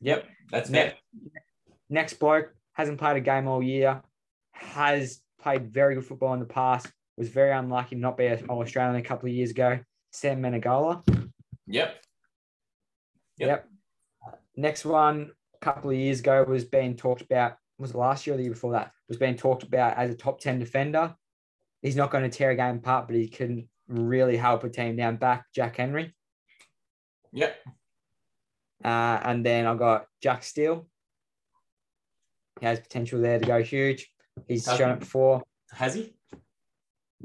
Yep. 0.00 0.26
That's 0.50 0.70
Ne- 0.70 0.78
fair. 0.78 0.94
Next 1.88 2.14
bloke 2.14 2.52
hasn't 2.72 2.98
played 2.98 3.16
a 3.16 3.20
game 3.20 3.46
all 3.46 3.62
year, 3.62 4.02
has 4.52 5.20
played 5.40 5.72
very 5.72 5.94
good 5.94 6.04
football 6.04 6.34
in 6.34 6.40
the 6.40 6.46
past, 6.46 6.88
was 7.16 7.28
very 7.28 7.52
unlucky 7.52 7.96
to 7.96 8.00
not 8.00 8.16
be 8.16 8.26
an 8.26 8.46
All 8.48 8.60
Australian 8.62 8.96
a 8.96 9.02
couple 9.02 9.28
of 9.28 9.34
years 9.34 9.50
ago. 9.50 9.78
Sam 10.12 10.40
Menegola. 10.42 11.02
Yep. 11.66 11.96
Yep. 13.38 13.48
Yep. 13.48 13.68
Next 14.56 14.84
one, 14.84 15.30
a 15.54 15.64
couple 15.64 15.90
of 15.90 15.96
years 15.96 16.20
ago, 16.20 16.44
was 16.44 16.64
being 16.64 16.96
talked 16.96 17.22
about. 17.22 17.56
Was 17.78 17.90
it 17.90 17.96
last 17.96 18.26
year 18.26 18.34
or 18.34 18.36
the 18.38 18.44
year 18.44 18.52
before 18.52 18.72
that? 18.72 18.92
Was 19.08 19.18
being 19.18 19.36
talked 19.36 19.62
about 19.62 19.96
as 19.98 20.10
a 20.10 20.14
top 20.14 20.40
ten 20.40 20.58
defender. 20.58 21.14
He's 21.82 21.96
not 21.96 22.10
going 22.10 22.28
to 22.28 22.34
tear 22.36 22.50
a 22.50 22.56
game 22.56 22.76
apart, 22.76 23.06
but 23.06 23.16
he 23.16 23.28
can 23.28 23.68
really 23.86 24.36
help 24.36 24.64
a 24.64 24.70
team 24.70 24.96
down 24.96 25.16
back. 25.16 25.44
Jack 25.54 25.76
Henry, 25.76 26.14
Yep. 27.32 27.54
uh, 28.84 29.20
and 29.22 29.44
then 29.44 29.66
I 29.66 29.74
got 29.74 30.06
Jack 30.22 30.42
Steele. 30.42 30.88
He 32.60 32.66
has 32.66 32.80
potential 32.80 33.20
there 33.20 33.38
to 33.38 33.46
go 33.46 33.62
huge. 33.62 34.10
He's 34.48 34.64
shown 34.64 34.92
it 34.92 35.00
before. 35.00 35.42
Has 35.70 35.94
he? 35.94 36.15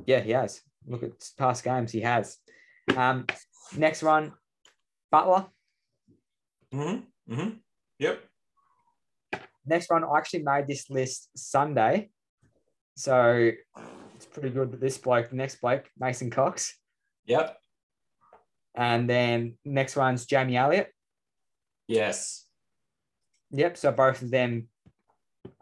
Yeah, 0.06 0.20
he 0.22 0.32
has. 0.32 0.62
Look 0.88 1.04
at 1.04 1.12
past 1.38 1.64
games, 1.64 1.92
he 1.92 2.02
has. 2.02 2.38
Um, 2.96 3.26
next 3.76 4.04
one, 4.04 4.34
Butler. 5.12 5.48
Mm-hmm. 6.74 7.34
Mm-hmm. 7.34 7.50
Yep. 8.00 8.24
Next 9.66 9.90
one, 9.90 10.04
I 10.04 10.18
actually 10.18 10.44
made 10.44 10.68
this 10.68 10.90
list 10.90 11.30
Sunday. 11.36 12.10
So 12.96 13.52
it's 14.16 14.26
pretty 14.26 14.50
good 14.50 14.72
that 14.72 14.82
this 14.82 14.98
bloke, 14.98 15.30
the 15.30 15.36
next 15.36 15.62
bloke, 15.62 15.90
Mason 16.00 16.30
Cox. 16.30 16.78
Yep. 17.26 17.58
And 18.76 19.10
then 19.10 19.58
next 19.66 19.96
one's 19.96 20.26
Jamie 20.26 20.58
Elliott. 20.58 20.90
Yes. 21.88 22.46
Yep. 23.52 23.78
So 23.78 23.92
both 23.92 24.22
of 24.22 24.32
them 24.32 24.68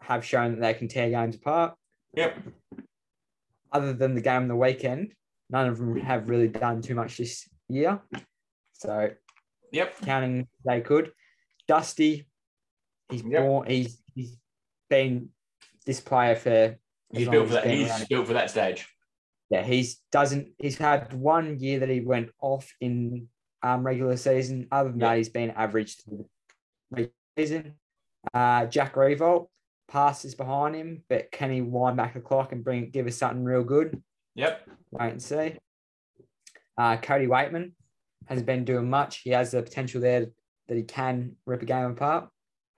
have 0.00 0.24
shown 0.24 0.52
that 0.52 0.60
they 0.60 0.74
can 0.74 0.88
tear 0.88 1.10
games 1.10 1.36
apart. 1.36 1.74
Yep. 2.14 2.38
Other 3.72 3.92
than 3.92 4.14
the 4.14 4.20
game 4.20 4.42
on 4.42 4.48
the 4.48 4.56
weekend, 4.56 5.14
none 5.48 5.68
of 5.68 5.78
them 5.78 5.96
have 6.00 6.28
really 6.28 6.48
done 6.48 6.82
too 6.82 6.94
much 6.94 7.16
this 7.18 7.48
year. 7.68 8.00
So 8.74 9.10
Yep. 9.72 10.00
counting 10.02 10.48
they 10.64 10.80
could. 10.80 11.12
Dusty, 11.68 12.26
he's 13.08 13.22
Yep. 13.22 13.42
born, 13.42 13.68
he's 13.68 14.02
he's 14.14 14.36
been 14.88 15.30
this 15.86 16.00
player 16.00 16.34
for 16.34 16.76
He's 17.12 17.28
built 17.28 17.48
for 17.48 17.54
that. 17.54 17.66
He's 17.66 18.06
built 18.08 18.26
for 18.26 18.32
that 18.34 18.50
stage. 18.50 18.88
yeah, 19.50 19.62
he's 19.62 19.96
doesn't 20.12 20.54
he's 20.58 20.78
had 20.78 21.12
one 21.12 21.58
year 21.58 21.80
that 21.80 21.88
he 21.88 22.00
went 22.00 22.30
off 22.40 22.72
in 22.80 23.28
um 23.62 23.84
regular 23.84 24.16
season. 24.16 24.66
Other 24.72 24.90
than 24.90 25.00
Yeah. 25.00 25.08
that, 25.10 25.16
he's 25.18 25.28
been 25.28 25.50
average 25.50 25.96
to 25.98 26.28
the 26.90 27.10
season. 27.38 27.78
Uh 28.34 28.66
Jack 28.66 28.94
Riewoldt 28.94 29.48
passes 29.90 30.34
behind 30.34 30.74
him, 30.74 31.02
but 31.08 31.30
can 31.30 31.50
he 31.50 31.60
wind 31.60 31.96
back 31.96 32.14
the 32.14 32.20
clock 32.20 32.52
and 32.52 32.64
bring 32.64 32.90
give 32.90 33.06
us 33.06 33.16
something 33.16 33.44
real 33.44 33.64
good? 33.64 34.02
Yep. 34.36 34.68
Wait 34.92 35.10
and 35.10 35.22
see. 35.22 35.56
Uh 36.78 36.96
Cody 36.96 37.26
Weightman 37.26 37.72
hasn't 38.26 38.46
been 38.46 38.64
doing 38.64 38.88
much. 38.88 39.18
He 39.18 39.30
has 39.30 39.50
the 39.50 39.62
potential 39.62 40.00
there 40.00 40.26
that 40.68 40.76
he 40.76 40.84
can 40.84 41.36
rip 41.44 41.62
a 41.62 41.66
game 41.66 41.90
apart. 41.90 42.28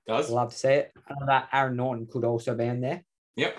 Does. 0.06 0.30
Love 0.30 0.50
to 0.50 0.56
see 0.56 0.68
it. 0.68 0.92
Know 1.08 1.26
that 1.26 1.48
Aaron 1.52 1.76
Naughton 1.76 2.08
could 2.10 2.24
also 2.24 2.54
be 2.54 2.64
in 2.64 2.80
there. 2.80 3.04
Yep. 3.36 3.56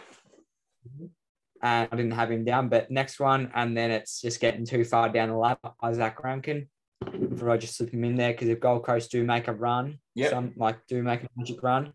and 1.61 1.87
I 1.91 1.95
didn't 1.95 2.11
have 2.11 2.31
him 2.31 2.43
down. 2.43 2.67
But 2.67 2.91
next 2.91 3.19
one, 3.19 3.51
and 3.55 3.77
then 3.77 3.91
it's 3.91 4.21
just 4.21 4.41
getting 4.41 4.65
too 4.65 4.83
far 4.83 5.09
down 5.09 5.29
the 5.29 5.35
ladder. 5.37 5.59
Izak 5.81 6.21
Rankine. 6.21 6.67
Thought 7.37 7.49
I 7.49 7.57
just 7.57 7.77
slip 7.77 7.93
him 7.93 8.03
in 8.03 8.15
there 8.15 8.31
because 8.31 8.47
if 8.49 8.59
Gold 8.59 8.83
Coast 8.83 9.11
do 9.11 9.23
make 9.23 9.47
a 9.47 9.53
run, 9.53 9.99
some 10.29 10.53
like 10.55 10.85
do 10.87 11.03
make 11.03 11.23
a 11.23 11.27
magic 11.35 11.61
run, 11.61 11.93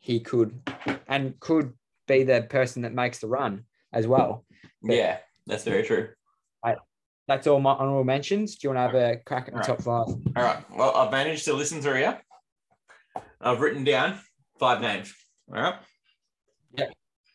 he 0.00 0.20
could 0.20 0.60
and 1.06 1.38
could 1.40 1.72
be 2.08 2.24
the 2.24 2.42
person 2.42 2.82
that 2.82 2.92
makes 2.92 3.18
the 3.18 3.28
run 3.28 3.64
as 3.92 4.06
well. 4.06 4.44
But- 4.82 4.96
Yeah, 4.96 5.18
that's 5.46 5.64
very 5.64 5.84
true. 5.84 6.08
That's 7.28 7.46
all 7.46 7.60
my 7.60 7.74
honorable 7.74 8.02
mentions. 8.02 8.56
Do 8.56 8.66
you 8.66 8.74
want 8.74 8.92
to 8.92 8.98
have 8.98 9.12
a 9.12 9.16
crack 9.18 9.46
at 9.46 9.54
the 9.54 9.60
Alright. 9.60 9.66
top 9.68 9.82
five? 9.82 10.08
All 10.36 10.42
right. 10.42 10.64
Well, 10.76 10.96
I've 10.96 11.12
managed 11.12 11.44
to 11.44 11.52
listen 11.52 11.80
through 11.80 11.98
here. 11.98 12.20
I've 13.40 13.60
written 13.60 13.84
down 13.84 14.18
five 14.58 14.80
names. 14.80 15.14
All 15.48 15.62
right. 15.62 15.74
Yeah. 16.76 16.86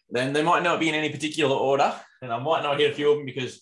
Then 0.10 0.34
they 0.34 0.44
might 0.44 0.64
not 0.64 0.82
be 0.82 0.90
in 0.90 0.96
any 0.96 1.08
particular 1.08 1.56
order, 1.56 1.96
and 2.22 2.34
I 2.34 2.38
might 2.40 2.62
not 2.62 2.78
hit 2.78 2.92
a 2.92 2.94
few 2.94 3.10
of 3.10 3.18
them 3.20 3.26
because 3.26 3.62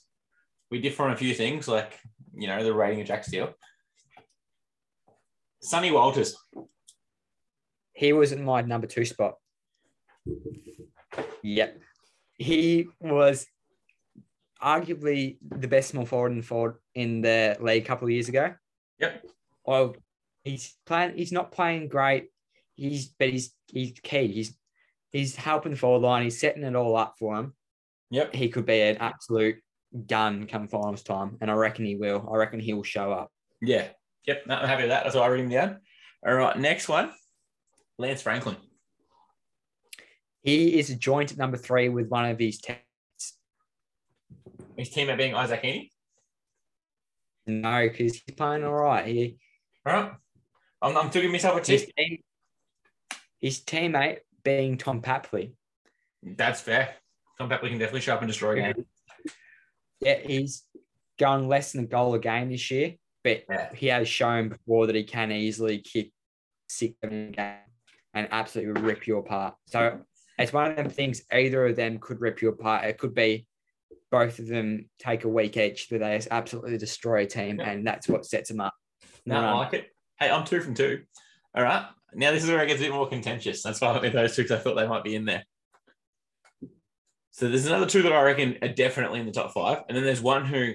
we 0.71 0.81
differ 0.81 1.03
on 1.03 1.11
a 1.11 1.15
few 1.15 1.35
things, 1.35 1.67
like 1.67 1.99
you 2.33 2.47
know 2.47 2.63
the 2.63 2.73
rating 2.73 3.01
of 3.01 3.05
Jack 3.07 3.25
Steele. 3.25 3.53
Sonny 5.61 5.91
Walters. 5.91 6.35
He 7.93 8.13
was 8.13 8.31
in 8.31 8.43
my 8.43 8.61
number 8.61 8.87
two 8.87 9.05
spot. 9.05 9.35
Yep. 11.43 11.79
He 12.37 12.87
was 12.99 13.45
arguably 14.61 15.37
the 15.41 15.67
best 15.67 15.89
small 15.89 16.05
forward 16.05 16.31
in 16.31 16.41
forward 16.41 16.75
in 16.95 17.21
the 17.21 17.57
league 17.59 17.83
a 17.83 17.85
couple 17.85 18.07
of 18.07 18.11
years 18.11 18.29
ago. 18.29 18.53
Yep. 18.99 19.25
Well, 19.65 19.95
he's 20.43 20.75
playing. 20.85 21.17
He's 21.17 21.31
not 21.31 21.51
playing 21.51 21.89
great. 21.89 22.29
He's 22.75 23.07
but 23.07 23.29
he's 23.29 23.53
he's 23.67 23.93
key. 24.01 24.27
He's 24.27 24.57
he's 25.11 25.35
helping 25.35 25.73
the 25.73 25.77
forward 25.77 26.05
line. 26.05 26.23
He's 26.23 26.39
setting 26.39 26.63
it 26.63 26.75
all 26.75 26.95
up 26.95 27.15
for 27.19 27.35
him. 27.35 27.53
Yep. 28.09 28.33
He 28.33 28.49
could 28.49 28.65
be 28.65 28.81
an 28.81 28.97
absolute 28.97 29.57
gun 30.07 30.47
come 30.47 30.67
finals 30.67 31.03
time, 31.03 31.37
and 31.41 31.51
I 31.51 31.53
reckon 31.53 31.85
he 31.85 31.95
will. 31.95 32.27
I 32.31 32.37
reckon 32.37 32.59
he 32.59 32.73
will 32.73 32.83
show 32.83 33.11
up. 33.11 33.31
Yeah. 33.61 33.87
Yep. 34.25 34.47
No, 34.47 34.55
I'm 34.55 34.67
happy 34.67 34.83
with 34.83 34.91
that. 34.91 35.03
That's 35.03 35.15
why 35.15 35.23
I 35.23 35.29
wrote 35.29 35.41
him 35.41 35.49
down. 35.49 35.79
All 36.25 36.33
right. 36.33 36.57
Next 36.57 36.87
one. 36.87 37.11
Lance 37.97 38.21
Franklin. 38.21 38.57
He 40.41 40.77
is 40.79 40.89
joint 40.95 41.31
at 41.31 41.37
number 41.37 41.57
three 41.57 41.89
with 41.89 42.07
one 42.09 42.25
of 42.25 42.37
his 42.39 42.57
teams. 42.59 42.79
His 44.77 44.89
teammate 44.89 45.17
being 45.17 45.35
Isaac 45.35 45.61
Heeney. 45.61 45.91
No, 47.45 47.87
because 47.87 48.13
he's 48.25 48.35
playing 48.35 48.63
all 48.63 48.73
right. 48.73 49.05
He 49.07 49.37
All 49.85 49.93
right. 49.93 50.11
I'm, 50.81 50.97
I'm 50.97 51.09
giving 51.09 51.31
myself 51.31 51.61
a 51.61 51.71
his, 51.71 51.85
tip. 51.85 51.95
team, 51.95 52.17
his 53.39 53.59
teammate 53.61 54.19
being 54.43 54.77
Tom 54.77 55.01
Papley. 55.01 55.53
That's 56.23 56.61
fair. 56.61 56.95
Tom 57.37 57.49
Papley 57.49 57.69
can 57.69 57.79
definitely 57.79 58.01
show 58.01 58.15
up 58.15 58.21
and 58.21 58.27
destroy 58.27 58.55
game. 58.55 58.85
Yeah, 60.01 60.19
he's 60.19 60.63
gone 61.17 61.47
less 61.47 61.71
than 61.71 61.85
a 61.85 61.87
goal 61.87 62.13
a 62.13 62.19
game 62.19 62.49
this 62.49 62.69
year, 62.69 62.95
but 63.23 63.43
Yeah. 63.49 63.73
he 63.73 63.87
has 63.87 64.05
shown 64.09 64.49
before 64.49 64.87
that 64.87 64.95
he 64.97 65.05
can 65.05 65.31
easily 65.31 65.77
kick 65.79 66.11
six 66.67 66.95
seven 67.01 67.29
a 67.29 67.31
game 67.31 67.55
and 68.13 68.27
absolutely 68.31 68.81
rip 68.81 69.07
you 69.07 69.17
apart. 69.17 69.55
So 69.67 69.99
it's 70.37 70.53
one 70.53 70.71
of 70.71 70.77
them 70.77 70.89
things. 70.89 71.23
Either 71.31 71.67
of 71.67 71.75
them 71.75 71.99
could 71.99 72.21
rip 72.21 72.41
you 72.41 72.49
apart. 72.49 72.85
It 72.85 72.97
could 72.97 73.13
be 73.13 73.45
both 74.11 74.39
of 74.39 74.47
them 74.47 74.89
take 74.99 75.23
a 75.23 75.29
week 75.29 75.57
each, 75.57 75.87
but 75.89 75.99
they 75.99 76.21
absolutely 76.29 76.77
destroy 76.77 77.23
a 77.23 77.25
team, 77.25 77.59
Yeah. 77.59 77.69
and 77.71 77.85
that's 77.85 78.07
what 78.07 78.25
sets 78.25 78.49
them 78.49 78.59
up. 78.61 78.73
No, 79.25 79.37
I 79.37 79.51
like 79.53 79.73
it. 79.73 79.87
Hey, 80.19 80.29
I'm 80.29 80.45
two 80.45 80.61
from 80.61 80.75
two. 80.75 81.03
All 81.55 81.63
right. 81.63 81.85
Now 82.13 82.31
this 82.31 82.43
is 82.43 82.49
where 82.49 82.63
it 82.63 82.67
gets 82.67 82.79
a 82.79 82.83
bit 82.83 82.93
more 82.93 83.09
contentious. 83.09 83.63
That's 83.63 83.81
why 83.81 83.87
I 83.89 83.99
with 83.99 84.13
those 84.13 84.35
two 84.35 84.43
because 84.43 84.59
I 84.59 84.63
thought 84.63 84.75
they 84.75 84.87
might 84.87 85.03
be 85.03 85.15
in 85.15 85.25
there. 85.25 85.43
So 87.31 87.49
there's 87.49 87.65
another 87.65 87.87
two 87.87 88.03
that 88.03 88.11
I 88.11 88.21
reckon 88.21 88.59
are 88.61 88.67
definitely 88.67 89.19
in 89.19 89.25
the 89.25 89.31
top 89.31 89.51
five, 89.51 89.79
and 89.87 89.97
then 89.97 90.03
there's 90.03 90.21
one 90.21 90.45
who 90.45 90.73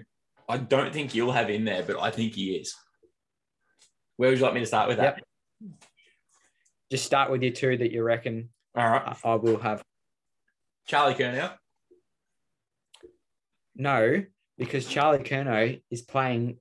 I 0.48 0.56
don't 0.56 0.92
think 0.92 1.14
you'll 1.14 1.30
have 1.30 1.50
in 1.50 1.64
there, 1.64 1.84
but 1.84 2.00
I 2.00 2.10
think 2.10 2.34
he 2.34 2.56
is. 2.56 2.74
Where 4.16 4.30
would 4.30 4.38
you 4.38 4.44
like 4.44 4.54
me 4.54 4.60
to 4.60 4.66
start 4.66 4.88
with 4.88 4.96
that? 4.96 5.22
Just 6.90 7.04
start 7.04 7.30
with 7.30 7.42
your 7.42 7.52
two 7.52 7.76
that 7.76 7.92
you 7.92 8.02
reckon 8.02 8.48
All 8.74 8.88
right, 8.88 9.02
I, 9.24 9.28
I 9.28 9.34
will 9.34 9.58
have. 9.58 9.82
Charlie 10.86 11.14
Curnow. 11.14 11.52
No, 13.76 14.24
because 14.56 14.86
Charlie 14.86 15.18
Curnow 15.18 15.80
is 15.90 16.02
playing 16.02 16.58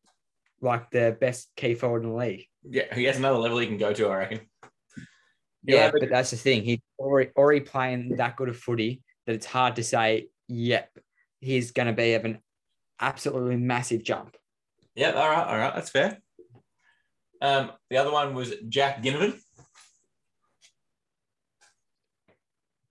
like 0.61 0.91
the 0.91 1.15
best 1.19 1.49
key 1.55 1.75
forward 1.75 2.03
in 2.03 2.09
the 2.09 2.15
league. 2.15 2.45
Yeah, 2.63 2.93
he 2.93 3.05
has 3.05 3.17
another 3.17 3.37
level 3.39 3.57
he 3.59 3.67
can 3.67 3.77
go 3.77 3.93
to. 3.93 4.07
I 4.09 4.17
reckon. 4.17 4.41
Yeah, 5.63 5.83
have 5.83 5.95
a- 5.95 5.99
but 5.99 6.09
that's 6.09 6.31
the 6.31 6.37
thing. 6.37 6.63
He's 6.63 6.79
already, 6.99 7.31
already 7.35 7.61
playing 7.61 8.17
that 8.17 8.35
good 8.35 8.49
of 8.49 8.57
footy 8.57 9.01
that 9.25 9.33
it's 9.33 9.45
hard 9.45 9.77
to 9.77 9.83
say, 9.83 10.27
yep, 10.47 10.89
he's 11.39 11.71
going 11.71 11.87
to 11.87 11.93
be 11.93 12.13
of 12.13 12.25
an 12.25 12.39
absolutely 12.99 13.55
massive 13.57 14.03
jump. 14.03 14.35
Yeah. 14.95 15.11
All 15.11 15.29
right. 15.29 15.47
All 15.47 15.57
right. 15.57 15.73
That's 15.75 15.89
fair. 15.89 16.19
Um, 17.41 17.71
the 17.89 17.97
other 17.97 18.11
one 18.11 18.33
was 18.33 18.53
Jack 18.67 19.03
Ginnivan. 19.03 19.39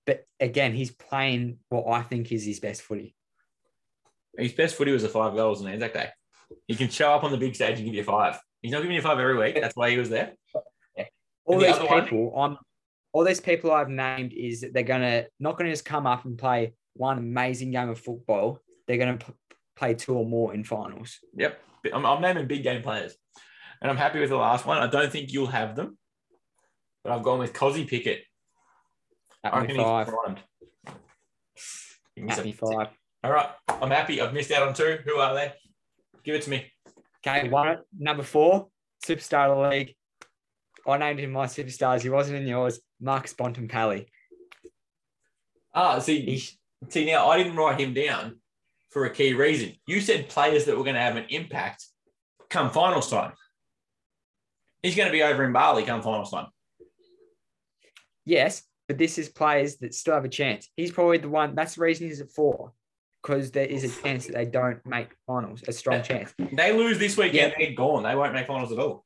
But 0.07 0.25
again, 0.39 0.73
he's 0.73 0.91
playing 0.93 1.59
what 1.69 1.87
I 1.89 2.03
think 2.03 2.31
is 2.33 2.45
his 2.45 2.61
best 2.61 2.83
footy. 2.83 3.15
His 4.39 4.53
best 4.53 4.77
footy 4.77 4.93
was 4.93 5.03
the 5.03 5.09
five 5.09 5.35
goals 5.35 5.61
on 5.61 5.67
the 5.67 5.73
Anzac 5.73 5.95
Day. 5.95 6.09
He 6.69 6.77
can 6.77 6.89
show 6.89 7.13
up 7.13 7.25
on 7.25 7.33
the 7.33 7.39
big 7.39 7.55
stage 7.55 7.77
and 7.79 7.85
give 7.87 7.95
you 7.95 8.05
five. 8.05 8.39
He's 8.63 8.73
not 8.73 8.83
giving 8.83 8.95
you 8.95 9.03
five 9.03 9.19
every 9.19 9.37
week. 9.37 9.61
That's 9.61 9.75
why 9.77 9.91
he 9.91 9.99
was 9.99 10.11
there. 10.11 10.35
All 11.45 11.59
the 11.59 11.67
these 11.67 11.75
other 11.77 11.87
one- 11.87 12.05
people, 12.05 12.33
I'm, 12.37 12.59
all 13.13 13.25
these 13.25 13.41
people 13.41 13.73
I've 13.73 13.89
named 13.89 14.33
is 14.33 14.61
that 14.61 14.73
they're 14.73 14.83
going 14.83 15.01
to 15.01 15.27
not 15.41 15.57
going 15.57 15.67
to 15.67 15.73
just 15.73 15.85
come 15.85 16.07
up 16.07 16.25
and 16.25 16.37
play 16.37 16.75
one 16.95 17.19
amazing 17.19 17.71
game 17.71 17.89
of 17.89 17.99
football. 17.99 18.61
They're 18.87 18.99
going 18.99 19.19
to 19.19 19.27
p- 19.27 19.33
play 19.77 19.95
two 19.95 20.15
or 20.15 20.27
more 20.27 20.55
in 20.55 20.65
finals. 20.65 21.19
Yep. 21.37 21.59
I'm, 21.93 22.05
I'm 22.05 22.21
naming 22.21 22.47
big 22.47 22.63
game 22.63 22.83
players. 22.83 23.15
And 23.81 23.91
I'm 23.91 23.97
happy 23.97 24.21
with 24.21 24.31
the 24.31 24.37
last 24.37 24.67
one. 24.67 24.79
I 24.79 24.87
don't 24.87 25.11
think 25.11 25.33
you'll 25.33 25.47
have 25.47 25.77
them. 25.77 25.99
But 27.05 27.13
I've 27.13 27.23
gone 27.23 27.39
with 27.39 27.53
Kozzy 27.53 27.87
Pickett. 27.89 28.23
At 29.53 29.69
me 29.69 29.77
five, 29.77 30.09
primed. 30.09 30.41
Give 32.17 32.25
me 32.25 32.31
at 32.31 32.45
me 32.45 32.53
five. 32.53 32.89
All 33.25 33.33
right. 33.33 33.49
I'm 33.69 33.91
happy. 33.91 34.21
I've 34.21 34.33
missed 34.33 34.53
out 34.53 34.67
on 34.67 34.75
two. 34.75 34.99
Who 35.05 35.17
are 35.17 35.35
they? 35.35 35.53
Give 36.25 36.35
it 36.35 36.43
to 36.43 36.51
me. 36.51 36.67
Okay, 37.27 37.49
one 37.49 37.79
number 37.99 38.23
four, 38.23 38.69
superstar 39.05 39.51
of 39.51 39.57
the 39.59 39.77
league. 39.77 39.95
I 40.87 40.97
named 40.99 41.19
him 41.19 41.33
my 41.33 41.47
superstars. 41.47 42.03
He 42.03 42.09
wasn't 42.09 42.39
in 42.39 42.47
yours. 42.47 42.81
Marcus 43.01 43.35
Bontempelli. 43.35 44.07
Ah, 45.75 45.99
see, 45.99 46.21
He, 46.21 46.43
see 46.89 47.07
now 47.07 47.29
I 47.29 47.39
didn't 47.39 47.57
write 47.57 47.81
him 47.81 47.93
down 47.93 48.41
for 48.91 49.05
a 49.05 49.11
key 49.11 49.35
reason. 49.35 49.75
You 49.87 50.01
said 50.01 50.29
players 50.29 50.65
that 50.65 50.77
were 50.77 50.85
going 50.85 50.95
to 50.95 51.01
have 51.01 51.17
an 51.17 51.27
impact 51.29 51.85
come 52.49 52.71
finals 52.71 53.11
time. 53.11 53.33
He's 54.83 54.95
going 54.97 55.09
to 55.09 55.13
be 55.13 55.23
over 55.23 55.45
in 55.45 55.53
Bali 55.53 55.83
come 55.83 56.03
finals 56.03 56.31
time. 56.31 56.47
yes, 58.25 58.63
but 58.89 58.99
this 58.99 59.19
is 59.19 59.29
players 59.29 59.77
that 59.77 59.95
still 59.95 60.15
have 60.15 60.25
a 60.25 60.29
chance. 60.29 60.69
He's 60.77 60.93
probably 60.93 61.19
the 61.19 61.29
one. 61.29 61.55
That's 61.55 61.75
the 61.75 61.83
reason 61.83 62.07
he's 62.07 62.21
at 62.21 62.31
four, 62.31 62.73
because 63.23 63.51
there 63.51 63.67
is 63.67 63.85
a 63.85 64.03
chance 64.03 64.27
that 64.27 64.35
they 64.35 64.45
don't 64.47 64.85
make 64.87 65.09
finals. 65.27 65.63
A 65.67 65.73
strong 65.73 66.03
chance. 66.03 66.33
They 66.53 66.73
lose 66.73 66.99
this 66.99 67.17
weekend, 67.17 67.55
Yeah. 67.59 67.67
they're 67.67 67.75
gone. 67.75 68.03
They 68.05 68.15
won't 68.15 68.33
make 68.33 68.47
finals 68.47 68.73
at 68.73 68.79
all. 68.79 69.05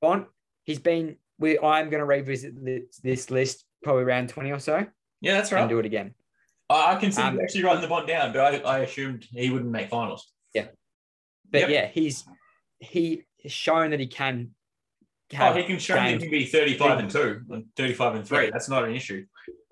Bont, 0.00 0.26
he's 0.64 0.78
been. 0.78 1.16
We. 1.38 1.58
I'm 1.58 1.88
going 1.90 2.00
to 2.00 2.04
revisit 2.04 2.64
this, 2.64 2.98
this 3.02 3.30
list 3.30 3.64
probably 3.84 4.02
around 4.02 4.28
twenty 4.28 4.50
or 4.50 4.58
so 4.58 4.84
Yeah, 5.20 5.34
that's 5.34 5.52
right. 5.52 5.60
and 5.60 5.68
do 5.68 5.78
it 5.78 5.86
again. 5.86 6.14
I, 6.68 6.94
I 6.94 6.96
considered 6.96 7.28
Um, 7.28 7.40
actually 7.40 7.62
writing 7.64 7.82
the 7.82 7.88
Bont 7.88 8.08
down, 8.08 8.32
but 8.32 8.40
I, 8.40 8.58
I 8.58 8.78
assumed 8.80 9.24
he 9.30 9.50
wouldn't 9.50 9.70
make 9.70 9.88
finals. 9.88 10.32
Yeah, 10.54 10.66
but 11.50 11.60
Yep. 11.62 11.70
yeah, 11.70 11.86
he's 11.86 12.24
he 12.80 13.22
has 13.44 13.52
shown 13.52 13.90
that 13.90 14.00
he 14.00 14.06
can. 14.08 14.50
Oh, 15.38 15.52
he 15.52 15.64
can 15.64 15.78
show 15.78 15.98
he 15.98 16.16
can 16.16 16.30
be 16.30 16.46
35 16.46 16.98
and 17.00 17.10
2 17.10 17.40
and 17.50 17.64
35 17.76 18.14
and 18.14 18.26
3. 18.26 18.44
Yeah. 18.44 18.50
That's 18.50 18.68
not 18.68 18.84
an 18.84 18.94
issue. 18.94 19.26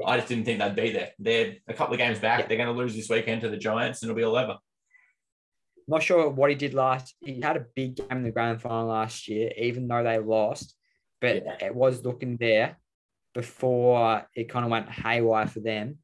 I 0.05 0.17
just 0.19 0.29
didn't 0.29 0.45
think 0.45 0.59
they'd 0.61 0.77
be 0.77 0.91
there. 0.93 1.13
They're 1.19 1.55
a 1.67 1.73
couple 1.75 1.95
of 1.95 1.99
games 1.99 2.19
back. 2.19 2.41
Yeah. 2.41 2.47
They're 2.49 2.57
going 2.59 2.69
to 2.69 2.75
lose 2.79 2.95
this 2.95 3.09
weekend 3.09 3.41
to 3.41 3.49
the 3.49 3.57
Giants 3.57 4.03
and 4.03 4.11
it'll 4.11 4.19
be 4.19 4.25
all 4.25 4.37
over. 4.37 4.59
Not 5.89 6.03
sure 6.03 6.29
what 6.29 6.51
he 6.51 6.57
did 6.57 6.75
last. 6.75 7.15
He 7.21 7.41
had 7.41 7.57
a 7.57 7.65
big 7.75 7.97
game 7.97 8.07
in 8.11 8.23
the 8.25 8.33
grand 8.33 8.61
final 8.61 8.89
last 8.89 9.29
year, 9.29 9.51
even 9.57 9.89
though 9.89 10.03
they 10.03 10.19
lost. 10.19 10.75
But 11.21 11.37
Yeah. 11.45 11.67
it 11.67 11.75
was 11.75 12.05
looking 12.05 12.37
there 12.37 12.77
before 13.35 14.27
it 14.35 14.49
kind 14.51 14.65
of 14.65 14.71
went 14.71 14.91
haywire 14.91 15.47
for 15.47 15.61
them. 15.61 15.99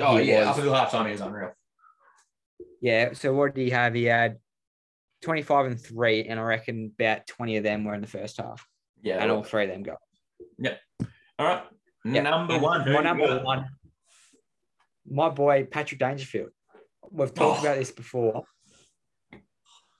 Oh, 0.00 0.16
yeah. 0.16 0.40
was- 0.40 0.48
Up 0.48 0.56
until 0.58 0.74
half 0.74 0.90
time, 0.92 1.06
he 1.06 1.12
was 1.12 1.20
unreal. 1.20 1.52
yeah. 2.80 3.12
So 3.12 3.34
what 3.34 3.54
did 3.54 3.62
he 3.64 3.70
have? 3.70 3.92
He 3.94 4.04
had 4.04 4.38
twenty-five 5.22 5.66
and 5.66 5.80
three, 5.80 6.24
and 6.24 6.38
I 6.38 6.42
reckon 6.42 6.92
about 6.98 7.26
twenty 7.26 7.56
of 7.56 7.64
them 7.64 7.84
were 7.84 7.94
in 7.94 8.00
the 8.00 8.06
first 8.06 8.38
half, 8.38 8.66
Yeah. 9.04 9.18
and 9.22 9.30
all 9.30 9.44
three 9.44 9.64
of 9.64 9.70
them 9.70 9.82
got. 9.82 9.98
all 11.38 11.46
right. 11.46 11.62
Yeah. 12.04 12.22
Number 12.22 12.58
one. 12.58 12.90
My 12.90 13.02
number 13.02 13.40
one. 13.42 13.68
My 15.06 15.28
boy 15.28 15.68
Patrick 15.70 16.00
Dangerfield. 16.00 16.50
We've 17.10 17.32
talked 17.32 17.60
Oh. 17.60 17.62
about 17.62 17.76
this 17.78 17.90
before. 17.92 18.44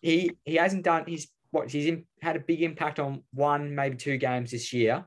He 0.00 0.32
he 0.44 0.54
hasn't 0.56 0.84
done. 0.84 1.04
He's 1.06 1.28
what 1.50 1.70
he's 1.70 1.86
in, 1.86 2.06
had 2.20 2.36
a 2.36 2.40
big 2.40 2.62
impact 2.62 2.98
on 2.98 3.22
one 3.32 3.74
maybe 3.74 3.96
two 3.96 4.16
games 4.16 4.50
this 4.50 4.72
year. 4.72 5.06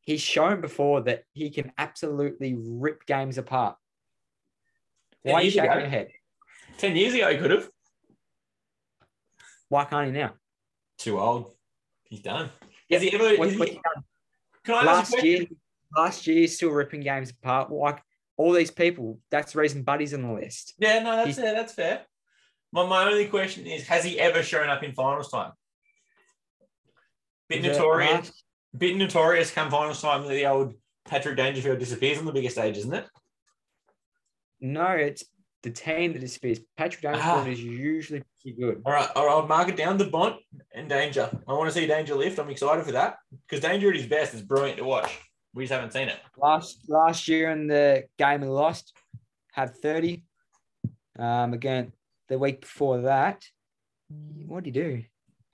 He's 0.00 0.22
shown 0.22 0.60
before 0.60 1.02
that 1.02 1.24
he 1.32 1.50
can 1.50 1.72
absolutely 1.76 2.54
rip 2.56 3.04
games 3.06 3.36
apart. 3.38 3.76
Why 5.22 5.32
are 5.34 5.42
you 5.42 5.50
shaking 5.50 5.70
ago. 5.70 5.80
your 5.80 5.88
head? 5.88 6.08
10 6.78 6.94
years 6.96 7.14
ago, 7.14 7.32
he 7.32 7.38
could 7.38 7.50
have. 7.50 7.68
Why 9.68 9.84
can't 9.84 10.06
he 10.06 10.12
now? 10.12 10.34
Too 10.98 11.18
old. 11.18 11.56
He's 12.04 12.20
done. 12.20 12.50
Has 12.90 13.02
he 13.02 13.12
ever? 13.12 13.36
Has 13.36 13.54
he- 13.54 13.80
last 14.68 15.22
year, 15.22 15.46
last 15.96 16.26
year, 16.26 16.46
still 16.48 16.70
ripping 16.70 17.00
games 17.00 17.30
apart. 17.30 17.70
Like 17.70 18.02
all 18.36 18.52
these 18.52 18.70
people, 18.70 19.18
that's 19.30 19.52
the 19.52 19.60
reason 19.60 19.82
Buddy's 19.82 20.14
on 20.14 20.22
the 20.22 20.32
list. 20.32 20.74
Yeah, 20.78 21.00
no, 21.00 21.16
that's 21.16 21.36
fair. 21.38 21.54
That's 21.54 21.72
fair. 21.74 22.02
My, 22.72 22.86
my 22.86 23.04
only 23.04 23.26
question 23.28 23.66
is 23.66 23.86
Has 23.86 24.04
he 24.04 24.18
ever 24.20 24.42
shown 24.42 24.68
up 24.68 24.82
in 24.82 24.92
finals 24.92 25.30
time? 25.30 25.52
Bit 27.48 27.62
notorious. 27.62 28.10
last- 28.12 28.42
Bit 28.76 28.96
notorious 28.96 29.50
come 29.50 29.70
finals 29.70 30.02
time 30.02 30.22
that 30.22 30.28
the 30.28 30.46
old 30.46 30.74
Patrick 31.06 31.36
Dangerfield 31.36 31.78
disappears 31.78 32.18
on 32.18 32.26
the 32.26 32.32
biggest 32.32 32.56
stage, 32.56 32.76
isn't 32.76 32.92
it? 32.92 33.06
No, 34.60 34.88
it's 34.90 35.24
the 35.66 35.72
team 35.72 36.12
that 36.12 36.20
disappears. 36.20 36.60
Patrick 36.76 37.04
Ah. 37.04 37.12
Dangerfield 37.42 37.48
is 37.48 37.60
usually 37.64 38.22
pretty 38.40 38.56
good. 38.56 38.80
All 38.86 38.92
right, 38.92 39.08
all 39.16 39.26
right, 39.26 39.32
I'll 39.32 39.46
mark 39.48 39.68
it 39.68 39.76
down. 39.76 39.98
The 39.98 40.04
Bont 40.04 40.36
and 40.72 40.88
Danger. 40.88 41.28
I 41.48 41.52
want 41.54 41.68
to 41.68 41.74
see 41.74 41.88
Danger 41.88 42.14
lift. 42.14 42.38
I'm 42.38 42.48
excited 42.48 42.84
for 42.84 42.92
that 42.92 43.16
because 43.48 43.60
Danger 43.60 43.90
at 43.90 43.96
his 43.96 44.06
best 44.06 44.32
is 44.32 44.42
brilliant 44.42 44.78
to 44.78 44.84
watch. 44.84 45.18
We 45.54 45.64
just 45.64 45.72
haven't 45.72 45.92
seen 45.92 46.08
it. 46.08 46.18
Last 46.36 46.84
last 46.88 47.26
year 47.26 47.50
in 47.50 47.66
the 47.66 48.04
game 48.16 48.42
we 48.42 48.46
lost, 48.46 48.92
had 49.52 49.74
30. 49.74 50.22
Um, 51.18 51.52
again, 51.52 51.92
the 52.28 52.38
week 52.38 52.60
before 52.60 52.98
that, 53.02 53.42
what 54.46 54.62
did 54.62 54.76
he 54.76 54.80
do? 54.82 55.02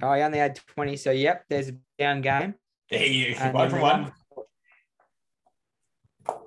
Oh, 0.03 0.13
he 0.13 0.21
only 0.21 0.39
had 0.39 0.57
20. 0.57 0.97
So, 0.97 1.11
yep, 1.11 1.45
there's 1.49 1.69
a 1.69 1.77
down 1.99 2.21
game. 2.21 2.55
There 2.91 3.07
you 3.07 3.35
And 3.39 3.55
one 3.55 3.71
then 3.71 3.79
for 3.79 3.83
one. 3.83 4.13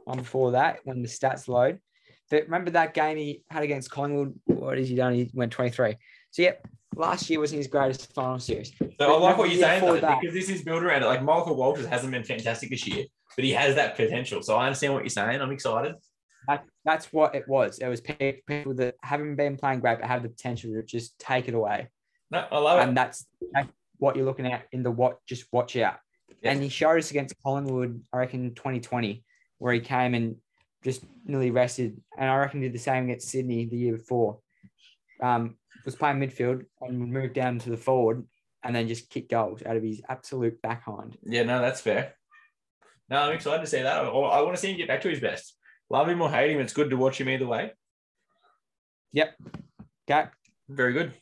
One 0.03 0.17
before 0.17 0.51
that, 0.51 0.79
when 0.83 1.01
the 1.01 1.07
stats 1.07 1.47
load. 1.47 1.79
But 2.31 2.43
remember 2.45 2.71
that 2.71 2.93
game 2.93 3.17
he 3.17 3.43
had 3.49 3.63
against 3.63 3.91
Collingwood? 3.91 4.33
What 4.45 4.77
has 4.77 4.89
he 4.89 4.95
done? 4.95 5.13
He 5.13 5.29
went 5.33 5.51
23. 5.51 5.95
So, 6.31 6.41
yep, 6.41 6.67
last 6.95 7.29
year 7.29 7.39
wasn't 7.39 7.59
his 7.59 7.67
greatest 7.67 8.13
final 8.13 8.39
series. 8.39 8.71
So 8.99 9.15
I 9.15 9.19
like 9.19 9.37
what 9.37 9.49
you're 9.51 9.59
saying 9.61 9.83
though, 9.85 9.99
that- 9.99 10.19
because 10.21 10.33
this 10.33 10.49
is 10.49 10.63
built 10.63 10.83
around 10.83 11.03
it. 11.03 11.05
Like 11.05 11.23
Michael 11.23 11.55
Walters 11.55 11.85
hasn't 11.85 12.11
been 12.11 12.23
fantastic 12.23 12.69
this 12.69 12.87
year, 12.87 13.05
but 13.35 13.45
he 13.45 13.51
has 13.51 13.75
that 13.75 13.95
potential. 13.95 14.41
So 14.41 14.55
I 14.55 14.65
understand 14.65 14.93
what 14.93 15.03
you're 15.03 15.09
saying. 15.09 15.39
I'm 15.41 15.51
excited. 15.51 15.95
That, 16.47 16.63
that's 16.83 17.11
what 17.11 17.33
it 17.35 17.47
was. 17.47 17.79
It 17.79 17.87
was 17.87 18.01
people 18.01 18.73
that 18.75 18.95
haven't 19.01 19.35
been 19.35 19.57
playing 19.57 19.79
great 19.79 19.99
but 19.99 20.07
have 20.07 20.23
the 20.23 20.29
potential 20.29 20.73
to 20.73 20.83
just 20.83 21.17
take 21.19 21.47
it 21.47 21.53
away. 21.53 21.87
No, 22.31 22.45
I 22.51 22.57
love 22.59 22.79
it. 22.79 22.83
and 22.87 22.97
that's, 22.97 23.25
that's 23.51 23.67
what 23.97 24.15
you're 24.15 24.25
looking 24.25 24.45
at 24.45 24.65
in 24.71 24.83
the 24.83 24.91
what 24.91 25.17
just 25.25 25.45
watch 25.51 25.75
out. 25.77 25.95
Yeah. 26.41 26.51
And 26.51 26.61
he 26.61 26.69
showed 26.69 26.97
us 26.97 27.11
against 27.11 27.35
Collingwood, 27.43 28.01
I 28.13 28.17
reckon 28.17 28.53
2020, 28.55 29.23
where 29.57 29.73
he 29.73 29.79
came 29.79 30.13
and 30.13 30.35
just 30.85 31.03
nearly 31.25 31.51
rested. 31.51 31.99
And 32.17 32.29
I 32.29 32.35
reckon 32.37 32.61
did 32.61 32.71
the 32.71 32.79
same 32.79 33.05
against 33.05 33.29
Sydney 33.29 33.65
the 33.65 33.75
year 33.75 33.97
before. 33.97 34.39
Um, 35.21 35.57
was 35.83 35.95
playing 35.95 36.19
midfield 36.19 36.63
and 36.81 37.11
moved 37.11 37.33
down 37.33 37.59
to 37.59 37.69
the 37.69 37.77
forward 37.77 38.25
and 38.63 38.75
then 38.75 38.87
just 38.87 39.09
kicked 39.09 39.31
goals 39.31 39.61
out 39.65 39.75
of 39.75 39.83
his 39.83 40.01
absolute 40.07 40.61
backhand. 40.61 41.17
Yeah, 41.23 41.43
no, 41.43 41.59
that's 41.59 41.81
fair. 41.81 42.13
No, 43.09 43.17
I'm 43.21 43.33
excited 43.35 43.61
to 43.61 43.67
see 43.67 43.81
that. 43.81 43.97
I, 43.97 44.07
I 44.07 44.41
want 44.41 44.55
to 44.55 44.61
see 44.61 44.71
him 44.71 44.77
get 44.77 44.87
back 44.87 45.01
to 45.01 45.09
his 45.09 45.19
best. 45.19 45.55
Love 45.89 46.07
him 46.09 46.21
or 46.21 46.29
hate 46.29 46.51
him, 46.51 46.59
it's 46.59 46.73
good 46.73 46.89
to 46.89 46.97
watch 46.97 47.19
him 47.19 47.29
either 47.29 47.45
way. 47.47 47.71
Yep. 49.13 49.35
Okay, 50.09 50.29
Very 50.69 50.93
good. 50.93 51.13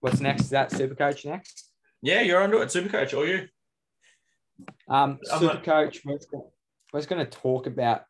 what's 0.00 0.20
next? 0.20 0.42
Is 0.44 0.50
that 0.50 0.70
super 0.70 0.94
coach 0.94 1.24
next? 1.24 1.70
Yeah, 2.02 2.20
you're 2.22 2.42
onto 2.42 2.58
it, 2.58 2.68
Supercoach, 2.68 3.16
or 3.16 3.26
you? 3.26 3.48
Um, 4.88 5.18
super 5.24 5.44
not- 5.54 5.64
coach, 5.64 6.02
we're 6.92 7.00
gonna- 7.00 7.16
going 7.22 7.26
to 7.30 7.38
talk 7.38 7.66
about. 7.66 8.04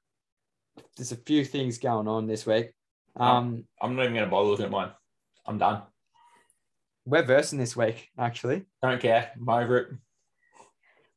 There's 0.97 1.13
a 1.13 1.17
few 1.17 1.45
things 1.45 1.79
going 1.79 2.09
on 2.09 2.27
this 2.27 2.47
week. 2.47 2.73
Um, 3.17 3.67
I'm 3.81 3.95
not 3.95 4.03
even 4.05 4.15
going 4.15 4.25
to 4.25 4.31
bother 4.31 4.49
looking 4.49 4.65
at 4.65 4.71
mine. 4.71 4.91
I'm 5.47 5.59
done. 5.59 5.83
we're 7.05 7.23
versing 7.25 7.59
this 7.59 7.77
week 7.77 8.09
actually. 8.17 8.65
Don't 8.81 9.01
care. 9.01 9.33
I'm 9.37 9.49
over 9.49 9.77
it. 9.79 9.89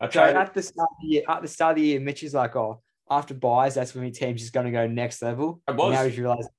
I 0.01 0.09
So 0.09 0.24
at 0.24 0.53
the 0.53 0.63
start 0.63 0.89
of 0.91 0.97
the 1.01 1.07
year, 1.07 1.24
at 1.30 1.41
the 1.41 1.47
start 1.47 1.78
of 1.78 1.82
the 1.82 1.88
year, 1.88 1.99
Mitch 1.99 2.24
is 2.24 2.34
like, 2.34 2.55
"Oh, 2.55 2.82
after 3.09 3.34
buys, 3.34 3.76
that's 3.76 3.93
when 3.93 4.03
your 4.03 4.11
team's 4.11 4.41
just 4.41 4.51
going 4.51 4.66
to 4.66 4.72
go 4.72 4.88
next 4.88 5.22
level." 5.22 5.61
It 5.68 5.76
was. 5.76 5.93
Now 5.93 6.03
he's 6.03 6.18
realized 6.18 6.49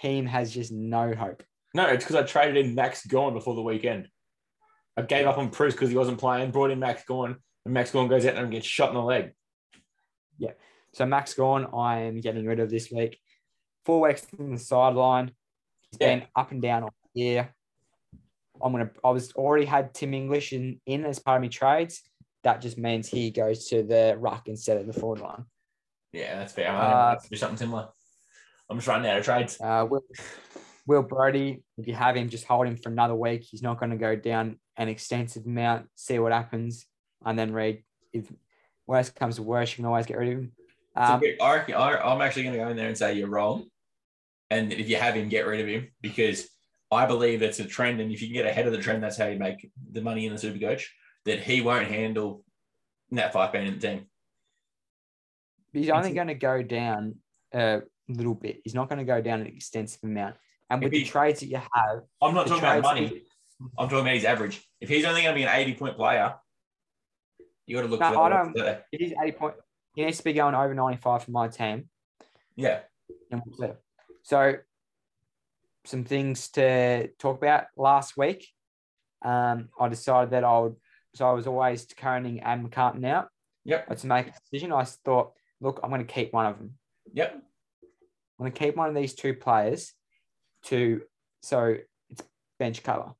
team 0.00 0.26
has 0.26 0.52
just 0.52 0.72
no 0.72 1.14
hope. 1.14 1.42
No, 1.74 1.86
it's 1.86 2.04
because 2.04 2.16
I 2.16 2.22
traded 2.24 2.64
in 2.64 2.74
Max 2.74 3.06
Gawn 3.06 3.34
before 3.34 3.54
the 3.54 3.62
weekend. 3.62 4.08
I 4.96 5.02
gave 5.02 5.26
up 5.26 5.38
on 5.38 5.50
Preuss 5.50 5.74
because 5.74 5.90
he 5.90 5.96
wasn't 5.96 6.18
playing, 6.18 6.50
brought 6.50 6.70
in 6.70 6.80
Max 6.80 7.04
Gawn, 7.04 7.36
and 7.64 7.74
Max 7.74 7.92
Gawn 7.92 8.08
goes 8.08 8.26
out 8.26 8.34
there 8.34 8.42
and 8.42 8.52
gets 8.52 8.66
shot 8.66 8.88
in 8.88 8.94
the 8.96 9.02
leg. 9.02 9.32
So 10.92 11.06
Max 11.06 11.34
Gawn, 11.34 11.68
I 11.72 12.00
am 12.00 12.20
getting 12.20 12.46
rid 12.46 12.60
of 12.60 12.70
this 12.70 12.90
week. 12.90 13.18
Four 13.84 14.08
weeks 14.08 14.26
in 14.38 14.52
the 14.52 14.58
sideline. 14.58 15.32
He's 15.90 15.98
Yeah. 16.00 16.18
been 16.18 16.26
up 16.34 16.50
and 16.50 16.60
down 16.60 16.82
all 16.84 16.94
year. 17.14 17.54
I'm 18.62 18.72
gonna. 18.72 18.90
I 19.04 19.10
was 19.10 19.32
already 19.34 19.64
had 19.64 19.94
Tim 19.94 20.12
English 20.14 20.52
in 20.52 20.80
in 20.84 21.04
as 21.04 21.18
part 21.18 21.36
of 21.38 21.42
my 21.42 21.48
trades. 21.48 22.02
That 22.42 22.60
just 22.60 22.76
means 22.76 23.08
he 23.08 23.30
goes 23.30 23.68
to 23.68 23.82
the 23.82 24.16
ruck 24.18 24.48
instead 24.48 24.78
of 24.78 24.86
the 24.86 24.92
forward 24.92 25.20
line. 25.20 25.44
Yeah, 26.12 26.36
that's 26.38 26.52
fair. 26.52 26.70
Uh, 26.70 26.80
uh, 26.80 27.18
do 27.30 27.36
something 27.36 27.56
similar. 27.56 27.88
I'm 28.68 28.78
just 28.78 28.88
running 28.88 29.10
out 29.10 29.18
of 29.18 29.24
trades. 29.24 29.58
Uh, 29.60 29.86
Will, 29.88 30.02
Will 30.86 31.02
Brodie, 31.02 31.62
if 31.78 31.86
you 31.86 31.94
have 31.94 32.16
him, 32.16 32.28
just 32.28 32.44
hold 32.44 32.66
him 32.66 32.76
for 32.76 32.90
another 32.90 33.14
week. 33.14 33.42
He's 33.42 33.62
not 33.62 33.78
going 33.78 33.90
to 33.90 33.96
go 33.96 34.16
down 34.16 34.58
an 34.76 34.88
extensive 34.88 35.46
amount. 35.46 35.88
See 35.94 36.18
what 36.18 36.32
happens, 36.32 36.86
and 37.24 37.38
then 37.38 37.52
read. 37.52 37.82
If 38.12 38.30
worst 38.90 39.14
comes 39.14 39.36
to 39.36 39.42
worst, 39.42 39.72
you 39.72 39.76
can 39.76 39.86
always 39.86 40.04
get 40.04 40.18
rid 40.18 40.28
of 40.32 40.38
him. 40.40 40.52
So 40.96 41.02
Um, 41.02 41.22
I 41.40 41.54
reckon, 41.54 41.74
I, 41.76 41.96
I'm 42.00 42.20
actually 42.20 42.42
going 42.42 42.54
to 42.56 42.60
go 42.64 42.68
in 42.68 42.76
there 42.76 42.88
and 42.88 42.98
say 42.98 43.14
you're 43.14 43.28
wrong. 43.28 43.66
And 44.50 44.72
if 44.72 44.88
you 44.88 44.96
have 44.96 45.14
him, 45.14 45.28
get 45.28 45.46
rid 45.46 45.60
of 45.60 45.68
him 45.68 45.88
because 46.00 46.48
I 46.90 47.06
believe 47.06 47.40
it's 47.42 47.60
a 47.60 47.64
trend. 47.64 48.00
And 48.00 48.10
if 48.12 48.20
you 48.20 48.26
can 48.26 48.34
get 48.34 48.46
ahead 48.46 48.66
of 48.66 48.72
the 48.72 48.78
trend, 48.82 49.02
that's 49.02 49.16
how 49.16 49.26
you 49.26 49.38
make 49.38 49.70
the 49.92 50.02
money 50.02 50.26
in 50.26 50.32
the 50.32 50.38
super 50.38 50.58
coach. 50.58 50.92
That 51.24 51.40
he 51.40 51.60
won't 51.60 51.86
handle 51.86 52.42
that 53.12 53.32
five 53.32 53.52
man 53.52 53.66
in 53.68 53.78
the 53.78 53.86
team. 53.86 54.06
he's 55.72 55.90
only 55.90 56.12
going 56.12 56.26
to 56.28 56.34
go 56.34 56.62
down 56.62 57.16
a 57.52 57.82
little 58.08 58.34
bit. 58.34 58.60
He's 58.64 58.74
not 58.74 58.88
going 58.88 58.98
to 58.98 59.04
go 59.04 59.20
down 59.20 59.40
an 59.40 59.46
extensive 59.46 60.02
amount. 60.02 60.34
And 60.68 60.82
with 60.82 60.92
If 60.92 61.04
the 61.04 61.04
trades 61.04 61.40
that 61.40 61.46
you 61.46 61.58
have, 61.58 62.00
I'm 62.20 62.34
not 62.34 62.48
talking 62.48 62.64
about 62.64 62.82
trades- 62.94 63.12
money. 63.12 63.22
I'm 63.78 63.88
talking 63.88 64.00
about 64.00 64.14
his 64.14 64.24
average. 64.24 64.60
If 64.80 64.88
he's 64.88 65.04
only 65.04 65.22
going 65.22 65.34
to 65.34 65.38
be 65.38 65.44
an 65.44 65.50
80 65.54 65.74
point 65.74 65.96
player, 65.96 66.34
you 67.70 67.76
got 67.76 67.82
to 67.82 67.88
look 67.88 68.00
No, 68.00 68.22
I 68.22 68.28
don't- 68.28 68.56
it 68.56 69.00
is 69.00 69.12
eighty 69.22 69.32
point. 69.32 69.54
He 69.94 70.04
needs 70.04 70.18
to 70.18 70.24
be 70.24 70.32
going 70.32 70.54
over 70.54 70.74
ninety 70.74 71.00
five 71.00 71.22
for 71.22 71.30
my 71.30 71.46
team. 71.48 71.88
Yeah. 72.56 72.80
And 73.30 73.40
we'll 73.46 73.56
see. 73.56 73.74
So, 74.22 74.54
some 75.84 76.04
things 76.04 76.48
to 76.50 77.08
talk 77.18 77.38
about 77.38 77.66
last 77.76 78.16
week. 78.16 78.48
Um, 79.22 79.68
I 79.78 79.88
decided 79.88 80.30
that 80.30 80.42
I 80.44 80.58
would. 80.58 80.76
So 81.14 81.28
I 81.28 81.32
was 81.32 81.46
always 81.46 81.86
turning 81.86 82.40
and 82.40 82.68
McCartin 82.68 83.04
out. 83.04 83.28
Yep. 83.64 83.86
But 83.88 83.98
to 83.98 84.06
make 84.06 84.28
a 84.28 84.32
decision, 84.44 84.72
I 84.72 84.84
thought, 84.84 85.32
look, 85.60 85.80
I'm 85.82 85.90
going 85.90 86.06
to 86.06 86.12
keep 86.12 86.32
one 86.32 86.46
of 86.46 86.58
them. 86.58 86.74
Yep. 87.12 87.32
I'm 87.34 88.44
going 88.44 88.52
to 88.52 88.58
keep 88.58 88.76
one 88.76 88.88
of 88.88 88.94
these 88.94 89.14
two 89.14 89.34
players. 89.34 89.92
To 90.64 91.02
so 91.42 91.76
it's 92.10 92.22
bench 92.58 92.82
cover. 92.82 93.12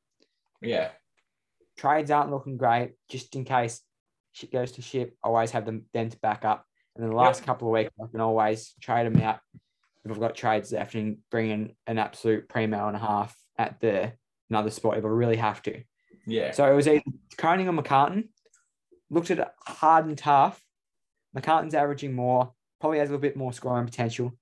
Yeah. 0.61 0.91
Trades 1.79 2.11
aren't 2.11 2.31
looking 2.31 2.57
great. 2.57 2.93
Just 3.09 3.35
in 3.35 3.45
case 3.45 3.81
shit 4.33 4.53
goes 4.53 4.73
to 4.73 4.83
shit, 4.83 5.17
I 5.25 5.29
always 5.29 5.51
have 5.53 5.65
them 5.65 5.87
then 5.93 6.11
to 6.11 6.19
back 6.19 6.45
up. 6.45 6.65
And 6.95 7.05
then 7.05 7.11
the 7.11 7.17
last 7.17 7.45
couple 7.45 7.69
of 7.69 7.73
weeks, 7.73 7.91
I 8.03 8.07
can 8.11 8.21
always 8.21 8.75
trade 8.81 9.07
them 9.07 9.21
out 9.23 9.39
if 10.05 10.11
I've 10.11 10.21
got 10.21 10.35
trades 10.35 10.73
left 10.73 10.95
and 10.95 11.19
bring 11.31 11.51
in 11.51 11.73
an 11.87 11.99
absolute 11.99 12.49
primo 12.49 12.87
and 12.89 12.97
a 12.97 13.01
half 13.01 13.37
at 13.59 13.81
the 13.81 14.13
another 14.49 14.71
spot 14.71 14.99
if 14.99 15.05
I 15.05 15.09
really 15.09 15.37
have 15.37 15.63
to. 15.63 15.83
Yeah. 16.27 16.53
So 16.53 16.71
it 16.71 16.75
was 16.75 16.89
either 16.89 17.03
Koning 17.37 17.69
or 17.69 17.73
McCartin. 17.73 18.29
Looked 19.11 19.31
at 19.31 19.39
it 19.39 19.49
hard 19.67 20.07
and 20.07 20.17
tough. 20.17 20.63
McCartin's 21.37 21.75
averaging 21.75 22.13
more, 22.13 22.53
probably 22.81 22.99
has 22.99 23.09
a 23.09 23.13
little 23.13 23.23
bit 23.23 23.37
more 23.37 23.53
scoring 23.53 23.87
potential, 23.87 24.33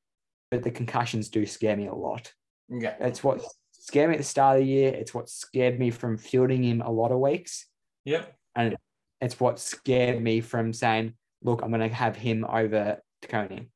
but 0.51 0.63
the 0.63 0.71
concussions 0.71 1.29
do 1.29 1.45
scare 1.47 1.77
me 1.77 1.87
a 1.87 1.95
lot. 1.95 2.33
Yeah. 2.69 2.95
It's 3.01 3.23
what 3.23 3.43
scared 3.73 4.11
me 4.11 4.17
at 4.17 4.19
the 4.19 4.25
start 4.25 4.59
of 4.59 4.65
the 4.65 4.71
year. 4.71 4.93
It's 4.93 5.15
what 5.15 5.29
scared 5.29 5.79
me 5.79 5.91
from 5.91 6.19
fielding 6.19 6.65
him 6.65 6.83
a 6.83 6.91
lot 6.91 7.13
of 7.13 7.19
weeks. 7.19 7.67
Yep. 8.05 8.35
And 8.55 8.77
it's 9.21 9.39
what 9.41 9.59
scared 9.59 10.23
me 10.23 10.41
from 10.41 10.73
saying, 10.73 11.15
look, 11.43 11.63
I'm 11.63 11.71
going 11.71 11.89
to 11.89 11.95
have 11.95 12.17
him 12.17 12.45
over 12.45 13.01
Koning. 13.29 13.69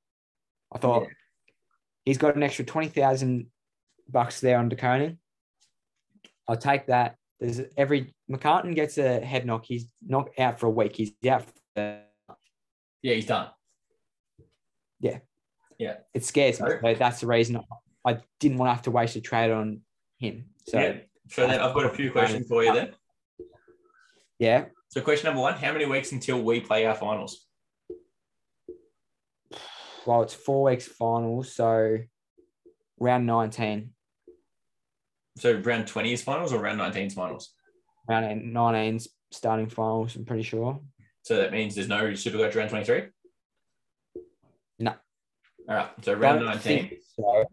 I 0.73 0.79
thought 0.79 1.03
Yeah. 1.03 1.09
he's 2.05 2.19
got 2.19 2.37
an 2.37 2.43
extra 2.43 2.65
20,000 2.65 3.47
bucks 4.09 4.41
there 4.41 4.59
on 4.59 4.71
Koning. 4.71 5.19
I'll 6.49 6.57
take 6.57 6.87
that. 6.87 7.17
There's 7.41 7.61
every 7.77 8.15
McCartin 8.31 8.75
gets 8.75 8.99
a 8.99 9.21
head 9.25 9.47
knock. 9.47 9.65
He's 9.67 9.87
not 10.07 10.31
out 10.39 10.61
for 10.61 10.67
a 10.67 10.71
week. 10.71 10.97
He's 10.97 11.13
out. 11.29 11.45
For, 11.75 12.03
Yeah, 13.03 13.15
he's 13.15 13.27
done. 13.27 13.49
Yeah. 15.01 15.19
Yeah. 15.79 15.97
It 16.15 16.25
scares 16.25 16.61
me. 16.61 16.71
So 16.83 16.95
that's 16.95 17.21
the 17.21 17.27
reason 17.27 17.61
I 18.07 18.19
didn't 18.39 18.59
want 18.59 18.71
to 18.71 18.75
have 18.75 18.83
to 18.83 18.91
waste 18.93 19.17
a 19.17 19.21
trade 19.21 19.51
on 19.51 19.81
him. 20.19 20.47
So 20.69 20.79
yeah. 20.79 20.97
So 21.29 21.47
then 21.47 21.61
I've 21.61 21.75
got 21.75 21.87
a 21.87 21.91
few 21.91 22.13
questions 22.13 22.47
for 22.47 22.63
you 22.63 22.73
then. 22.73 22.95
yeah, 24.39 24.67
So 24.93 25.01
question 25.01 25.29
number 25.29 25.41
one, 25.41 25.55
how 25.55 25.73
many 25.73 25.87
weeks 25.87 26.13
until 26.13 26.43
we 26.43 26.61
play 26.61 26.85
our 26.85 26.95
finals? 26.95 27.47
well, 30.05 30.21
it's 30.21 30.35
four 30.35 30.65
weeks 30.65 30.87
finals, 30.87 31.55
so 31.55 31.97
round 33.01 33.25
19, 33.25 33.91
So 35.39 35.55
round 35.61 35.87
20 35.87 36.13
is 36.13 36.23
finals 36.23 36.53
or 36.53 36.61
round 36.61 36.77
19 36.77 37.07
is 37.07 37.15
finals? 37.15 37.55
round 38.07 38.27
19's 38.55 39.09
starting 39.31 39.71
finals, 39.71 40.15
I'm 40.15 40.27
pretty 40.27 40.43
sure. 40.43 40.79
So 41.23 41.37
that 41.37 41.53
means 41.53 41.75
there's 41.75 41.89
no 41.89 42.03
Supercoach 42.11 42.55
round 42.55 42.69
23? 42.69 43.05
No. 44.81 44.95
All 45.71 45.75
right. 45.75 45.91
So 46.03 46.13
round 46.13 46.41
Don't 46.41 46.49
19. 46.49 46.99
so. 47.19 47.45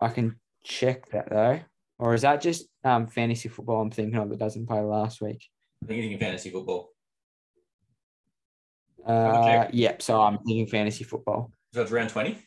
I 0.00 0.08
can 0.08 0.36
check 0.64 1.10
that 1.10 1.28
though. 1.28 1.60
Or 1.98 2.14
is 2.14 2.22
that 2.22 2.40
just 2.40 2.66
um, 2.82 3.08
fantasy 3.08 3.50
football 3.50 3.82
I'm 3.82 3.90
thinking 3.90 4.18
of 4.18 4.30
that 4.30 4.38
doesn't 4.38 4.66
play 4.68 4.80
last 4.80 5.20
week? 5.20 5.44
I 5.82 5.86
think 5.86 5.96
you're 5.96 6.04
thinking 6.04 6.18
fantasy 6.18 6.50
football. 6.50 6.90
Uh, 9.06 9.66
yep. 9.72 10.02
So 10.02 10.20
I'm 10.20 10.38
thinking 10.38 10.66
fantasy 10.66 11.04
football. 11.04 11.52
So 11.72 11.82
it's 11.82 11.90
round 11.90 12.10
20? 12.10 12.38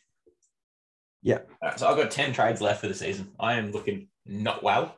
Yeah. 1.22 1.38
All 1.62 1.68
right, 1.68 1.78
so 1.78 1.88
I've 1.88 1.96
got 1.96 2.10
10 2.10 2.32
trades 2.32 2.60
left 2.60 2.80
for 2.80 2.88
the 2.88 2.94
season. 2.94 3.32
I 3.38 3.54
am 3.54 3.72
looking 3.72 4.08
not 4.26 4.62
well. 4.62 4.96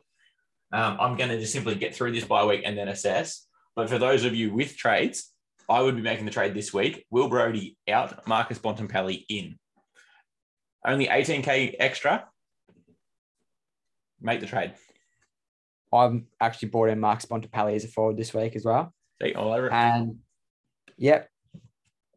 Um, 0.71 0.97
I'm 0.99 1.15
going 1.15 1.29
to 1.29 1.39
just 1.39 1.53
simply 1.53 1.75
get 1.75 1.95
through 1.95 2.11
this 2.11 2.25
bye 2.25 2.45
week 2.45 2.63
and 2.65 2.77
then 2.77 2.87
assess. 2.87 3.47
But 3.75 3.89
for 3.89 3.97
those 3.97 4.25
of 4.25 4.35
you 4.35 4.53
with 4.53 4.75
trades, 4.75 5.31
I 5.69 5.81
would 5.81 5.95
be 5.95 6.01
making 6.01 6.25
the 6.25 6.31
trade 6.31 6.53
this 6.53 6.73
week. 6.73 7.05
Will 7.09 7.29
Brodie 7.29 7.77
out, 7.87 8.27
Marcus 8.27 8.59
Bontempelli 8.59 9.25
in. 9.29 9.57
Only 10.85 11.07
18K 11.07 11.75
extra. 11.79 12.25
Make 14.21 14.39
the 14.39 14.47
trade. 14.47 14.73
I've 15.95 16.21
actually 16.39 16.69
brought 16.69 16.89
in 16.89 16.99
Mark 16.99 17.19
Bontempelli 17.21 17.75
as 17.75 17.83
a 17.85 17.87
forward 17.87 18.17
this 18.17 18.33
week 18.33 18.55
as 18.55 18.65
well. 18.65 18.93
All 19.35 19.53
over. 19.53 19.71
And 19.71 20.17
yep, 20.97 21.29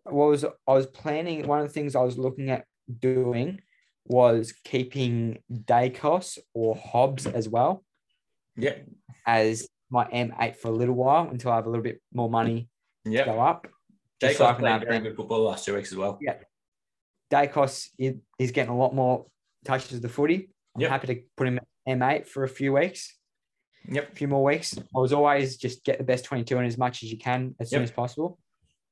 what 0.04 0.28
was 0.28 0.44
I 0.44 0.72
was 0.72 0.86
planning? 0.86 1.46
One 1.46 1.60
of 1.60 1.66
the 1.68 1.72
things 1.72 1.94
I 1.94 2.02
was 2.02 2.18
looking 2.18 2.50
at 2.50 2.64
doing 3.00 3.60
was 4.06 4.52
keeping 4.64 5.38
Daicos 5.52 6.38
or 6.54 6.74
Hobbs 6.74 7.26
as 7.26 7.48
well 7.48 7.84
Yep. 8.56 8.86
as 9.26 9.68
my 9.90 10.06
M8 10.06 10.56
for 10.56 10.68
a 10.68 10.72
little 10.72 10.94
while 10.94 11.28
until 11.28 11.52
I 11.52 11.56
have 11.56 11.66
a 11.66 11.70
little 11.70 11.82
bit 11.84 12.00
more 12.12 12.30
money 12.30 12.68
to 13.04 13.24
go 13.24 13.40
up. 13.40 13.66
Jake 14.20 14.36
so 14.36 14.46
i've 14.46 14.58
very 14.58 14.98
good 15.00 15.14
football 15.14 15.38
the 15.38 15.44
last 15.44 15.64
two 15.64 15.74
weeks 15.74 15.92
as 15.92 15.98
well. 15.98 16.18
Yeah. 16.20 16.34
Daicos 17.30 17.88
is, 17.98 18.14
is 18.38 18.50
getting 18.50 18.72
a 18.72 18.76
lot 18.76 18.94
more 18.94 19.26
touches 19.64 19.92
of 19.94 20.02
the 20.02 20.08
footy. 20.08 20.50
I'm 20.74 20.80
Yep. 20.82 20.90
happy 20.90 21.06
to 21.14 21.22
put 21.36 21.46
him 21.46 21.60
M8 21.86 22.26
for 22.26 22.44
a 22.44 22.48
few 22.48 22.72
weeks, 22.72 23.16
Yep. 23.90 24.12
a 24.12 24.14
few 24.14 24.28
more 24.28 24.44
weeks. 24.44 24.76
I 24.78 24.98
was 24.98 25.12
always 25.12 25.56
just 25.56 25.84
get 25.84 25.98
the 25.98 26.04
best 26.04 26.24
22 26.26 26.58
in 26.58 26.64
as 26.64 26.76
much 26.78 27.02
as 27.02 27.10
you 27.10 27.18
can 27.18 27.54
as 27.58 27.70
soon 27.70 27.82
as 27.82 27.90
possible. 27.90 28.38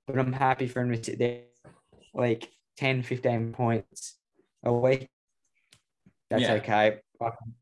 But 0.07 0.19
I'm 0.19 0.33
happy 0.33 0.67
for 0.69 0.81
him 0.81 0.93
to 0.93 1.03
sit 1.03 1.19
there 1.19 1.43
like 2.15 2.49
10, 2.79 3.03
15 3.03 3.53
points 3.53 4.17
a 4.65 4.73
week. 4.73 5.09
That's 6.31 6.43
Yeah. 6.43 6.55
okay. 6.55 7.01
If 7.15 7.23
I 7.23 7.31
can- 7.31 7.55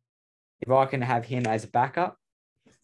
If 0.60 0.70
I 0.70 0.86
can 0.86 1.02
have 1.02 1.26
him 1.26 1.46
as 1.46 1.64
a 1.64 1.68
backup, 1.68 2.16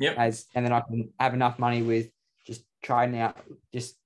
Yep. 0.00 0.18
as 0.18 0.46
and 0.54 0.66
then 0.66 0.72
I 0.72 0.80
can 0.80 1.12
have 1.18 1.32
enough 1.32 1.58
money 1.58 1.82
with 1.82 2.10
just 2.46 2.64
trying 2.82 3.16
out, 3.18 3.38
just 3.72 3.96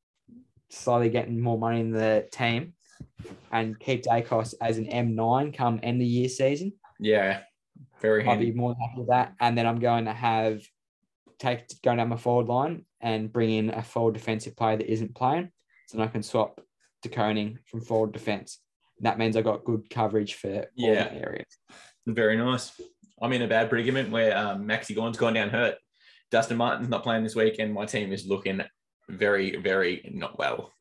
slowly 0.69 1.09
getting 1.09 1.41
more 1.41 1.59
money 1.59 1.81
in 1.81 1.91
the 1.91 2.29
team 2.31 2.75
and 3.51 3.79
keep 3.81 4.05
Daicos 4.05 4.55
as 4.61 4.79
an 4.79 4.87
M9 4.87 5.53
come 5.53 5.81
end 5.83 6.01
of 6.03 6.07
year 6.07 6.29
season. 6.29 6.75
Yeah. 7.01 7.43
Very 8.05 8.29
I'll 8.29 8.37
be 8.37 8.53
more 8.53 8.75
than 8.75 8.83
happy 8.83 8.99
with 8.99 9.09
that. 9.09 9.33
And 9.41 9.57
then 9.57 9.67
I'm 9.67 9.79
going 9.81 10.05
to 10.05 10.13
have 10.13 10.61
take 11.39 11.65
going 11.83 11.97
down 11.97 12.11
my 12.11 12.19
forward 12.19 12.49
line 12.49 12.85
and 13.01 13.33
bring 13.33 13.51
in 13.51 13.71
a 13.71 13.83
forward 13.83 14.13
defensive 14.13 14.55
player 14.55 14.77
that 14.77 14.93
isn't 14.93 15.15
playing. 15.15 15.51
So 15.87 15.97
then 15.97 16.07
I 16.07 16.11
can 16.11 16.23
swap 16.23 16.61
to 17.03 17.09
Koning 17.09 17.61
from 17.65 17.81
forward 17.81 18.13
defense. 18.13 18.59
That 19.01 19.19
means 19.19 19.39
I 19.39 19.43
got 19.43 19.65
good 19.65 19.89
coverage 19.89 20.35
for 20.35 20.55
all 20.55 20.65
Yeah. 20.77 21.09
the 21.09 21.15
areas. 21.15 21.47
Very 22.07 22.37
nice. 22.37 22.79
I'm 23.23 23.33
in 23.33 23.41
a 23.41 23.49
bad 23.49 23.71
predicament 23.71 24.11
where 24.11 24.37
um, 24.37 24.69
Maxi 24.69 24.95
Gawn's 24.95 25.17
gone 25.17 25.33
down 25.33 25.49
hurt. 25.49 25.77
Dustin 26.31 26.59
Martin's 26.59 26.91
not 26.91 27.05
playing 27.05 27.23
this 27.25 27.35
week, 27.35 27.57
and 27.59 27.73
my 27.73 27.87
team 27.87 28.13
is 28.13 28.27
looking 28.27 28.61
very, 29.09 29.57
very 29.57 30.11
not 30.13 30.39
well. 30.39 30.73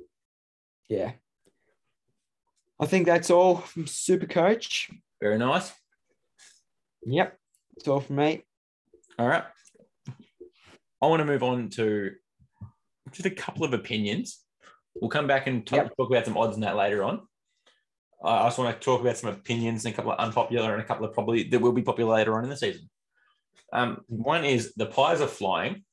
Yeah. 0.90 1.14
I 2.82 2.86
think 2.86 3.06
that's 3.06 3.30
all 3.30 3.58
from 3.58 3.88
Super 3.88 4.26
Coach. 4.26 4.90
Very 5.22 5.38
nice. 5.38 5.72
Yep. 7.06 7.38
That's 7.76 7.88
all 7.88 8.00
from 8.00 8.18
me. 8.18 8.44
All 9.20 9.28
right. 9.28 9.44
I 11.02 11.08
want 11.08 11.20
to 11.20 11.26
move 11.26 11.44
on 11.44 11.70
to 11.72 12.12
just 13.12 13.26
a 13.26 13.32
couple 13.32 13.64
of 13.66 13.74
opinions. 13.74 14.40
We'll 14.96 15.10
come 15.10 15.28
back 15.28 15.48
and 15.48 15.66
talk, 15.66 15.78
Yep. 15.78 15.98
talk 15.98 16.10
about 16.10 16.26
some 16.26 16.38
odds 16.38 16.56
and 16.56 16.64
that 16.64 16.76
later 16.76 17.04
on. 17.04 17.28
I 18.24 18.46
just 18.48 18.58
want 18.58 18.80
to 18.80 18.84
talk 18.84 19.02
about 19.02 19.18
some 19.18 19.30
opinions 19.32 19.84
and 19.84 19.94
a 19.94 19.96
couple 19.96 20.14
of 20.14 20.20
unpopular 20.20 20.72
and 20.72 20.82
a 20.82 20.86
couple 20.86 21.06
of 21.06 21.14
probably 21.14 21.44
that 21.50 21.60
will 21.60 21.74
be 21.74 21.82
popular 21.82 22.14
later 22.14 22.38
on 22.38 22.46
in 22.46 22.50
the 22.50 22.56
season. 22.56 22.90
Um, 23.74 24.02
one 24.08 24.46
is 24.46 24.74
the 24.76 24.86
pies 24.86 25.20
are 25.20 25.28
flying. 25.28 25.84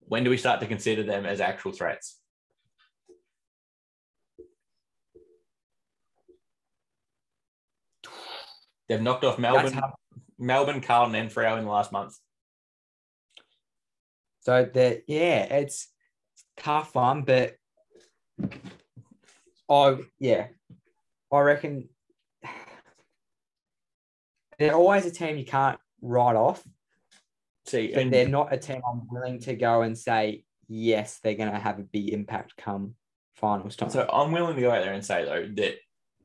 When 0.00 0.24
do 0.24 0.30
we 0.30 0.36
start 0.36 0.60
to 0.60 0.66
consider 0.66 1.04
them 1.04 1.26
as 1.26 1.40
actual 1.40 1.70
threats? 1.70 2.20
They've 8.88 9.00
knocked 9.00 9.24
off 9.24 9.38
Melbourne, 9.38 9.80
Melbourne, 10.40 10.80
Carlton, 10.80 11.14
and 11.14 11.30
Freo 11.30 11.58
in 11.58 11.64
the 11.64 11.70
last 11.70 11.92
month. 11.92 12.16
so 14.40 14.68
the 14.72 15.02
yeah, 15.06 15.44
it's 15.44 15.88
tough 16.56 16.94
one, 16.94 17.22
but 17.22 17.54
I 19.68 19.98
yeah, 20.18 20.46
I 21.30 21.40
reckon 21.40 21.88
they're 24.58 24.74
always 24.74 25.06
a 25.06 25.10
team 25.10 25.36
you 25.36 25.44
can't 25.44 25.78
write 26.02 26.36
off, 26.36 26.64
See, 27.66 27.92
and 27.92 28.12
they're 28.12 28.28
not 28.28 28.52
a 28.52 28.56
team 28.56 28.80
I'm 28.90 29.06
willing 29.10 29.38
to 29.40 29.54
go 29.54 29.82
and 29.82 29.96
say 29.96 30.44
yes, 30.68 31.20
they're 31.22 31.34
going 31.34 31.52
to 31.52 31.58
have 31.58 31.78
a 31.78 31.82
big 31.82 32.08
impact 32.10 32.56
come 32.56 32.94
finals 33.34 33.76
time. 33.76 33.90
So 33.90 34.08
I'm 34.10 34.32
willing 34.32 34.56
to 34.56 34.60
go 34.62 34.70
out 34.70 34.82
there 34.82 34.94
and 34.94 35.04
say 35.04 35.24
though 35.24 35.46
that 35.62 35.74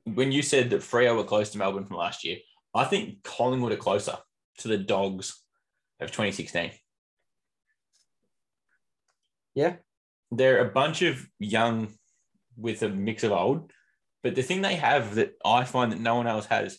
when 0.05 0.32
you 0.32 0.41
said 0.41 0.70
that 0.70 0.82
Freo 0.82 1.16
were 1.18 1.24
close 1.24 1.49
to 1.51 1.57
Melbourne 1.57 1.86
from 1.86 1.97
last 1.97 2.24
year, 2.24 2.38
I 2.76 2.84
think 2.84 3.23
Collingwood 3.23 3.71
are 3.71 3.78
closer 3.78 4.17
to 4.59 4.67
the 4.67 4.78
Dogs 4.78 5.41
of 6.01 6.11
2016. 6.11 6.71
yeah, 9.55 9.76
They're 10.32 10.59
a 10.59 10.71
bunch 10.71 11.01
of 11.01 11.26
young 11.39 11.93
with 12.57 12.84
a 12.84 12.89
mix 12.89 13.23
of 13.23 13.32
old, 13.32 13.71
but 14.23 14.36
the 14.36 14.43
thing 14.43 14.61
they 14.61 14.76
have 14.76 15.15
that 15.15 15.36
I 15.45 15.63
find 15.63 15.91
that 15.93 16.01
no 16.01 16.15
one 16.15 16.28
else 16.28 16.45
has, 16.47 16.78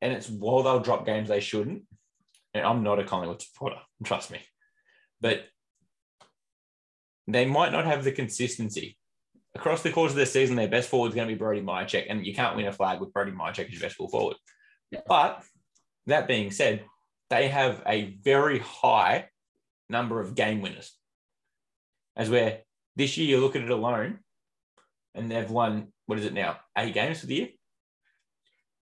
and 0.00 0.12
it's 0.12 0.28
while 0.28 0.62
they'll 0.62 0.80
drop 0.80 1.04
games 1.04 1.28
they 1.28 1.40
shouldn't. 1.40 1.82
And 2.54 2.64
I'm 2.64 2.82
not 2.82 2.98
a 2.98 3.04
Collingwood 3.04 3.42
supporter, 3.42 3.76
trust 4.04 4.30
me, 4.30 4.40
but 5.20 5.44
they 7.28 7.44
might 7.44 7.72
not 7.72 7.84
have 7.84 8.02
the 8.02 8.12
consistency 8.12 8.96
across 9.54 9.82
the 9.82 9.90
course 9.90 10.12
of 10.12 10.16
the 10.16 10.26
season, 10.26 10.56
their 10.56 10.68
best 10.68 10.88
forward 10.88 11.08
is 11.08 11.14
going 11.14 11.26
to 11.26 11.34
be 11.34 11.38
Brody 11.38 11.62
Mihocek, 11.62 12.06
and 12.08 12.26
you 12.26 12.34
can't 12.34 12.56
win 12.56 12.66
a 12.66 12.72
flag 12.72 13.00
with 13.00 13.12
Brody 13.12 13.32
Mihocek 13.32 13.66
as 13.66 13.72
your 13.72 13.80
best 13.80 13.96
full 13.96 14.08
forward. 14.08 14.36
But 15.06 15.42
that 16.06 16.28
being 16.28 16.50
said, 16.50 16.84
they 17.30 17.48
have 17.48 17.82
a 17.86 18.16
very 18.22 18.58
high 18.60 19.28
number 19.88 20.20
of 20.20 20.34
game 20.34 20.60
winners. 20.60 20.92
As 22.16 22.30
where 22.30 22.60
this 22.94 23.16
year 23.16 23.28
you 23.28 23.40
look 23.40 23.56
at 23.56 23.62
it 23.62 23.70
alone, 23.70 24.20
and 25.14 25.30
they've 25.30 25.50
won 25.50 25.88
what 26.06 26.18
is 26.18 26.24
it 26.24 26.32
now? 26.32 26.56
Eight 26.78 26.94
games 26.94 27.20
for 27.20 27.26
the 27.26 27.34
year. 27.34 27.48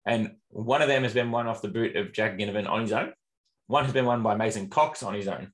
And 0.05 0.35
one 0.49 0.81
of 0.81 0.89
them 0.89 1.03
has 1.03 1.13
been 1.13 1.31
won 1.31 1.47
off 1.47 1.61
the 1.61 1.69
boot 1.69 1.95
of 1.95 2.11
Jack 2.11 2.37
Ginnivan 2.37 2.69
on 2.69 2.81
his 2.81 2.91
own. 2.91 3.13
One 3.67 3.85
has 3.85 3.93
been 3.93 4.05
won 4.05 4.21
by 4.21 4.35
Mason 4.35 4.69
Cox 4.69 5.01
on 5.03 5.13
his 5.13 5.27
own. 5.27 5.51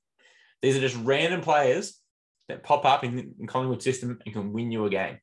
These 0.62 0.76
are 0.76 0.80
just 0.80 0.96
random 0.96 1.40
players 1.40 2.00
that 2.48 2.64
pop 2.64 2.84
up 2.84 3.04
in, 3.04 3.34
in 3.38 3.46
Collingwood 3.46 3.82
system 3.82 4.18
and 4.24 4.34
can 4.34 4.52
win 4.52 4.72
you 4.72 4.84
a 4.84 4.90
game. 4.90 5.18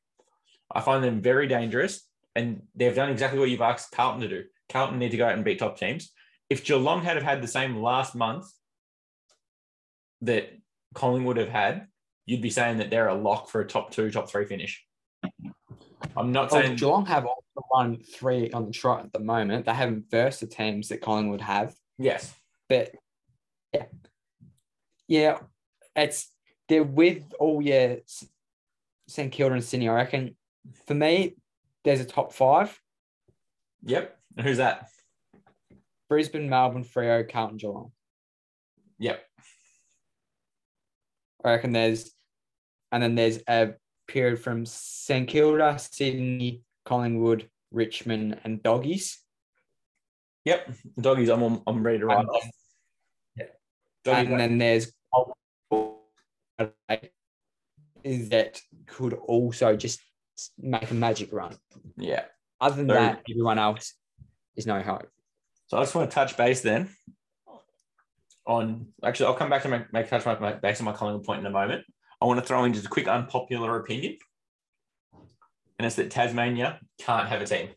I 0.72 0.80
find 0.80 1.04
them 1.04 1.20
very 1.20 1.46
dangerous, 1.46 2.06
and 2.34 2.62
they've 2.74 2.94
done 2.94 3.10
exactly 3.10 3.38
what 3.38 3.50
you've 3.50 3.60
asked 3.60 3.92
Carlton 3.92 4.22
to 4.22 4.28
do. 4.28 4.44
Carlton 4.68 4.98
need 4.98 5.10
to 5.10 5.16
go 5.16 5.26
out 5.26 5.34
and 5.34 5.44
beat 5.44 5.58
top 5.58 5.78
teams. 5.78 6.12
If 6.50 6.64
Geelong 6.64 7.02
had 7.02 7.16
have 7.16 7.24
had 7.24 7.42
the 7.42 7.48
same 7.48 7.76
last 7.76 8.14
month 8.14 8.46
that 10.22 10.50
Collingwood 10.94 11.36
have 11.36 11.48
had, 11.48 11.86
you'd 12.26 12.42
be 12.42 12.50
saying 12.50 12.78
that 12.78 12.90
they're 12.90 13.08
a 13.08 13.14
lock 13.14 13.48
for 13.48 13.60
a 13.60 13.66
top 13.66 13.90
two, 13.90 14.10
top 14.10 14.28
three 14.30 14.44
finish. 14.44 14.84
I'm 16.16 16.32
not 16.32 16.52
oh, 16.52 16.60
saying 16.60 16.76
Geelong 16.76 17.06
have 17.06 17.26
also 17.26 17.66
won 17.70 17.98
three 17.98 18.50
on 18.50 18.66
the 18.66 18.72
trot 18.72 19.04
at 19.04 19.12
the 19.12 19.20
moment. 19.20 19.66
They 19.66 19.74
haven't 19.74 20.10
versed 20.10 20.40
the 20.40 20.46
teams 20.46 20.88
that 20.88 21.00
Collingwood 21.00 21.40
have. 21.40 21.74
yes. 21.98 22.34
but 22.68 22.92
yeah, 23.72 23.84
yeah, 25.06 25.38
it's 25.96 26.30
they're 26.68 26.82
with 26.82 27.24
oh, 27.34 27.46
all 27.46 27.62
your 27.62 27.98
S- 28.04 28.26
St 29.08 29.32
Kilda 29.32 29.54
and 29.54 29.64
Sydney. 29.64 29.88
I 29.88 29.94
reckon 29.94 30.36
for 30.86 30.94
me, 30.94 31.36
there's 31.84 32.00
a 32.00 32.04
top 32.04 32.32
five: 32.32 32.78
Yep. 33.84 34.17
Who's 34.40 34.58
that? 34.58 34.88
Brisbane, 36.08 36.48
Melbourne, 36.48 36.84
Freo, 36.84 37.28
Carlton, 37.30 37.56
Geelong. 37.58 37.92
Yep. 38.98 39.22
I 41.44 41.50
reckon 41.50 41.72
there's, 41.72 42.12
and 42.90 43.02
then 43.02 43.14
there's 43.14 43.40
a 43.48 43.74
period 44.06 44.40
from 44.40 44.64
St 44.66 45.28
Kilda, 45.28 45.78
Sydney, 45.78 46.62
Collingwood, 46.84 47.48
Richmond, 47.70 48.40
and 48.44 48.62
Doggies. 48.62 49.18
Yep, 50.44 50.72
doggies. 50.98 51.28
I'm 51.28 51.60
I'm 51.66 51.82
ready 51.82 51.98
to 51.98 52.06
ride 52.06 52.20
And- 52.20 52.28
off. 52.30 52.50
Yeah. 53.36 53.44
Doggies, 54.04 54.30
and 54.30 54.40
then 54.40 54.58
there's 54.58 54.92
that 58.04 58.60
could 58.86 59.12
also 59.12 59.76
just 59.76 60.00
make 60.58 60.90
a 60.90 60.94
magic 60.94 61.32
run. 61.32 61.56
yeah. 61.96 62.24
Other 62.60 62.76
than 62.76 62.88
So- 62.88 62.94
that, 62.94 63.22
everyone 63.30 63.58
else 63.58 63.92
is 64.58 64.66
no 64.66 64.82
hope. 64.82 65.08
So 65.68 65.78
I 65.78 65.82
just 65.82 65.94
want 65.94 66.10
to 66.10 66.14
touch 66.14 66.36
base 66.36 66.60
then 66.60 66.90
on 68.46 68.88
actually 69.04 69.26
I'll 69.26 69.34
come 69.34 69.50
back 69.50 69.62
to 69.62 69.68
make, 69.68 69.92
make 69.92 70.08
touch 70.08 70.26
my, 70.26 70.38
my 70.38 70.52
base 70.54 70.80
on 70.80 70.84
my 70.86 70.92
Collingwood 70.92 71.24
point 71.24 71.40
in 71.40 71.46
a 71.46 71.50
moment. 71.50 71.84
I 72.20 72.24
want 72.26 72.40
to 72.40 72.44
throw 72.46 72.64
in 72.64 72.72
just 72.74 72.86
a 72.86 72.88
quick 72.90 73.06
unpopular 73.06 73.78
opinion. 73.78 74.18
And 75.78 75.86
it's 75.86 75.94
that 75.96 76.10
Tasmania 76.10 76.80
can't 76.98 77.28
have 77.28 77.40
a 77.40 77.46
team. 77.46 77.68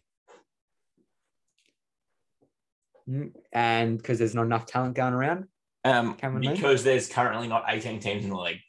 Mm, 3.07 3.31
And 3.53 3.97
because 3.97 4.17
there's 4.17 4.33
not 4.33 4.45
enough 4.45 4.65
talent 4.65 4.95
going 4.95 5.13
around. 5.13 5.45
Um, 5.83 6.15
because 6.39 6.83
there's 6.83 7.07
currently 7.09 7.47
not 7.47 7.65
18 7.67 7.99
teams 7.99 8.23
in 8.23 8.31
the 8.31 8.37
league. 8.37 8.59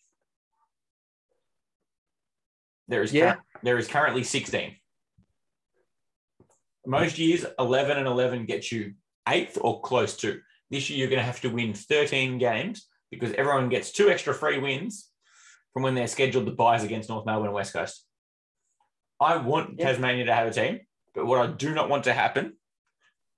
There 2.88 3.02
is 3.02 3.12
Yeah. 3.14 3.34
cur- 3.34 3.42
there 3.62 3.78
is 3.78 3.88
currently 3.88 4.24
16. 4.24 4.76
Most 6.86 7.18
years, 7.18 7.44
11 7.58 7.96
and 7.96 8.06
11 8.06 8.46
gets 8.46 8.72
you 8.72 8.94
eighth 9.28 9.58
or 9.60 9.80
close 9.82 10.16
to. 10.18 10.40
This 10.70 10.90
year, 10.90 10.98
you're 11.00 11.08
going 11.08 11.20
to 11.20 11.26
have 11.26 11.40
to 11.42 11.48
win 11.50 11.74
13 11.74 12.38
games 12.38 12.86
because 13.10 13.32
everyone 13.34 13.68
gets 13.68 13.92
two 13.92 14.10
extra 14.10 14.34
free 14.34 14.58
wins 14.58 15.08
from 15.72 15.82
when 15.82 15.94
they're 15.94 16.06
scheduled 16.08 16.46
the 16.46 16.52
buys 16.52 16.82
against 16.82 17.08
North 17.08 17.26
Melbourne 17.26 17.46
and 17.46 17.54
West 17.54 17.72
Coast. 17.72 18.04
I 19.20 19.36
want 19.36 19.78
Yeah. 19.78 19.86
Tasmania 19.92 20.24
to 20.24 20.34
have 20.34 20.48
a 20.48 20.50
team, 20.50 20.80
but 21.14 21.26
what 21.26 21.40
I 21.40 21.52
do 21.52 21.72
not 21.72 21.88
want 21.88 22.04
to 22.04 22.12
happen 22.12 22.56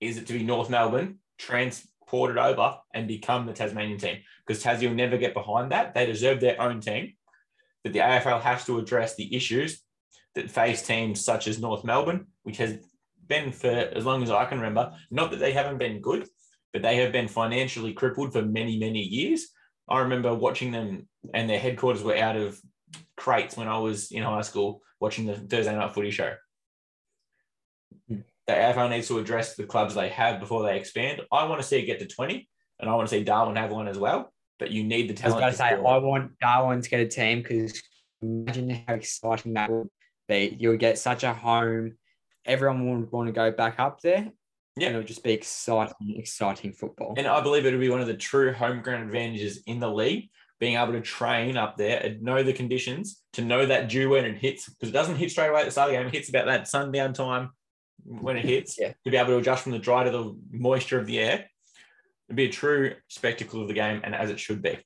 is 0.01 0.17
it 0.17 0.27
to 0.29 0.33
be 0.33 0.43
North 0.43 0.71
Melbourne 0.71 1.19
transported 1.39 2.39
over 2.39 2.79
and 2.95 3.07
become 3.07 3.47
the 3.47 3.53
Tasmanian 3.53 3.99
team 3.99 4.19
because 4.47 4.63
Tassie 4.63 4.89
will 4.89 4.95
never 4.95 5.19
get 5.19 5.35
behind 5.35 5.73
that. 5.73 5.95
They 5.95 6.07
deserve 6.07 6.41
their 6.41 6.61
own 6.61 6.81
team. 6.81 7.15
But 7.83 7.93
the 7.93 7.99
AFL 7.99 8.41
has 8.41 8.65
to 8.67 8.79
address 8.79 9.15
the 9.15 9.35
issues 9.35 9.83
that 10.35 10.51
face 10.51 10.83
teams 10.83 11.23
such 11.23 11.47
as 11.47 11.61
North 11.61 11.85
Melbourne, 11.85 12.29
which 12.43 12.57
has 12.57 12.79
been 13.29 13.53
for 13.53 13.69
as 13.69 14.05
long 14.05 14.23
as 14.23 14.31
I 14.31 14.45
can 14.45 14.59
remember. 14.59 14.93
Not 15.11 15.31
that 15.31 15.41
they 15.41 15.53
haven't 15.53 15.79
been 15.79 16.01
good, 16.01 16.27
but 16.73 16.83
they 16.83 16.97
have 16.97 17.13
been 17.13 17.29
financially 17.29 17.93
crippled 17.93 18.33
for 18.33 18.43
many, 18.43 18.79
many 18.79 19.01
years. 19.01 19.49
I 19.89 20.01
remember 20.01 20.35
watching 20.35 20.73
them, 20.73 21.09
and 21.33 21.49
their 21.49 21.59
headquarters 21.59 22.03
were 22.03 22.17
out 22.17 22.37
of 22.37 22.61
crates 23.17 23.57
when 23.57 23.69
I 23.69 23.79
was 23.79 24.11
in 24.11 24.23
high 24.23 24.43
school 24.43 24.81
watching 25.01 25.27
the 25.27 25.37
Thursday 25.37 25.75
night 25.75 25.93
footy 25.93 26.11
show. 26.11 26.35
The 28.09 28.53
AFL 28.53 28.91
needs 28.91 29.09
to 29.09 29.19
address 29.19 29.55
the 29.55 29.65
clubs 29.65 29.95
they 29.95 30.11
have 30.11 30.41
before 30.41 30.65
they 30.65 30.77
expand. 30.77 31.23
I 31.33 31.47
want 31.47 31.63
to 31.63 31.67
see 31.67 31.79
it 31.79 31.87
get 31.87 31.99
to 32.01 32.07
20, 32.07 32.49
and 32.81 32.91
I 32.91 32.95
want 32.95 33.09
to 33.09 33.15
see 33.15 33.25
Darwin 33.25 33.57
have 33.57 33.71
one 33.71 33.89
as 33.89 33.99
well. 33.99 34.33
But 34.59 34.71
you 34.71 34.85
need 34.85 35.09
the 35.09 35.25
I 35.25 35.29
was 35.29 35.35
talent. 35.35 35.41
going 35.41 35.53
to 35.53 35.59
say. 35.59 35.91
I 35.91 35.99
want 35.99 36.39
Darwin 36.41 36.83
to 36.83 36.91
get 36.91 37.01
a 37.01 37.09
team 37.09 37.39
because 37.39 37.83
imagine 38.23 38.83
how 38.87 38.95
exciting 38.95 39.55
that 39.55 39.71
would 39.71 39.89
be. 40.29 40.57
You 40.59 40.71
would 40.71 40.81
get 40.81 40.99
such 40.99 41.25
a 41.25 41.33
home. 41.33 41.97
Everyone 42.45 43.01
would 43.01 43.13
want 43.13 43.29
to 43.29 43.33
go 43.33 43.51
back 43.51 43.79
up 43.79 44.01
there. 44.01 44.31
Yeah. 44.77 44.89
And 44.89 44.97
it 44.97 44.99
would 44.99 45.07
just 45.07 45.23
be 45.23 45.33
exciting, 45.33 46.17
exciting 46.17 46.73
football. 46.73 47.15
And 47.17 47.27
I 47.27 47.41
believe 47.41 47.65
it 47.65 47.71
would 47.71 47.81
be 47.81 47.89
one 47.91 48.01
of 48.01 48.07
the 48.07 48.15
true 48.17 48.53
home 48.53 48.83
ground 48.83 49.05
advantages 49.05 49.63
in 49.67 49.79
the 49.79 49.91
league, 49.91 50.31
being 50.59 50.77
able 50.77 50.93
to 50.95 51.01
train 51.01 51.57
up 51.57 51.77
there 51.77 52.01
and 52.01 52.23
know 52.23 52.43
the 52.43 52.53
conditions, 52.53 53.23
to 53.35 53.43
know 53.45 53.67
that 53.67 53.89
dew 53.89 54.11
when 54.11 54.25
it 54.25 54.37
hits, 54.39 54.69
because 54.69 54.89
it 54.89 54.93
doesn't 54.93 55.17
hit 55.17 55.31
straight 55.31 55.49
away 55.49 55.61
at 55.61 55.67
the 55.67 55.71
start 55.71 55.91
of 55.91 55.93
the 55.93 55.99
game. 55.99 56.09
It 56.09 56.15
hits 56.15 56.29
about 56.29 56.47
that 56.47 56.67
sundown 56.69 57.13
time 57.13 57.51
when 58.05 58.37
it 58.37 58.45
hits, 58.45 58.77
Yeah. 58.79 58.93
to 59.05 59.11
be 59.11 59.17
able 59.17 59.29
to 59.29 59.37
adjust 59.39 59.63
from 59.63 59.73
the 59.73 59.79
dry 59.79 60.05
to 60.05 60.11
the 60.11 60.37
moisture 60.51 60.99
of 60.99 61.07
the 61.07 61.21
air. 61.21 61.49
It'd 62.29 62.37
be 62.37 62.47
a 62.47 62.53
true 62.53 62.95
spectacle 63.09 63.63
of 63.63 63.69
the 63.69 63.75
game, 63.75 64.01
and 64.03 64.15
as 64.15 64.31
it 64.31 64.41
should 64.41 64.61
be. 64.61 64.79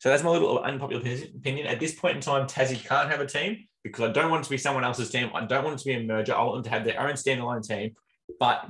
So 0.00 0.10
that's 0.10 0.22
my 0.22 0.30
little 0.30 0.58
unpopular 0.58 1.02
opinion. 1.02 1.66
At 1.66 1.80
this 1.80 1.94
point 1.94 2.16
in 2.16 2.20
time, 2.20 2.46
Tassie 2.46 2.84
can't 2.84 3.10
have 3.10 3.20
a 3.20 3.26
team 3.26 3.68
because 3.84 4.08
I 4.08 4.12
don't 4.12 4.30
want 4.30 4.40
it 4.40 4.44
to 4.44 4.50
be 4.50 4.56
someone 4.56 4.82
else's 4.82 5.10
team. 5.10 5.30
I 5.34 5.44
don't 5.44 5.62
want 5.62 5.76
it 5.76 5.82
to 5.82 5.84
be 5.84 5.94
a 5.94 6.02
merger. 6.02 6.34
I 6.34 6.42
want 6.42 6.56
them 6.56 6.64
to 6.64 6.70
have 6.70 6.84
their 6.84 7.00
own 7.00 7.12
standalone 7.12 7.66
team, 7.66 7.92
but 8.40 8.68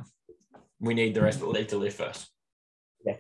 we 0.81 0.93
need 0.93 1.15
the 1.15 1.23
rest 1.23 1.37
of 1.37 1.47
the 1.47 1.51
league 1.51 1.69
to 1.69 1.79
live 1.79 1.95
first. 1.95 2.29
Yeah. 3.07 3.17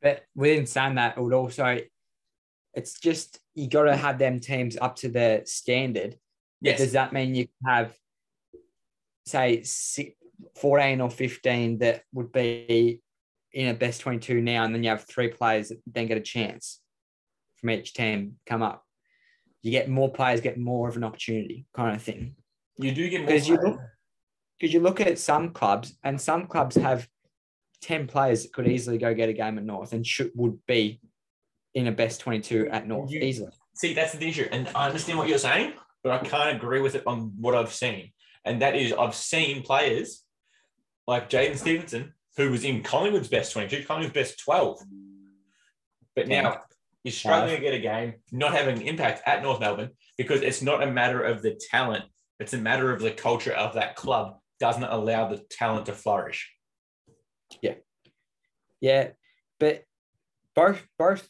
But 0.00 0.22
within 0.34 0.66
saying 0.66 0.96
that, 0.96 1.16
it 1.16 1.20
would 1.20 1.34
also, 1.34 1.80
it's 2.72 2.98
just 2.98 3.38
you 3.54 3.68
got 3.68 3.84
to 3.84 3.92
mm. 3.92 3.98
have 3.98 4.18
them 4.18 4.40
teams 4.40 4.76
up 4.80 4.96
to 4.96 5.08
their 5.10 5.44
standard. 5.44 6.16
Yes. 6.60 6.78
Does 6.78 6.92
that 6.92 7.12
mean 7.12 7.34
you 7.34 7.46
have, 7.66 7.94
say, 9.26 9.62
si- 9.62 10.16
14 10.56 11.00
or 11.00 11.10
15 11.10 11.78
that 11.78 12.02
would 12.12 12.32
be 12.32 13.02
in 13.52 13.68
a 13.68 13.74
best 13.74 14.00
22 14.00 14.40
now, 14.40 14.64
and 14.64 14.74
then 14.74 14.82
you 14.82 14.90
have 14.90 15.04
three 15.04 15.28
players 15.28 15.68
that 15.68 15.78
then 15.86 16.06
get 16.06 16.16
a 16.16 16.22
chance 16.22 16.80
from 17.56 17.70
each 17.70 17.92
team 17.92 18.36
come 18.46 18.62
up? 18.62 18.83
You 19.64 19.70
get 19.70 19.88
more 19.88 20.12
players, 20.12 20.42
get 20.42 20.58
more 20.58 20.90
of 20.90 20.96
an 20.96 21.04
opportunity, 21.04 21.64
kind 21.72 21.96
of 21.96 22.02
thing. 22.02 22.36
You 22.76 22.92
do 22.92 23.08
get 23.08 23.22
more. 23.22 23.28
Because 23.28 23.48
you 23.48 23.56
look, 23.56 23.80
because 24.58 24.74
you 24.74 24.80
look 24.80 25.00
at 25.00 25.18
some 25.18 25.52
clubs, 25.52 25.96
and 26.04 26.20
some 26.20 26.46
clubs 26.46 26.76
have 26.76 27.08
10 27.80 28.06
players 28.06 28.42
that 28.42 28.52
could 28.52 28.68
easily 28.68 28.98
go 28.98 29.14
get 29.14 29.30
a 29.30 29.32
game 29.32 29.56
at 29.56 29.64
North 29.64 29.94
and 29.94 30.06
should 30.06 30.32
would 30.34 30.58
be 30.66 31.00
in 31.72 31.86
a 31.86 31.92
best 31.92 32.20
22 32.20 32.68
at 32.70 32.86
North 32.86 33.10
You- 33.10 33.20
easily. 33.20 33.52
See, 33.74 33.94
that's 33.94 34.12
the 34.12 34.28
issue. 34.28 34.46
And 34.52 34.68
I 34.74 34.86
understand 34.86 35.18
what 35.18 35.28
you're 35.28 35.38
saying, 35.38 35.72
but 36.02 36.12
I 36.12 36.18
can't 36.18 36.54
agree 36.54 36.82
with 36.82 36.94
it 36.94 37.02
on 37.06 37.32
what 37.40 37.54
I've 37.54 37.72
seen. 37.72 38.12
And 38.44 38.60
that 38.60 38.76
is, 38.76 38.92
I've 38.92 39.14
seen 39.14 39.62
players 39.62 40.24
like 41.06 41.30
Jaidyn 41.30 41.56
Stephenson, 41.56 42.12
who 42.36 42.50
was 42.50 42.64
in 42.64 42.82
Collingwood's 42.82 43.28
best 43.28 43.54
22, 43.54 43.84
Collingwood's 43.84 44.12
best 44.12 44.38
12. 44.40 44.78
But 46.14 46.28
now 46.28 46.58
he's 47.04 47.16
struggling 47.16 47.54
to 47.54 47.60
get 47.62 47.74
a 47.74 47.78
game, 47.78 48.14
not 48.32 48.52
having 48.54 48.76
an 48.78 48.82
impact 48.82 49.22
at 49.26 49.42
North 49.42 49.60
Melbourne 49.60 49.90
because 50.18 50.42
it's 50.42 50.62
not 50.62 50.82
a 50.82 50.90
matter 50.90 51.22
of 51.22 51.42
the 51.42 51.58
talent, 51.70 52.04
it's 52.40 52.54
a 52.54 52.58
matter 52.58 52.92
of 52.92 53.00
the 53.00 53.10
culture 53.12 53.52
of 53.52 53.74
that 53.74 53.94
club 53.94 54.38
doesn't 54.58 54.84
allow 54.84 55.28
the 55.28 55.38
talent 55.50 55.86
to 55.86 55.92
flourish. 55.92 56.50
Yeah, 57.62 57.74
Yeah. 58.80 59.10
but 59.60 59.84
both 60.54 60.86
both 60.98 61.28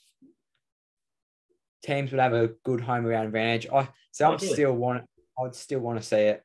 teams 1.83 2.11
would 2.13 2.21
have 2.21 2.33
a 2.33 2.49
good 2.65 2.81
home 2.81 3.05
ground 3.05 3.27
advantage. 3.27 3.67
I 3.73 3.89
so 4.13 4.31
I'm 4.31 4.39
still 4.39 4.73
want 4.73 5.05
I'd 5.43 5.55
still 5.55 5.81
want 5.81 6.01
to 6.01 6.07
see 6.07 6.17
it. 6.17 6.43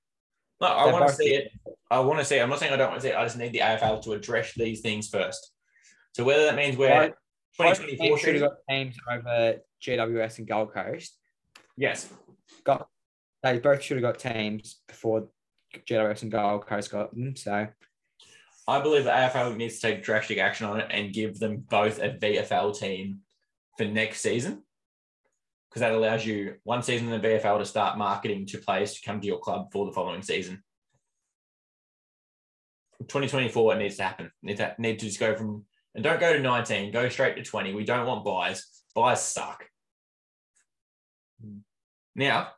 No, 0.60 0.68
I 0.68 0.86
They're 0.86 0.94
want 0.94 1.08
to 1.10 1.16
see 1.16 1.36
it. 1.36 1.52
I 1.92 2.00
want 2.02 2.20
to 2.20 2.26
see. 2.26 2.36
it. 2.38 2.42
I'm 2.42 2.50
not 2.50 2.60
saying 2.60 2.74
I 2.74 2.76
don't 2.78 2.90
want 2.90 3.02
to 3.02 3.08
see 3.08 3.14
it. 3.14 3.18
I 3.18 3.24
just 3.24 3.38
need 3.38 3.54
the 3.54 3.60
AFL 3.60 4.02
to 4.04 4.12
address 4.14 4.54
these 4.56 4.82
things 4.82 5.08
first. 5.08 5.52
So 6.16 6.24
whether 6.24 6.44
that 6.46 6.56
means 6.56 6.76
we're 6.76 6.90
Both 6.90 7.16
2024 7.60 8.08
teams 8.08 8.22
should 8.22 8.36
have 8.36 8.44
got 8.44 8.58
teams 8.70 8.96
over 9.12 9.56
GWS 9.82 10.38
and 10.40 10.48
Gold 10.48 10.74
Coast. 10.74 11.18
yes, 11.78 12.10
Got 12.64 12.88
they 13.44 13.60
both 13.60 13.82
should 13.82 13.98
have 13.98 14.04
got 14.04 14.20
teams 14.20 14.82
before 14.88 15.30
GWS 15.88 16.24
and 16.24 16.32
Gold 16.32 16.66
Coast 16.66 16.92
got 16.92 17.14
them. 17.14 17.36
So 17.36 17.68
I 18.68 18.82
believe 18.82 19.04
the 19.04 19.12
AFL 19.12 19.56
needs 19.56 19.80
to 19.80 19.82
take 19.82 20.04
drastic 20.04 20.38
action 20.38 20.68
on 20.68 20.80
it 20.80 20.88
and 20.90 21.14
give 21.14 21.40
them 21.40 21.66
both 21.70 22.00
a 22.00 22.10
VFL 22.10 22.78
team 22.78 23.20
for 23.78 23.86
next 23.86 24.22
season. 24.22 24.64
Because 25.70 25.82
that 25.82 25.92
allows 25.92 26.26
you 26.26 26.56
one 26.64 26.82
season 26.82 27.12
in 27.12 27.22
the 27.22 27.28
VFL 27.28 27.60
to 27.60 27.66
start 27.66 27.98
marketing 27.98 28.46
to 28.48 28.58
players 28.58 28.94
to 28.96 29.02
come 29.06 29.22
to 29.22 29.28
your 29.28 29.40
club 29.40 29.72
for 29.72 29.86
the 29.86 29.92
following 29.92 30.22
season. 30.22 30.64
2024, 33.00 33.76
it 33.76 33.78
needs 33.78 33.98
to 33.98 34.04
happen. 34.04 34.32
Need 34.42 34.58
to, 34.58 34.76
need 34.78 35.00
to 35.00 35.06
just 35.06 35.20
go 35.20 35.36
from, 35.36 35.66
and 35.96 36.04
don't 36.04 36.20
go 36.20 36.34
to 36.34 36.40
19, 36.40 36.92
go 36.92 37.10
straight 37.10 37.36
to 37.38 37.44
20. 37.44 37.74
We 37.74 37.86
don't 37.86 38.06
want 38.06 38.24
buys. 38.24 38.66
Buys 38.96 39.22
suck. 39.22 39.66
Now, 42.16 42.50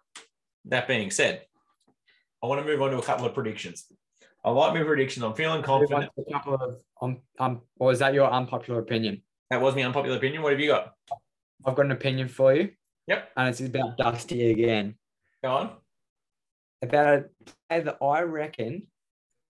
that 0.66 0.88
being 0.88 1.12
said, 1.12 1.46
I 2.44 2.48
want 2.48 2.62
to 2.62 2.68
move 2.68 2.82
on 2.82 2.92
to 2.92 2.98
a 2.98 3.02
couple 3.02 3.26
of 3.26 3.34
predictions. 3.34 3.86
I 4.44 4.50
like 4.50 4.74
my 4.74 4.84
predictions. 4.84 5.24
I'm 5.24 5.34
feeling 5.34 5.62
confident. 5.62 6.10
a 6.18 6.32
couple 6.32 6.56
of 6.56 6.82
um 7.02 7.20
um 7.40 7.62
or 7.78 7.92
is 7.92 8.00
that 8.00 8.14
your 8.14 8.32
unpopular 8.32 8.80
opinion? 8.80 9.22
That 9.52 9.62
was 9.62 9.76
my 9.76 9.84
unpopular 9.84 10.18
opinion. 10.18 10.42
What 10.42 10.54
have 10.54 10.60
you 10.60 10.70
got? 10.70 10.94
I've 11.66 11.76
got 11.76 11.86
an 11.86 11.92
opinion 11.92 12.28
for 12.28 12.54
you. 12.54 12.72
Yep. 13.08 13.30
And 13.38 13.50
it's 13.50 13.60
about 13.60 13.98
Dusty 13.98 14.50
again. 14.50 14.96
Go 15.44 15.52
on. 15.52 15.72
About 16.82 17.20
a 17.20 17.26
player 17.70 17.84
that 17.84 17.98
I 18.02 18.22
reckon 18.22 18.88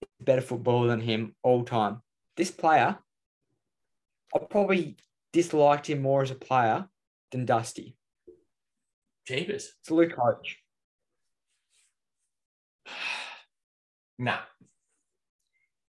is 0.02 0.26
better 0.26 0.42
footballer 0.42 0.88
than 0.88 1.00
him 1.00 1.36
all 1.44 1.64
time. 1.64 2.02
This 2.36 2.52
player, 2.52 2.98
I 4.36 4.40
probably 4.50 4.98
disliked 5.34 5.90
him 5.90 6.02
more 6.02 6.22
as 6.22 6.32
a 6.32 6.36
player 6.36 6.88
than 7.32 7.46
Dusty. 7.46 7.96
Jeepers. 9.28 9.74
It's 9.80 9.92
Luke 9.92 10.14
Hodge. 10.16 10.60
Nah. 14.20 14.38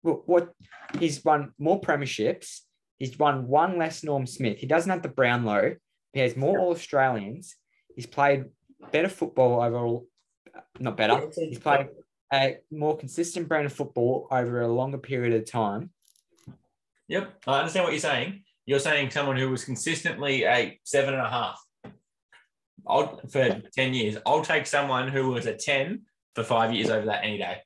What, 0.03 0.29
what 0.29 0.53
he's 1.01 1.25
won 1.25 1.51
more 1.59 1.81
premierships. 1.81 2.61
He's 3.01 3.19
won 3.19 3.49
one 3.49 3.79
less 3.79 4.05
Norm 4.05 4.27
Smith. 4.29 4.59
He 4.59 4.67
doesn't 4.67 4.91
have 4.91 5.03
the 5.03 5.09
Brownlow. 5.09 5.75
He 6.13 6.21
has 6.21 6.37
more 6.37 6.61
All 6.61 6.71
Australians. 6.71 7.57
He's 7.97 8.07
played 8.07 8.45
better 8.93 9.09
football 9.09 9.61
overall. 9.61 10.07
Uh, 10.57 10.61
not 10.79 10.97
better. 10.97 11.29
He's 11.35 11.59
played 11.59 11.89
a 12.33 12.59
more 12.71 12.97
consistent 12.97 13.49
brand 13.49 13.67
of 13.67 13.73
football 13.73 14.29
over 14.31 14.61
a 14.61 14.73
longer 14.73 14.99
period 14.99 15.35
of 15.35 15.51
time. 15.51 15.91
Yep, 17.13 17.43
I 17.47 17.59
understand 17.59 17.85
what 17.85 17.93
you're 17.93 18.01
saying. 18.01 18.43
You're 18.65 18.79
saying 18.79 19.11
someone 19.11 19.37
who 19.37 19.51
was 19.51 19.67
consistently 19.67 20.45
a 20.45 20.81
seven 20.83 21.13
and 21.13 21.23
a 21.23 21.29
half. 21.29 21.63
I'll, 22.87 23.21
for 23.29 23.61
10 23.75 23.93
years. 23.93 24.17
I'll 24.25 24.43
take 24.43 24.67
someone 24.67 25.09
who 25.09 25.29
was 25.29 25.45
a 25.45 25.53
10 25.53 26.05
for 26.35 26.43
five 26.43 26.73
years 26.73 26.89
over 26.89 27.05
that 27.05 27.23
any 27.23 27.37
day. 27.37 27.59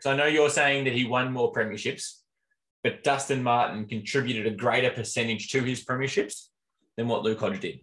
So 0.00 0.10
I 0.10 0.16
know 0.16 0.24
you're 0.24 0.48
saying 0.48 0.84
that 0.84 0.94
he 0.94 1.04
won 1.04 1.34
more 1.34 1.52
premierships, 1.52 2.20
but 2.82 3.04
Dustin 3.04 3.42
Martin 3.42 3.84
contributed 3.84 4.46
a 4.46 4.56
greater 4.56 4.88
percentage 4.88 5.50
to 5.50 5.62
his 5.62 5.84
premierships 5.84 6.46
than 6.96 7.08
what 7.08 7.24
Luke 7.24 7.40
Hodge 7.40 7.60
did. 7.60 7.80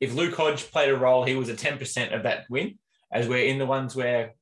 If 0.00 0.14
Luke 0.14 0.34
Hodge 0.34 0.68
played 0.72 0.90
a 0.90 0.96
role, 0.96 1.22
he 1.22 1.36
was 1.36 1.48
a 1.48 1.54
10% 1.54 2.12
of 2.12 2.24
that 2.24 2.46
win, 2.50 2.80
as 3.12 3.28
we're 3.28 3.46
in 3.46 3.58
the 3.58 3.66
ones 3.66 3.94
where 3.94 4.34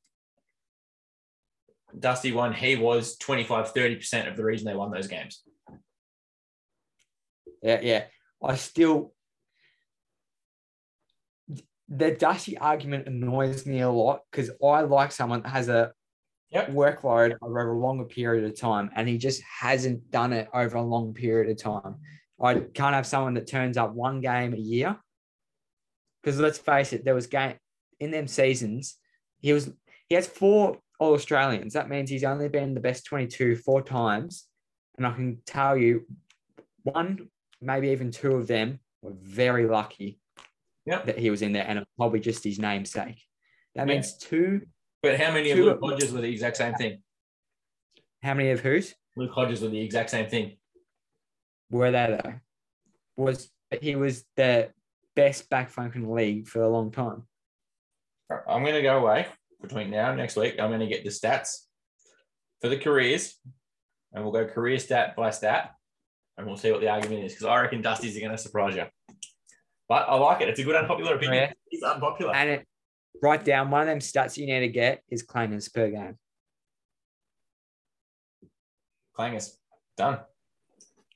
Dusty 1.98 2.32
won, 2.32 2.52
he 2.52 2.76
was 2.76 3.16
25, 3.18 3.72
30% 3.74 4.28
of 4.28 4.36
the 4.36 4.44
reason 4.44 4.66
they 4.66 4.74
won 4.74 4.90
those 4.90 5.06
games. 5.06 5.42
Yeah, 7.62 7.80
yeah. 7.82 8.04
I 8.42 8.56
still 8.56 9.12
the 11.88 12.10
Dusty 12.12 12.56
argument 12.58 13.06
annoys 13.06 13.66
me 13.66 13.80
a 13.80 13.90
lot 13.90 14.20
because 14.30 14.50
I 14.62 14.80
like 14.80 15.12
someone 15.12 15.42
that 15.42 15.50
has 15.50 15.68
a 15.68 15.92
Yep. 16.50 16.68
workload 16.68 17.36
over 17.42 17.72
a 17.72 17.78
longer 17.78 18.04
period 18.04 18.44
of 18.44 18.58
time, 18.58 18.88
and 18.94 19.08
he 19.08 19.18
just 19.18 19.42
hasn't 19.42 20.08
done 20.12 20.32
it 20.32 20.48
over 20.54 20.76
a 20.76 20.82
long 20.82 21.12
period 21.12 21.50
of 21.50 21.60
time. 21.60 21.96
I 22.40 22.54
can't 22.60 22.94
have 22.94 23.06
someone 23.06 23.34
that 23.34 23.48
turns 23.48 23.76
up 23.76 23.92
one 23.92 24.20
game 24.20 24.54
a 24.54 24.58
year. 24.58 24.96
Because 26.22 26.38
let's 26.38 26.58
face 26.58 26.92
it, 26.92 27.04
there 27.04 27.14
was 27.14 27.26
game 27.26 27.56
in 27.98 28.12
them 28.12 28.28
seasons. 28.28 28.96
He 29.40 29.52
was 29.52 29.72
he 30.08 30.14
has 30.14 30.28
four 30.28 30.78
All 31.04 31.12
Australians. 31.12 31.74
That 31.74 31.90
means 31.90 32.08
he's 32.08 32.24
only 32.24 32.48
been 32.48 32.72
the 32.72 32.80
best 32.80 33.04
22 33.04 33.56
four 33.56 33.82
times. 33.82 34.46
And 34.96 35.06
I 35.06 35.12
can 35.12 35.38
tell 35.44 35.76
you, 35.76 36.06
one, 36.82 37.28
maybe 37.60 37.90
even 37.90 38.10
two 38.10 38.36
of 38.36 38.46
them 38.46 38.80
were 39.02 39.12
very 39.20 39.66
lucky 39.66 40.18
Yep. 40.86 41.06
that 41.06 41.18
he 41.18 41.30
was 41.30 41.42
in 41.42 41.52
there, 41.52 41.66
and 41.66 41.84
probably 41.98 42.20
just 42.20 42.42
his 42.44 42.58
namesake. 42.58 43.22
That 43.74 43.86
Yeah. 43.86 43.94
means 43.94 44.16
two. 44.16 44.66
But 45.02 45.20
how 45.20 45.32
many 45.32 45.50
of 45.50 45.58
Luke 45.58 45.80
Hodges 45.82 46.10
were 46.12 46.22
the 46.22 46.30
exact 46.32 46.56
same 46.56 46.74
thing? 46.74 47.02
How 48.22 48.32
many 48.32 48.50
of 48.50 48.60
whose 48.60 48.94
Luke 49.16 49.32
Hodges 49.32 49.60
were 49.60 49.68
the 49.68 49.80
exact 49.80 50.10
same 50.10 50.28
thing. 50.28 50.56
were 51.70 51.90
they 51.90 52.18
though? 52.22 52.40
Was 53.16 53.50
he 53.80 53.96
was 53.96 54.24
the 54.36 54.72
best 55.16 55.50
back 55.50 55.68
flank 55.70 55.96
in 55.96 56.02
the 56.02 56.10
league 56.12 56.46
for 56.46 56.62
a 56.62 56.68
long 56.68 56.90
time? 56.92 57.26
I'm 58.46 58.62
going 58.62 58.74
to 58.74 58.82
go 58.82 58.98
away 58.98 59.26
between 59.66 59.90
now 59.90 60.08
and 60.10 60.18
next 60.18 60.36
week. 60.36 60.60
I'm 60.60 60.70
going 60.70 60.80
to 60.80 60.86
get 60.86 61.04
the 61.04 61.10
stats 61.10 61.66
for 62.60 62.68
the 62.68 62.76
careers, 62.76 63.34
and 64.12 64.22
we'll 64.22 64.32
go 64.32 64.46
career 64.46 64.78
stat 64.78 65.16
by 65.16 65.30
stat, 65.30 65.72
and 66.38 66.46
we'll 66.46 66.56
see 66.56 66.70
what 66.70 66.80
the 66.80 66.88
argument 66.88 67.24
is. 67.24 67.32
Because 67.32 67.46
I 67.46 67.60
reckon 67.60 67.82
Dusty's 67.82 68.16
are 68.16 68.20
going 68.20 68.32
to 68.32 68.38
surprise 68.38 68.76
you. 68.76 68.84
But 69.88 70.08
I 70.08 70.14
like 70.14 70.40
it. 70.40 70.48
It's 70.48 70.60
a 70.60 70.64
good 70.64 70.76
unpopular 70.76 71.16
opinion. 71.16 71.44
Oh, 71.44 71.46
yeah. 71.46 71.52
It's 71.70 71.82
unpopular. 71.82 72.34
And 72.34 72.50
it, 72.50 72.66
write 73.22 73.44
down 73.44 73.70
one 73.70 73.82
of 73.82 73.88
them 73.88 73.98
stats 73.98 74.36
you 74.36 74.46
need 74.46 74.60
to 74.60 74.68
get 74.68 75.02
is 75.10 75.22
claimants 75.22 75.68
per 75.68 75.90
game. 75.90 76.16
Clangers. 79.18 79.56
Done. 79.96 80.20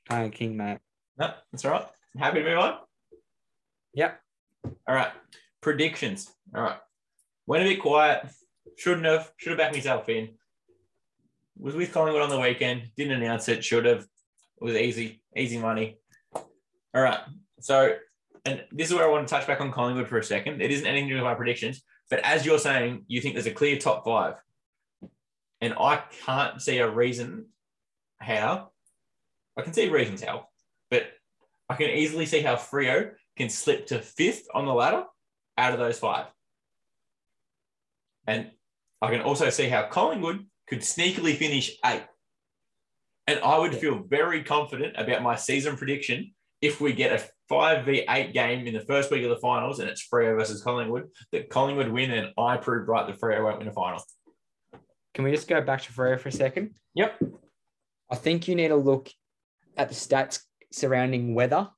Kind 0.09 0.32
king, 0.32 0.57
mate. 0.57 0.78
No, 1.18 1.32
that's 1.51 1.64
all 1.64 1.72
right. 1.72 1.86
Happy 2.16 2.42
to 2.42 2.49
move 2.49 2.59
on? 2.59 2.78
Yep. 3.94 4.20
All 4.86 4.94
right. 4.94 5.11
Predictions. 5.61 6.30
All 6.55 6.62
right. 6.62 6.78
Went 7.46 7.64
a 7.64 7.68
bit 7.68 7.80
quiet. 7.80 8.26
Shouldn't 8.79 9.07
have. 9.07 9.33
Should 9.37 9.51
have 9.51 9.59
backed 9.59 9.74
myself 9.74 10.09
in. 10.09 10.31
Was 11.59 11.74
with 11.74 11.93
Collingwood 11.93 12.22
on 12.22 12.31
the 12.31 12.39
weekend. 12.39 12.91
Didn't 12.97 13.20
announce 13.20 13.49
it. 13.49 13.64
Should 13.64 13.85
have. 13.85 14.03
It 14.03 14.64
was 14.64 14.76
easy. 14.76 15.20
Easy 15.37 15.59
money. 15.59 15.99
All 16.95 17.03
right. 17.03 17.18
So, 17.61 17.97
and 18.45 18.64
this 18.70 18.89
is 18.89 18.95
where 18.95 19.05
I 19.05 19.11
want 19.11 19.26
to 19.26 19.35
touch 19.35 19.47
back 19.47 19.61
on 19.61 19.72
Collingwood 19.72 20.09
for 20.09 20.18
a 20.18 20.24
second. 20.24 20.62
It 20.62 20.70
isn't 20.70 20.87
anything 20.87 21.09
to 21.09 21.14
do 21.14 21.20
with 21.20 21.24
my 21.24 21.35
predictions, 21.35 21.83
but 22.09 22.20
as 22.20 22.47
you're 22.47 22.59
saying, 22.59 23.05
you 23.09 23.20
think 23.20 23.35
there's 23.35 23.47
a 23.47 23.51
clear 23.51 23.76
top 23.76 24.05
five. 24.05 24.35
And 25.61 25.74
I 25.74 26.03
can't 26.24 26.62
see 26.62 26.79
a 26.79 26.89
reason 26.89 27.47
how. 28.18 28.70
I 29.57 29.62
can 29.62 29.72
see 29.72 29.89
reasons 29.89 30.22
how, 30.22 30.47
but 30.89 31.09
I 31.68 31.74
can 31.74 31.91
easily 31.91 32.26
see 32.26 32.43
how 32.43 32.55
Freo 32.55 33.11
can 33.37 33.49
slip 33.49 33.89
to 33.89 33.99
fifth 33.99 34.47
on 34.55 34.66
the 34.66 34.72
ladder 34.72 35.03
out 35.57 35.72
of 35.72 35.81
those 35.81 35.99
five. 35.99 36.26
And 38.24 38.53
I 39.01 39.11
can 39.11 39.20
also 39.20 39.51
see 39.51 39.68
how 39.68 39.86
Collingwood 39.86 40.46
could 40.66 40.80
sneakily 40.80 41.36
finish 41.36 41.76
eighth. 41.84 42.07
And 43.26 43.40
I 43.40 43.59
would 43.59 43.74
feel 43.74 44.03
very 44.09 44.42
confident 44.42 44.94
about 44.96 45.22
my 45.22 45.36
season 45.36 45.76
prediction 45.76 46.32
if 46.61 46.80
we 46.80 46.92
get 46.92 47.12
a 47.12 47.53
5v8 47.53 48.32
game 48.32 48.66
in 48.66 48.74
the 48.74 48.80
first 48.80 49.11
week 49.11 49.22
of 49.22 49.30
the 49.30 49.36
finals 49.36 49.78
and 49.78 49.88
it's 49.88 50.07
Freo 50.07 50.36
versus 50.36 50.62
Collingwood, 50.62 51.09
that 51.32 51.51
Collingwood 51.51 51.88
win 51.88 52.11
and 52.11 52.32
I 52.36 52.57
prove 52.57 52.88
right 52.88 53.07
that 53.07 53.20
Freo 53.20 53.44
won't 53.44 53.59
win 53.59 53.68
a 53.68 53.72
final. 53.72 54.03
Can 55.14 55.24
we 55.24 55.30
just 55.30 55.49
go 55.49 55.61
back 55.61 55.82
to 55.82 55.92
Freo 55.92 56.18
for 56.18 56.28
a 56.28 56.32
second? 56.32 56.74
Yep. 56.94 57.22
I 58.11 58.16
think 58.16 58.49
you 58.49 58.55
need 58.55 58.68
to 58.68 58.76
look 58.76 59.11
at 59.76 59.88
the 59.88 59.94
stats 59.94 60.40
surrounding 60.72 61.34
weather 61.34 61.68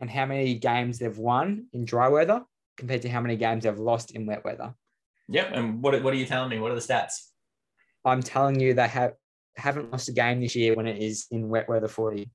and 0.00 0.10
how 0.10 0.26
many 0.26 0.54
games 0.54 0.98
they've 0.98 1.16
won 1.16 1.66
in 1.72 1.84
dry 1.84 2.08
weather 2.08 2.42
compared 2.76 3.02
to 3.02 3.08
how 3.08 3.20
many 3.20 3.36
games 3.36 3.64
they've 3.64 3.78
lost 3.78 4.12
in 4.12 4.26
wet 4.26 4.44
weather. 4.44 4.74
Yep. 5.30 5.50
And 5.54 5.82
what, 5.82 6.02
what 6.02 6.12
are 6.12 6.16
you 6.16 6.26
telling 6.26 6.50
me? 6.50 6.58
What 6.58 6.72
are 6.72 6.74
the 6.74 6.80
stats? 6.80 7.30
I'm 8.04 8.22
telling 8.22 8.58
you, 8.60 8.74
they 8.74 8.88
have 8.88 9.14
haven't 9.56 9.90
lost 9.90 10.08
a 10.08 10.12
game 10.12 10.40
this 10.40 10.56
year 10.56 10.74
when 10.74 10.86
it 10.86 11.02
is 11.02 11.26
in 11.30 11.48
wet 11.48 11.68
weather 11.68 11.88
for 11.88 12.14
you. 12.14 12.26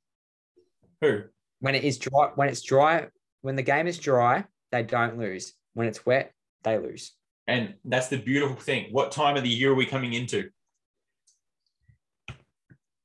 Who? 1.01 1.23
When 1.59 1.75
it 1.75 1.83
is 1.83 1.97
dry, 1.97 2.31
when 2.35 2.49
it's 2.49 2.61
dry, 2.61 3.07
when 3.41 3.55
the 3.55 3.63
game 3.63 3.87
is 3.87 3.97
dry, 3.97 4.45
they 4.71 4.83
don't 4.83 5.17
lose. 5.17 5.53
When 5.73 5.87
it's 5.87 6.05
wet, 6.05 6.33
they 6.63 6.77
lose. 6.77 7.13
And 7.47 7.75
that's 7.83 8.07
the 8.07 8.17
beautiful 8.17 8.55
thing. 8.55 8.87
What 8.91 9.11
time 9.11 9.37
of 9.37 9.43
the 9.43 9.49
year 9.49 9.71
are 9.71 9.75
we 9.75 9.85
coming 9.85 10.13
into? 10.13 10.49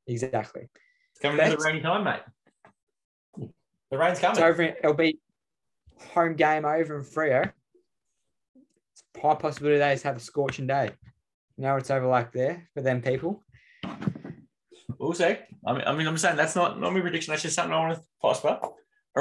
Exactly. 0.07 0.69
It's 1.13 1.21
coming 1.21 1.41
into 1.45 1.57
the 1.57 1.65
rainy 1.65 1.81
time, 1.81 2.05
mate. 2.05 3.51
The 3.91 3.99
rain's 3.99 4.19
coming. 4.19 4.37
It's 4.37 4.43
over. 4.43 4.63
It'll 4.63 4.95
be 4.95 5.19
home 6.15 6.35
game 6.35 6.65
over 6.65 6.99
in 6.99 7.05
Freo. 7.05 7.53
High 9.21 9.35
possibility 9.35 9.79
they 9.79 9.93
just 9.93 10.05
have 10.05 10.17
a 10.17 10.21
scorching 10.21 10.67
day. 10.67 10.91
You 11.57 11.65
know, 11.65 11.77
it's 11.77 11.91
over 11.91 12.07
like 12.07 12.33
there 12.33 12.69
for 12.75 12.81
them 12.83 13.03
people. 13.03 13.45
We'll 14.99 15.13
see. 15.15 15.37
I 15.67 15.73
mean, 15.73 15.83
I 15.87 15.95
mean, 15.95 16.07
I'm 16.07 16.17
saying 16.19 16.37
that's 16.37 16.55
not 16.57 16.79
not 16.81 16.93
my 16.93 17.01
prediction. 17.01 17.33
That's 17.33 17.43
just 17.43 17.55
something 17.55 17.73
I 17.73 17.79
want 17.79 17.97
to 17.99 18.05
prosper. 18.21 18.59
All 18.63 18.73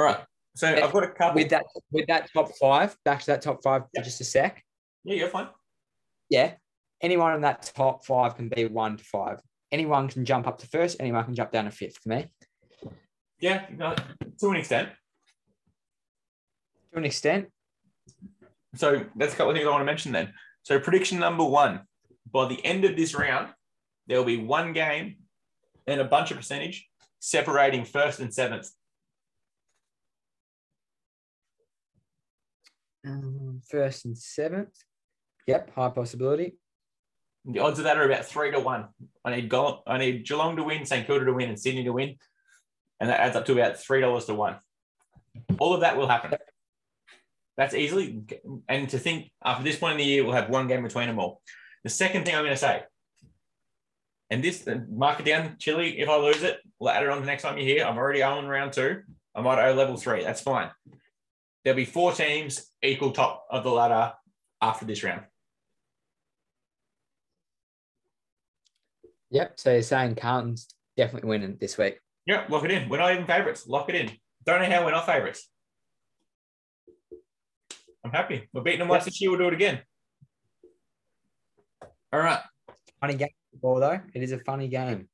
right. 0.02 0.18
So 0.56 0.68
I've 0.68 0.92
got 0.92 1.04
a 1.04 1.08
couple. 1.08 1.34
With 1.40 1.50
that, 1.50 1.64
with 1.90 2.06
that 2.08 2.28
top 2.32 2.50
five, 2.60 2.96
back 3.04 3.20
to 3.20 3.26
that 3.26 3.42
top 3.42 3.62
five 3.62 3.82
Yeah. 3.92 4.00
for 4.00 4.04
just 4.04 4.20
a 4.20 4.24
sec. 4.24 4.62
yeah, 5.04 5.14
you're 5.16 5.28
fine. 5.28 5.48
Yeah, 6.28 6.54
anyone 7.00 7.34
in 7.34 7.40
that 7.42 7.70
top 7.74 8.04
five 8.04 8.36
can 8.36 8.48
be 8.48 8.66
one 8.66 8.96
to 8.96 9.04
five. 9.04 9.40
Anyone 9.72 10.08
can 10.08 10.24
jump 10.24 10.46
up 10.46 10.58
to 10.58 10.66
first. 10.68 10.96
Anyone 11.00 11.24
can 11.24 11.34
jump 11.34 11.52
down 11.52 11.64
to 11.64 11.70
fifth. 11.70 11.98
For 12.02 12.08
me, 12.10 12.26
Yeah, 13.40 13.66
no, 13.76 13.94
to 14.40 14.48
an 14.50 14.56
extent. 14.56 14.90
to 16.92 16.98
an 16.98 17.04
extent. 17.04 17.48
So 18.74 19.04
that's 19.16 19.34
a 19.34 19.36
couple 19.36 19.50
of 19.50 19.56
things 19.56 19.66
I 19.66 19.70
want 19.70 19.82
to 19.82 19.86
mention 19.86 20.12
then. 20.12 20.32
So 20.62 20.78
prediction 20.78 21.18
number 21.18 21.44
one: 21.44 21.80
by 22.30 22.46
the 22.48 22.64
end 22.64 22.84
of 22.84 22.96
this 22.96 23.14
round, 23.14 23.48
there 24.06 24.18
will 24.18 24.24
be 24.24 24.36
one 24.36 24.72
game 24.72 25.16
and 25.86 26.00
a 26.00 26.04
bunch 26.04 26.30
of 26.30 26.36
percentage 26.36 26.88
separating 27.18 27.84
first 27.84 28.20
and 28.20 28.32
seventh. 28.32 28.70
Um, 33.06 33.62
first 33.68 34.04
and 34.04 34.16
seventh. 34.16 34.76
Yep, 35.46 35.74
high 35.74 35.88
possibility. 35.88 36.56
The 37.44 37.60
odds 37.60 37.78
of 37.78 37.84
that 37.84 37.96
are 37.96 38.04
about 38.04 38.26
three 38.26 38.50
to 38.50 38.60
one. 38.60 38.88
I 39.24 39.36
need 39.36 39.48
Go- 39.48 39.82
I 39.86 39.96
need 39.96 40.26
Geelong 40.26 40.56
to 40.56 40.62
win, 40.62 40.84
St 40.84 41.06
Kilda 41.06 41.24
to 41.24 41.32
win, 41.32 41.48
and 41.48 41.58
Sydney 41.58 41.84
to 41.84 41.92
win, 41.92 42.16
and 43.00 43.08
that 43.08 43.20
adds 43.20 43.36
up 43.36 43.46
to 43.46 43.52
about 43.52 43.78
three 43.78 44.00
dollars 44.00 44.26
to 44.26 44.34
one. 44.34 44.56
All 45.58 45.72
of 45.72 45.80
that 45.80 45.96
will 45.96 46.08
happen. 46.08 46.38
That's 47.60 47.74
easily, 47.74 48.22
and 48.70 48.88
to 48.88 48.98
think 48.98 49.30
after 49.44 49.62
this 49.62 49.76
point 49.76 49.92
in 49.92 49.98
the 49.98 50.04
year, 50.04 50.24
we'll 50.24 50.32
have 50.32 50.48
one 50.48 50.66
game 50.66 50.82
between 50.82 51.08
them 51.08 51.18
all. 51.18 51.42
The 51.84 51.90
second 51.90 52.24
thing 52.24 52.34
I'm 52.34 52.40
going 52.40 52.54
to 52.54 52.56
say, 52.56 52.84
and 54.30 54.42
this 54.42 54.66
uh, 54.66 54.78
mark 54.88 55.20
it 55.20 55.26
down, 55.26 55.56
Chili. 55.58 56.00
If 56.00 56.08
I 56.08 56.16
lose 56.16 56.42
it, 56.42 56.56
we'll 56.78 56.88
add 56.88 57.02
it 57.02 57.10
on 57.10 57.20
the 57.20 57.26
next 57.26 57.42
time 57.42 57.58
you're 57.58 57.66
here. 57.66 57.84
I'm 57.84 57.98
already 57.98 58.22
oh 58.22 58.38
on 58.38 58.46
round 58.46 58.72
two. 58.72 59.02
I 59.34 59.42
might 59.42 59.62
owe 59.62 59.74
level 59.74 59.98
three. 59.98 60.24
That's 60.24 60.40
fine. 60.40 60.70
There'll 61.62 61.76
be 61.76 61.84
four 61.84 62.14
teams 62.14 62.66
equal 62.82 63.12
top 63.12 63.44
of 63.50 63.62
the 63.62 63.70
ladder 63.70 64.14
after 64.62 64.86
this 64.86 65.04
round. 65.04 65.24
Yep. 69.32 69.60
So 69.60 69.72
you're 69.72 69.82
saying 69.82 70.14
Carlton's 70.14 70.66
definitely 70.96 71.28
winning 71.28 71.58
this 71.60 71.76
week. 71.76 71.98
Yeah, 72.24 72.46
lock 72.48 72.64
it 72.64 72.70
in. 72.70 72.88
We're 72.88 72.96
not 72.96 73.12
even 73.12 73.26
favorites. 73.26 73.66
Lock 73.66 73.90
it 73.90 73.96
in. 73.96 74.12
Don't 74.46 74.62
know 74.62 74.70
how 74.74 74.82
we're 74.82 74.92
not 74.92 75.04
favorites. 75.04 75.46
I'm 78.04 78.10
happy. 78.10 78.48
We're 78.52 78.62
beating 78.62 78.80
them 78.80 78.88
once 78.88 79.04
this 79.04 79.20
year. 79.20 79.30
We'll 79.30 79.38
do 79.38 79.48
it 79.48 79.54
again. 79.54 79.80
All 82.12 82.20
right. 82.20 82.40
Funny 83.00 83.14
game, 83.14 83.28
football 83.52 83.80
though. 83.80 84.00
It 84.14 84.22
is 84.22 84.32
a 84.32 84.38
funny 84.38 84.68
game. 84.68 85.08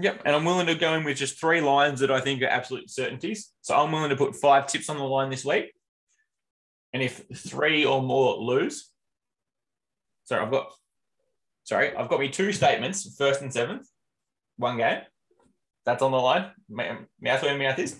Yep. 0.00 0.22
And 0.24 0.34
I'm 0.34 0.44
willing 0.44 0.66
to 0.66 0.74
go 0.74 0.94
in 0.94 1.04
with 1.04 1.18
just 1.18 1.38
three 1.38 1.60
lines 1.60 2.00
that 2.00 2.10
I 2.10 2.20
think 2.20 2.42
are 2.42 2.46
absolute 2.46 2.88
certainties. 2.90 3.52
So 3.60 3.74
I'm 3.74 3.92
willing 3.92 4.10
to 4.10 4.16
put 4.16 4.36
five 4.36 4.66
tips 4.66 4.88
on 4.88 4.96
the 4.96 5.04
line 5.04 5.30
this 5.30 5.44
week. 5.44 5.72
And 6.92 7.02
if 7.02 7.24
three 7.34 7.84
or 7.84 8.02
more 8.02 8.36
lose, 8.36 8.90
sorry, 10.24 10.44
I've 10.44 10.50
got 10.50 10.72
sorry, 11.64 11.94
I've 11.96 12.08
got 12.08 12.20
me 12.20 12.28
two 12.28 12.52
statements, 12.52 13.16
first 13.16 13.40
and 13.40 13.52
seventh, 13.52 13.86
one 14.56 14.76
game. 14.76 15.00
That's 15.84 16.02
on 16.02 16.12
the 16.12 16.18
line. 16.18 16.50
Mouth 16.68 17.42
where 17.42 17.52
the 17.52 17.58
mouth 17.58 17.78
is. 17.78 17.98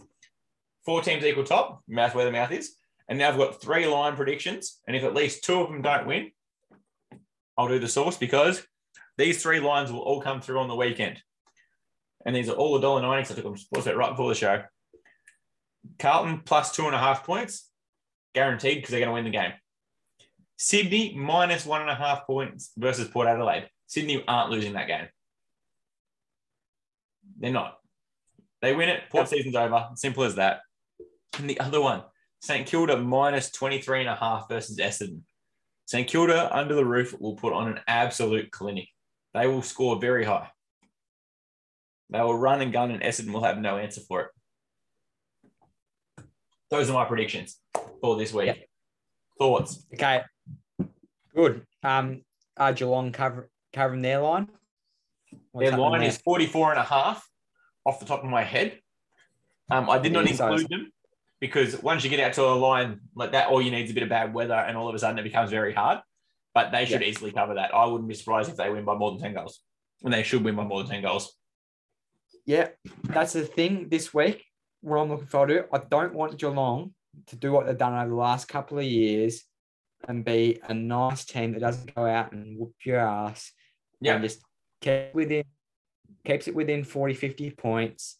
Four 0.85 1.03
teams 1.03 1.25
equal 1.25 1.45
top, 1.45 1.83
mouth 1.89 2.15
where 2.15 2.25
the 2.25 2.33
mouth 2.33 2.53
is. 2.53 2.77
And 3.13 3.19
now 3.19 3.29
I've 3.29 3.37
got 3.37 3.61
three 3.61 3.87
line 3.87 4.17
predictions. 4.17 4.81
And 4.87 4.97
if 4.97 5.05
at 5.05 5.13
least 5.13 5.45
two 5.45 5.61
of 5.61 5.69
them 5.69 5.83
don't 5.83 6.07
win, 6.07 6.31
I'll 7.59 7.69
do 7.69 7.79
the 7.79 7.87
source 7.87 8.17
because 8.17 8.67
these 9.19 9.43
three 9.43 9.61
lines 9.61 9.93
will 9.93 10.01
all 10.01 10.23
come 10.23 10.41
through 10.41 10.59
on 10.61 10.67
the 10.67 10.75
weekend. 10.75 11.21
And 12.25 12.35
these 12.35 12.49
are 12.49 12.55
all 12.55 12.81
$1.90. 12.81 13.27
So 13.27 13.35
I 13.35 13.37
took 13.37 13.45
them 13.45 13.55
Sportsbet 13.55 13.99
right 13.99 14.13
before 14.13 14.31
the 14.31 14.35
show. 14.35 14.63
Carlton 15.99 16.41
plus 16.47 16.75
two 16.75 16.87
and 16.87 16.95
a 16.95 16.99
half 16.99 17.27
points, 17.27 17.69
guaranteed 18.35 18.77
because 18.77 18.93
they're 18.93 19.01
going 19.01 19.11
to 19.11 19.13
win 19.13 19.25
the 19.25 19.31
game. 19.31 19.53
Sydney 20.57 21.15
minus 21.15 21.67
one 21.67 21.83
and 21.83 21.91
a 21.91 21.95
half 21.95 22.27
points 22.27 22.73
versus 22.79 23.09
Port 23.09 23.29
Adelaide. 23.29 23.69
Sydney 23.89 24.25
aren't 24.27 24.51
losing 24.51 24.73
that 24.73 24.87
game. 24.87 25.09
They're 27.39 27.53
not. 27.53 27.77
They 28.63 28.75
win 28.75 28.89
it. 28.89 29.03
Port 29.11 29.29
season's 29.29 29.55
over. 29.55 29.91
Simple 29.97 30.25
as 30.25 30.37
that. 30.37 30.61
And 31.39 31.51
the 31.51 31.61
other 31.61 31.83
one, 31.83 32.05
St 32.43 32.67
Kilda 32.67 32.97
minus 32.97 33.53
23 33.53 34.01
and 34.01 34.09
a 34.09 34.17
half 34.17 34.49
versus 34.49 34.77
Essendon. 34.79 35.21
St 35.87 36.09
Kilda 36.09 36.55
under 36.55 36.75
the 36.75 36.85
roof 36.85 37.19
will 37.21 37.37
put 37.37 37.53
on 37.53 37.69
an 37.69 37.81
absolute 37.87 38.51
clinic. 38.51 38.89
They 39.33 39.47
will 39.47 39.63
score 39.63 40.01
very 40.01 40.25
high. 40.25 40.49
They 42.11 42.21
will 42.21 42.37
run 42.37 42.61
and 42.61 42.73
gun, 42.73 42.91
and 42.91 43.01
Essendon 43.01 43.33
will 43.33 43.45
have 43.45 43.59
no 43.59 43.79
answer 43.79 44.01
for 44.01 44.23
it. 44.23 46.25
Those 46.69 46.91
are 46.91 46.95
my 46.95 47.05
predictions 47.05 47.59
for 48.01 48.17
this 48.17 48.33
week. 48.33 48.47
Yep. 48.47 48.67
Thoughts? 49.39 49.87
Okay. 49.95 50.23
Good. 51.35 51.65
Um, 51.85 52.23
are 52.57 52.73
Geelong 52.73 53.13
cover, 53.13 53.51
covering 53.73 54.03
their 54.03 54.21
line? 54.21 54.49
What's 55.53 55.71
their 55.71 55.79
line 55.79 56.01
there? 56.01 56.09
is 56.09 56.19
44 56.19 56.73
and 56.73 56.81
a 56.81 56.85
half 56.85 57.27
off 57.87 58.01
the 58.01 58.07
top 58.07 58.25
of 58.25 58.31
my 58.31 58.43
head. 58.43 58.81
Um, 59.71 59.89
I 59.89 59.99
did 59.99 60.13
not 60.13 60.29
include 60.29 60.69
them 60.69 60.93
because 61.43 61.83
once 61.83 62.05
you 62.05 62.09
get 62.09 62.21
out 62.21 62.33
to 62.35 62.45
a 62.45 62.55
line 62.55 63.01
like 63.17 63.33
that, 63.33 63.49
all 63.49 63.61
you 63.61 63.73
need 63.73 63.87
is 63.87 63.91
a 63.91 63.95
bit 63.95 64.05
of 64.05 64.09
bad 64.09 64.33
weather, 64.33 64.55
and 64.55 64.77
all 64.77 64.89
of 64.89 64.95
a 64.95 64.99
sudden 65.01 65.19
it 65.19 65.25
becomes 65.25 65.51
very 65.51 65.75
hard. 65.75 65.99
But 66.55 66.71
they 66.71 66.85
should 66.85 67.01
yeah. 67.01 67.09
easily 67.09 67.33
cover 67.33 67.55
that. 67.55 67.75
I 67.75 67.85
wouldn't 67.87 68.09
be 68.09 68.15
surprised 68.15 68.49
if 68.49 68.57
they 68.57 68.71
win 68.71 68.85
by 68.85 68.95
more 68.95 69.11
than 69.11 69.21
10 69.21 69.35
goals. 69.35 69.59
And 70.05 70.15
they 70.15 70.23
should 70.23 70.45
win 70.45 70.55
by 70.55 70.63
more 70.63 70.85
than 70.85 70.93
10 70.93 71.03
goals. 71.03 71.35
Yeah, 72.47 72.69
that's 73.03 73.33
the 73.33 73.43
thing 73.43 73.89
this 73.89 74.15
week. 74.15 74.45
What 74.83 74.99
I'm 74.99 75.09
looking 75.09 75.27
forward 75.27 75.49
to, 75.49 75.65
I 75.75 75.81
don't 75.91 76.15
want 76.15 76.39
Geelong 76.39 76.95
to 77.27 77.37
do 77.37 77.51
what 77.51 77.67
they've 77.67 77.77
done 77.77 77.95
over 77.95 78.11
the 78.11 78.15
last 78.15 78.47
couple 78.47 78.79
of 78.79 78.85
years 78.85 79.43
and 80.07 80.25
be 80.25 80.61
a 80.69 80.75
nice 80.75 81.25
team 81.25 81.55
that 81.55 81.61
doesn't 81.61 81.93
go 81.93 82.07
out 82.07 82.31
and 82.31 82.57
whoop 82.57 82.75
your 82.85 83.01
ass 83.01 83.51
yeah. 84.01 84.15
and 84.15 84.23
just 84.23 84.41
keep 84.81 85.13
within 85.13 85.45
keeps 86.25 86.47
it 86.47 86.55
within 86.55 86.85
40, 86.85 87.15
50 87.15 87.51
points 87.51 88.19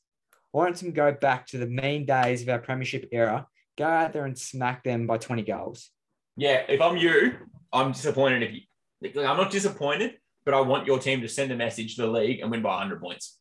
want 0.53 0.77
them 0.77 0.89
to 0.89 0.93
go 0.95 1.13
back 1.13 1.47
to 1.49 1.59
the 1.59 1.67
mean 1.67 2.05
days 2.05 2.43
of 2.43 2.49
our 2.49 2.59
premiership 2.59 3.09
era, 3.13 3.47
go 3.79 3.85
out 3.85 4.13
there 4.13 4.25
and 4.25 4.39
smack 4.39 4.85
them 4.85 5.07
by 5.07 5.19
20 5.19 5.43
goals. 5.43 5.91
Yeah, 6.37 6.63
if 6.69 6.81
I'm 6.81 6.97
you, 6.97 7.35
I'm 7.73 7.93
disappointed 7.93 8.43
if 8.43 8.53
you 8.53 8.61
I'm 9.05 9.37
not 9.37 9.51
disappointed, 9.51 10.19
but 10.45 10.55
I 10.55 10.61
want 10.61 10.87
your 10.87 10.99
team 10.99 11.21
to 11.23 11.29
send 11.29 11.51
a 11.51 11.57
message 11.57 11.97
to 11.97 12.03
the 12.03 12.09
league 12.09 12.41
and 12.41 12.51
win 12.51 12.63
by 12.63 12.71
100 12.71 13.01
points. 13.01 13.39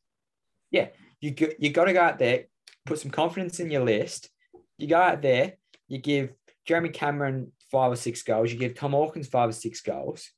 Yeah, 0.71 0.87
you 1.19 1.35
you 1.59 1.69
got 1.69 1.85
to 1.85 1.93
go 1.93 2.01
out 2.01 2.17
there, 2.17 2.45
put 2.85 2.99
some 2.99 3.11
confidence 3.11 3.59
in 3.59 3.69
your 3.69 3.83
list. 3.83 4.29
You 4.77 4.87
go 4.87 4.97
out 4.97 5.21
there, 5.21 5.53
you 5.87 5.99
give 5.99 6.31
Jeremy 6.65 6.89
Cameron 6.89 7.51
five 7.71 7.91
or 7.91 7.95
six 7.95 8.23
goals, 8.23 8.51
you 8.51 8.57
give 8.57 8.75
Tom 8.75 8.91
Hawkins 8.91 9.27
five 9.27 9.49
or 9.49 9.53
six 9.53 9.81
goals. 9.81 10.29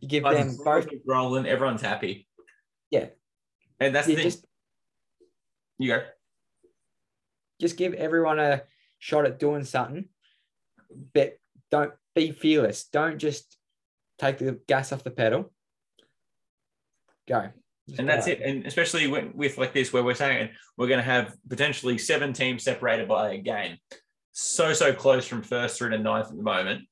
You 0.00 0.08
give 0.08 0.24
them 0.24 0.56
both 0.64 0.88
rolling, 1.06 1.46
everyone's 1.46 1.82
happy. 1.82 2.26
Yeah. 2.90 3.06
And 3.80 3.94
that's 3.94 4.08
you 4.08 4.16
the 4.16 4.22
thing. 4.22 4.30
Just, 4.30 4.46
you 5.78 5.88
go. 5.88 6.02
Just 7.64 7.78
give 7.78 7.94
everyone 7.94 8.38
a 8.38 8.60
shot 8.98 9.24
at 9.24 9.38
doing 9.38 9.64
something, 9.64 10.04
but 11.14 11.38
don't 11.70 11.94
be 12.14 12.30
fearless. 12.30 12.84
Don't 12.92 13.16
just 13.16 13.56
take 14.18 14.36
the 14.36 14.60
gas 14.68 14.92
off 14.92 15.02
the 15.02 15.10
pedal. 15.10 15.50
Go. 17.26 17.48
Just 17.88 18.00
and 18.00 18.06
that's 18.06 18.26
it. 18.26 18.42
And 18.42 18.66
especially 18.66 19.06
when, 19.06 19.34
with 19.34 19.56
like 19.56 19.72
this, 19.72 19.94
where 19.94 20.04
we're 20.04 20.12
saying 20.12 20.50
we're 20.76 20.88
going 20.88 21.00
to 21.00 21.04
have 21.04 21.34
potentially 21.48 21.96
seven 21.96 22.34
teams 22.34 22.64
separated 22.64 23.08
by 23.08 23.32
a 23.32 23.38
game, 23.38 23.78
so 24.32 24.74
so 24.74 24.92
close 24.92 25.26
from 25.26 25.40
first 25.40 25.78
through 25.78 25.88
to 25.88 25.98
ninth 25.98 26.26
at 26.26 26.36
the 26.36 26.42
moment. 26.42 26.82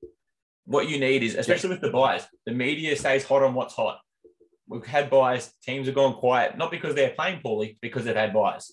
What 0.65 0.89
you 0.89 0.99
need 0.99 1.23
is, 1.23 1.35
especially 1.35 1.69
with 1.69 1.83
the 1.83 1.91
byes, 1.91 2.27
the 2.47 2.53
media 2.53 2.97
stays 2.97 3.27
hot 3.27 3.43
on 3.43 3.53
what's 3.53 3.75
hot. 3.75 3.99
We've 4.67 4.87
had 4.87 5.11
byes, 5.11 5.53
teams 5.63 5.85
have 5.85 5.97
gone 5.97 6.15
quiet, 6.15 6.57
not 6.57 6.71
because 6.71 6.95
they're 6.95 7.11
playing 7.11 7.43
poorly, 7.43 7.77
because 7.83 8.07
they've 8.07 8.17
had 8.17 8.33
byes. 8.33 8.73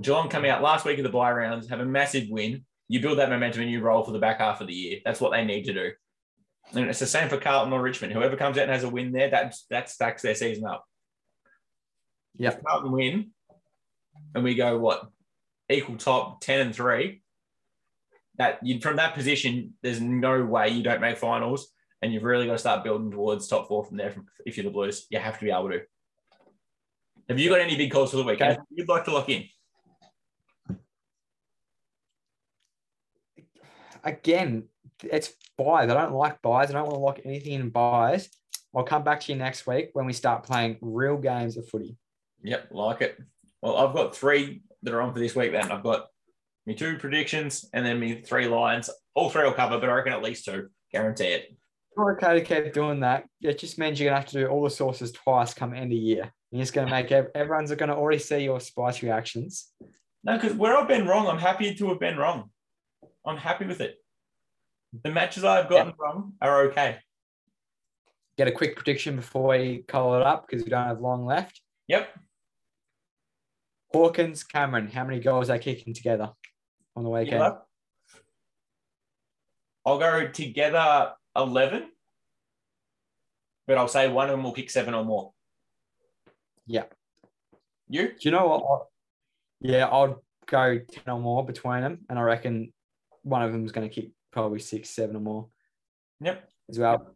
Geelong 0.00 0.28
come 0.28 0.44
out 0.44 0.62
last 0.62 0.84
week 0.84 0.98
of 0.98 1.04
the 1.04 1.10
bye 1.10 1.32
rounds, 1.32 1.68
have 1.68 1.80
a 1.80 1.84
massive 1.84 2.28
win. 2.28 2.64
You 2.88 3.00
build 3.00 3.18
that 3.18 3.30
momentum 3.30 3.62
and 3.62 3.70
you 3.70 3.80
roll 3.80 4.04
for 4.04 4.12
the 4.12 4.18
back 4.18 4.38
half 4.38 4.60
of 4.60 4.66
the 4.66 4.74
year. 4.74 5.00
That's 5.04 5.20
what 5.20 5.32
they 5.32 5.44
need 5.44 5.64
to 5.64 5.74
do. 5.74 5.90
And 6.74 6.88
it's 6.88 6.98
the 6.98 7.06
same 7.06 7.28
for 7.28 7.38
Carlton 7.38 7.72
or 7.72 7.80
Richmond. 7.80 8.12
Whoever 8.12 8.36
comes 8.36 8.58
out 8.58 8.64
and 8.64 8.72
has 8.72 8.84
a 8.84 8.88
win 8.88 9.12
there, 9.12 9.30
that, 9.30 9.54
that 9.70 9.88
stacks 9.88 10.22
their 10.22 10.34
season 10.34 10.66
up. 10.66 10.84
Yeah. 12.36 12.54
Carlton 12.66 12.92
win, 12.92 13.30
and 14.34 14.44
we 14.44 14.54
go 14.54 14.78
what? 14.78 15.08
Equal 15.70 15.96
top 15.96 16.40
10 16.40 16.60
and 16.60 16.74
3. 16.74 17.22
That 18.38 18.58
you 18.62 18.80
from 18.80 18.96
that 18.96 19.14
position, 19.14 19.74
there's 19.82 20.00
no 20.00 20.44
way 20.44 20.68
you 20.68 20.82
don't 20.82 21.00
make 21.00 21.16
finals. 21.16 21.72
And 22.02 22.12
you've 22.12 22.24
really 22.24 22.46
got 22.46 22.52
to 22.52 22.58
start 22.58 22.84
building 22.84 23.10
towards 23.10 23.48
top 23.48 23.68
four 23.68 23.84
from 23.84 23.96
there. 23.96 24.10
From, 24.10 24.26
if 24.44 24.56
you're 24.56 24.64
the 24.64 24.70
Blues, 24.70 25.06
you 25.10 25.18
have 25.18 25.38
to 25.38 25.44
be 25.44 25.50
able 25.50 25.70
to. 25.70 25.80
Have 27.28 27.38
you 27.38 27.48
got 27.48 27.60
any 27.60 27.76
big 27.76 27.90
calls 27.90 28.10
for 28.10 28.18
the 28.18 28.24
weekend? 28.24 28.52
Okay. 28.52 28.62
You'd 28.70 28.88
like 28.88 29.04
to 29.06 29.12
lock 29.12 29.30
in? 29.30 29.44
Again, 34.06 34.68
it's 35.02 35.34
byes. 35.58 35.90
I 35.90 35.94
don't 35.94 36.14
like 36.14 36.40
byes. 36.40 36.70
I 36.70 36.74
don't 36.74 36.84
want 36.84 36.94
to 36.94 37.00
lock 37.00 37.20
anything 37.24 37.54
in 37.54 37.70
byes. 37.70 38.30
I'll 38.74 38.84
come 38.84 39.02
back 39.02 39.20
to 39.20 39.32
you 39.32 39.38
next 39.38 39.66
week 39.66 39.90
when 39.94 40.06
we 40.06 40.12
start 40.12 40.44
playing 40.44 40.78
real 40.80 41.16
games 41.16 41.56
of 41.56 41.68
footy. 41.68 41.96
Yep, 42.44 42.68
like 42.70 43.02
it. 43.02 43.18
Well, 43.60 43.76
I've 43.76 43.94
got 43.94 44.14
three 44.14 44.62
that 44.82 44.94
are 44.94 45.02
on 45.02 45.12
for 45.12 45.18
this 45.18 45.34
week. 45.34 45.50
Then 45.52 45.72
I've 45.72 45.82
got 45.82 46.06
me 46.66 46.74
two 46.74 46.98
predictions 46.98 47.68
and 47.72 47.84
then 47.84 47.98
me 47.98 48.22
three 48.22 48.46
lines. 48.46 48.88
All 49.14 49.28
three 49.28 49.42
will 49.42 49.52
cover, 49.52 49.78
but 49.80 49.88
I 49.88 49.94
reckon 49.94 50.12
at 50.12 50.22
least 50.22 50.44
two. 50.44 50.68
Guarantee 50.92 51.24
it. 51.24 51.56
You're 51.96 52.16
okay 52.16 52.38
to 52.38 52.44
keep 52.44 52.72
doing 52.72 53.00
that. 53.00 53.24
It 53.40 53.58
just 53.58 53.78
means 53.78 53.98
you're 53.98 54.10
gonna 54.10 54.20
have 54.20 54.28
to 54.30 54.38
do 54.38 54.46
all 54.46 54.62
the 54.62 54.70
sources 54.70 55.10
twice 55.10 55.52
come 55.52 55.74
end 55.74 55.92
of 55.92 55.98
year. 55.98 56.32
You're 56.52 56.62
just 56.62 56.74
gonna 56.74 56.90
make 56.90 57.10
everyone's 57.10 57.74
gonna 57.74 57.96
already 57.96 58.18
see 58.18 58.44
your 58.44 58.60
spice 58.60 59.02
reactions. 59.02 59.72
No, 60.22 60.36
because 60.36 60.52
where 60.52 60.76
I've 60.76 60.88
been 60.88 61.08
wrong, 61.08 61.26
I'm 61.26 61.38
happy 61.38 61.74
to 61.74 61.88
have 61.88 62.00
been 62.00 62.18
wrong. 62.18 62.50
I'm 63.26 63.36
happy 63.36 63.66
with 63.66 63.80
it. 63.80 63.96
The 65.02 65.10
matches 65.10 65.44
I've 65.44 65.68
gotten 65.68 65.88
yep. 65.88 65.96
wrong 65.98 66.32
are 66.40 66.62
okay. 66.66 66.98
Get 68.38 68.48
a 68.48 68.52
quick 68.52 68.76
prediction 68.76 69.16
before 69.16 69.48
we 69.48 69.84
call 69.88 70.16
it 70.16 70.22
up 70.22 70.46
because 70.46 70.64
we 70.64 70.70
don't 70.70 70.86
have 70.86 71.00
long 71.00 71.26
left. 71.26 71.60
Yep. 71.88 72.08
Hawkins, 73.92 74.44
Cameron, 74.44 74.88
how 74.88 75.04
many 75.04 75.20
goals 75.20 75.50
are 75.50 75.58
kicking 75.58 75.94
together 75.94 76.30
on 76.94 77.02
the 77.02 77.10
weekend? 77.10 77.40
Yeah. 77.40 77.54
I'll 79.84 79.98
go 79.98 80.28
together 80.28 81.12
11, 81.36 81.88
but 83.66 83.78
I'll 83.78 83.88
say 83.88 84.08
one 84.08 84.26
of 84.26 84.32
them 84.32 84.42
will 84.42 84.52
kick 84.52 84.70
seven 84.70 84.94
or 84.94 85.04
more. 85.04 85.32
Yeah. 86.66 86.84
You? 87.88 88.08
Do 88.08 88.16
you 88.20 88.30
know 88.32 88.48
what? 88.48 88.86
Yeah, 89.60 89.86
I'll 89.86 90.22
go 90.46 90.78
10 90.78 91.02
or 91.06 91.20
more 91.20 91.44
between 91.44 91.82
them, 91.82 92.00
and 92.10 92.18
I 92.18 92.22
reckon 92.22 92.72
one 93.26 93.42
of 93.42 93.50
them 93.52 93.64
is 93.64 93.72
going 93.72 93.88
to 93.88 93.94
kick 93.94 94.10
probably 94.30 94.60
six, 94.60 94.90
seven 94.90 95.16
or 95.16 95.20
more. 95.20 95.48
Yep. 96.20 96.48
As 96.70 96.78
well. 96.78 97.14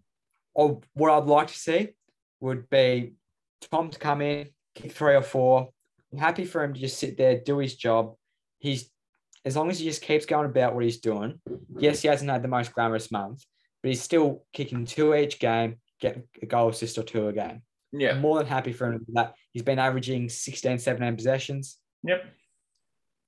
Or 0.55 0.81
what 0.95 1.13
I'd 1.13 1.29
like 1.29 1.47
to 1.47 1.59
see 1.59 1.91
would 2.41 2.69
be 2.69 3.15
Tom 3.71 3.91
to 3.91 3.99
come 3.99 4.21
in, 4.21 4.49
kick 4.75 4.91
three 4.91 5.15
or 5.15 5.23
four. 5.23 5.69
I'm 6.13 6.19
happy 6.19 6.45
for 6.45 6.65
him 6.65 6.75
to 6.75 6.81
just 6.81 6.99
sit 6.99 7.17
there, 7.17 7.39
do 7.39 7.59
his 7.59 7.77
job. 7.77 8.15
He's 8.59 8.91
as 9.45 9.57
long 9.57 9.71
as 9.71 9.79
he 9.79 9.85
just 9.85 10.03
keeps 10.03 10.27
going 10.27 10.47
about 10.47 10.75
what 10.75 10.83
he's 10.83 10.99
doing. 10.99 11.41
Yes, 11.79 12.03
he 12.03 12.09
hasn't 12.09 12.29
had 12.29 12.43
the 12.43 12.49
most 12.49 12.75
glamorous 12.75 13.13
month, 13.13 13.45
but 13.81 13.91
he's 13.91 14.03
still 14.03 14.45
kicking 14.53 14.85
two 14.85 15.15
each 15.15 15.39
game, 15.39 15.77
getting 16.01 16.25
a 16.43 16.47
goal 16.47 16.71
assist 16.71 16.99
or 16.99 17.05
two 17.05 17.29
a 17.29 17.33
game. 17.33 17.63
Yeah. 17.93 18.11
I'm 18.11 18.21
more 18.21 18.39
than 18.39 18.47
happy 18.49 18.73
for 18.73 18.89
him 18.89 18.99
do 18.99 19.13
that. 19.15 19.35
He's 19.53 19.63
been 19.63 19.79
averaging 19.79 20.29
16, 20.29 20.81
17 20.81 21.17
possessions. 21.17 21.79
Yep. 22.03 22.25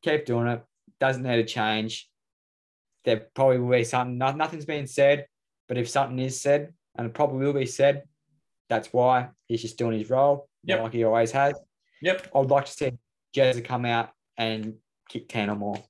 Keep 0.02 0.26
doing 0.26 0.48
it. 0.48 0.62
Doesn't 0.98 1.22
need 1.22 1.36
to 1.36 1.44
change 1.44 2.08
there 3.04 3.28
probably 3.34 3.58
will 3.58 3.76
be 3.76 3.84
something. 3.84 4.18
No, 4.18 4.32
nothing's 4.32 4.64
been 4.64 4.86
said, 4.86 5.26
but 5.68 5.78
if 5.78 5.88
something 5.88 6.18
is 6.18 6.40
said, 6.40 6.72
and 6.96 7.06
it 7.06 7.14
probably 7.14 7.46
will 7.46 7.52
be 7.52 7.66
said, 7.66 8.02
that's 8.68 8.92
why 8.92 9.28
he's 9.48 9.62
just 9.62 9.78
doing 9.78 9.98
his 9.98 10.10
role, 10.10 10.48
yep. 10.64 10.80
like 10.80 10.92
he 10.92 11.04
always 11.04 11.32
has. 11.32 11.54
Yep. 12.00 12.28
I 12.34 12.38
would 12.38 12.50
like 12.50 12.66
to 12.66 12.72
see 12.72 12.92
Jezza 13.34 13.64
come 13.64 13.84
out 13.84 14.10
and 14.36 14.74
kick 15.08 15.28
10 15.28 15.50
or 15.50 15.56
more. 15.56 15.82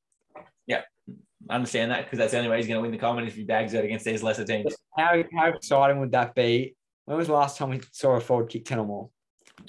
I 1.49 1.55
understand 1.57 1.91
that 1.91 2.05
because 2.05 2.19
that's 2.19 2.33
the 2.33 2.39
only 2.39 2.51
way 2.51 2.59
he's 2.59 2.67
going 2.67 2.79
to 2.79 2.83
win 2.83 2.91
the 2.91 2.99
comp 2.99 3.21
if 3.27 3.35
he 3.35 3.45
bags 3.45 3.75
it 3.75 3.85
against 3.85 4.05
these 4.05 4.23
lesser 4.23 4.45
teams. 4.45 4.75
How, 4.97 5.23
how 5.37 5.49
exciting 5.49 5.99
would 6.01 6.13
that 6.13 6.35
be? 6.35 6.77
When 7.05 7.17
was 7.17 7.27
the 7.27 7.33
last 7.33 7.59
time 7.59 7.71
we 7.71 7.81
saw 7.91 8.13
a 8.13 8.21
forward 8.21 8.49
kick 8.49 8.65
10 8.65 8.79
or 8.79 8.87
more? 8.87 9.11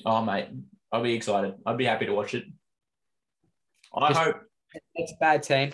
Oh, 0.06 0.24
mate, 0.24 0.50
I'll 0.92 1.02
be 1.02 1.14
excited. 1.14 1.56
I'd 1.66 1.78
be 1.78 1.86
happy 1.86 2.06
to 2.06 2.14
watch 2.14 2.36
it. 2.36 2.46
I 3.96 4.10
Just- 4.10 4.20
hope, 4.20 4.42
It's 4.96 5.12
a 5.12 5.16
bad 5.20 5.44
team, 5.44 5.72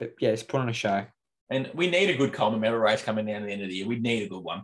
but 0.00 0.14
yeah, 0.18 0.30
it's 0.30 0.42
put 0.42 0.60
on 0.60 0.68
a 0.68 0.72
show. 0.72 1.04
and 1.50 1.70
we 1.74 1.88
need 1.88 2.10
a 2.10 2.16
good 2.16 2.32
Coleman 2.32 2.60
medal 2.60 2.78
race 2.78 3.02
coming 3.02 3.26
down 3.26 3.42
at 3.42 3.46
the 3.46 3.52
end 3.52 3.62
of 3.62 3.68
the 3.68 3.74
year. 3.74 3.86
We 3.86 3.98
need 3.98 4.24
a 4.24 4.28
good 4.28 4.42
one. 4.42 4.62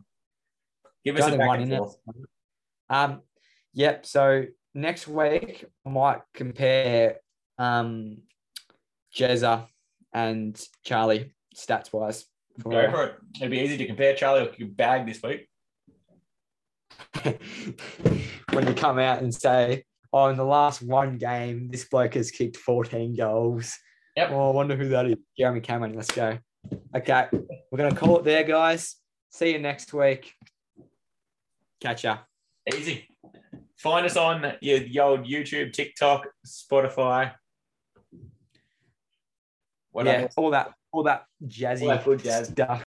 Give 1.05 1.16
us 1.16 1.32
a 1.32 1.37
back 1.37 1.47
one 1.47 1.62
and 1.62 1.76
forth. 1.76 1.97
Um, 2.89 3.20
yep. 3.74 4.07
So 4.07 4.47
next 4.74 5.07
week 5.07 5.64
I 5.87 5.91
might 5.91 6.20
compare 6.34 7.18
um 7.59 8.18
Jezza 9.14 9.68
and 10.12 10.61
Charlie 10.84 11.34
stats 11.55 11.93
wise. 11.93 12.24
Go 12.62 12.91
for 12.91 13.05
it. 13.05 13.14
It'd 13.37 13.51
be 13.51 13.61
easy 13.61 13.76
to 13.76 13.87
compare 13.87 14.16
Charlie 14.16 14.51
you 14.57 14.66
bag 14.66 15.07
this 15.07 15.22
week. 15.22 15.49
when 18.53 18.66
you 18.66 18.74
come 18.74 18.99
out 18.99 19.20
and 19.22 19.34
say, 19.34 19.84
"Oh, 20.12 20.28
in 20.28 20.37
the 20.37 20.45
last 20.45 20.82
one 20.82 21.18
game, 21.18 21.68
this 21.68 21.84
bloke 21.84 22.14
has 22.14 22.30
kicked 22.30 22.57
14 22.57 23.14
goals." 23.14 23.76
Yep. 24.16 24.30
Oh, 24.32 24.50
I 24.50 24.52
wonder 24.52 24.76
who 24.76 24.88
that 24.88 25.06
is. 25.06 25.16
Jeremy 25.38 25.60
Cameron. 25.60 25.94
Let's 25.94 26.10
go. 26.10 26.38
Okay, 26.94 27.28
we're 27.70 27.78
gonna 27.78 27.94
call 27.94 28.18
it 28.18 28.24
there, 28.24 28.42
guys. 28.44 28.96
See 29.30 29.52
you 29.52 29.58
next 29.58 29.92
week. 29.92 30.32
Catch 31.80 32.04
ya. 32.04 32.18
Easy. 32.74 33.06
Find 33.76 34.06
us 34.06 34.16
on 34.16 34.54
your, 34.62 34.80
the 34.80 35.00
old 35.00 35.26
YouTube, 35.26 35.72
TikTok, 35.72 36.26
Spotify. 36.46 37.32
What 39.92 40.06
yeah, 40.06 40.22
else? 40.22 40.34
all 40.36 40.50
that, 40.50 40.72
all 40.92 41.02
that 41.04 41.24
jazzy 41.46 41.82
All 41.82 41.88
that 41.88 42.04
good 42.04 42.22
jazz. 42.22 42.48
stuff. 42.48 42.84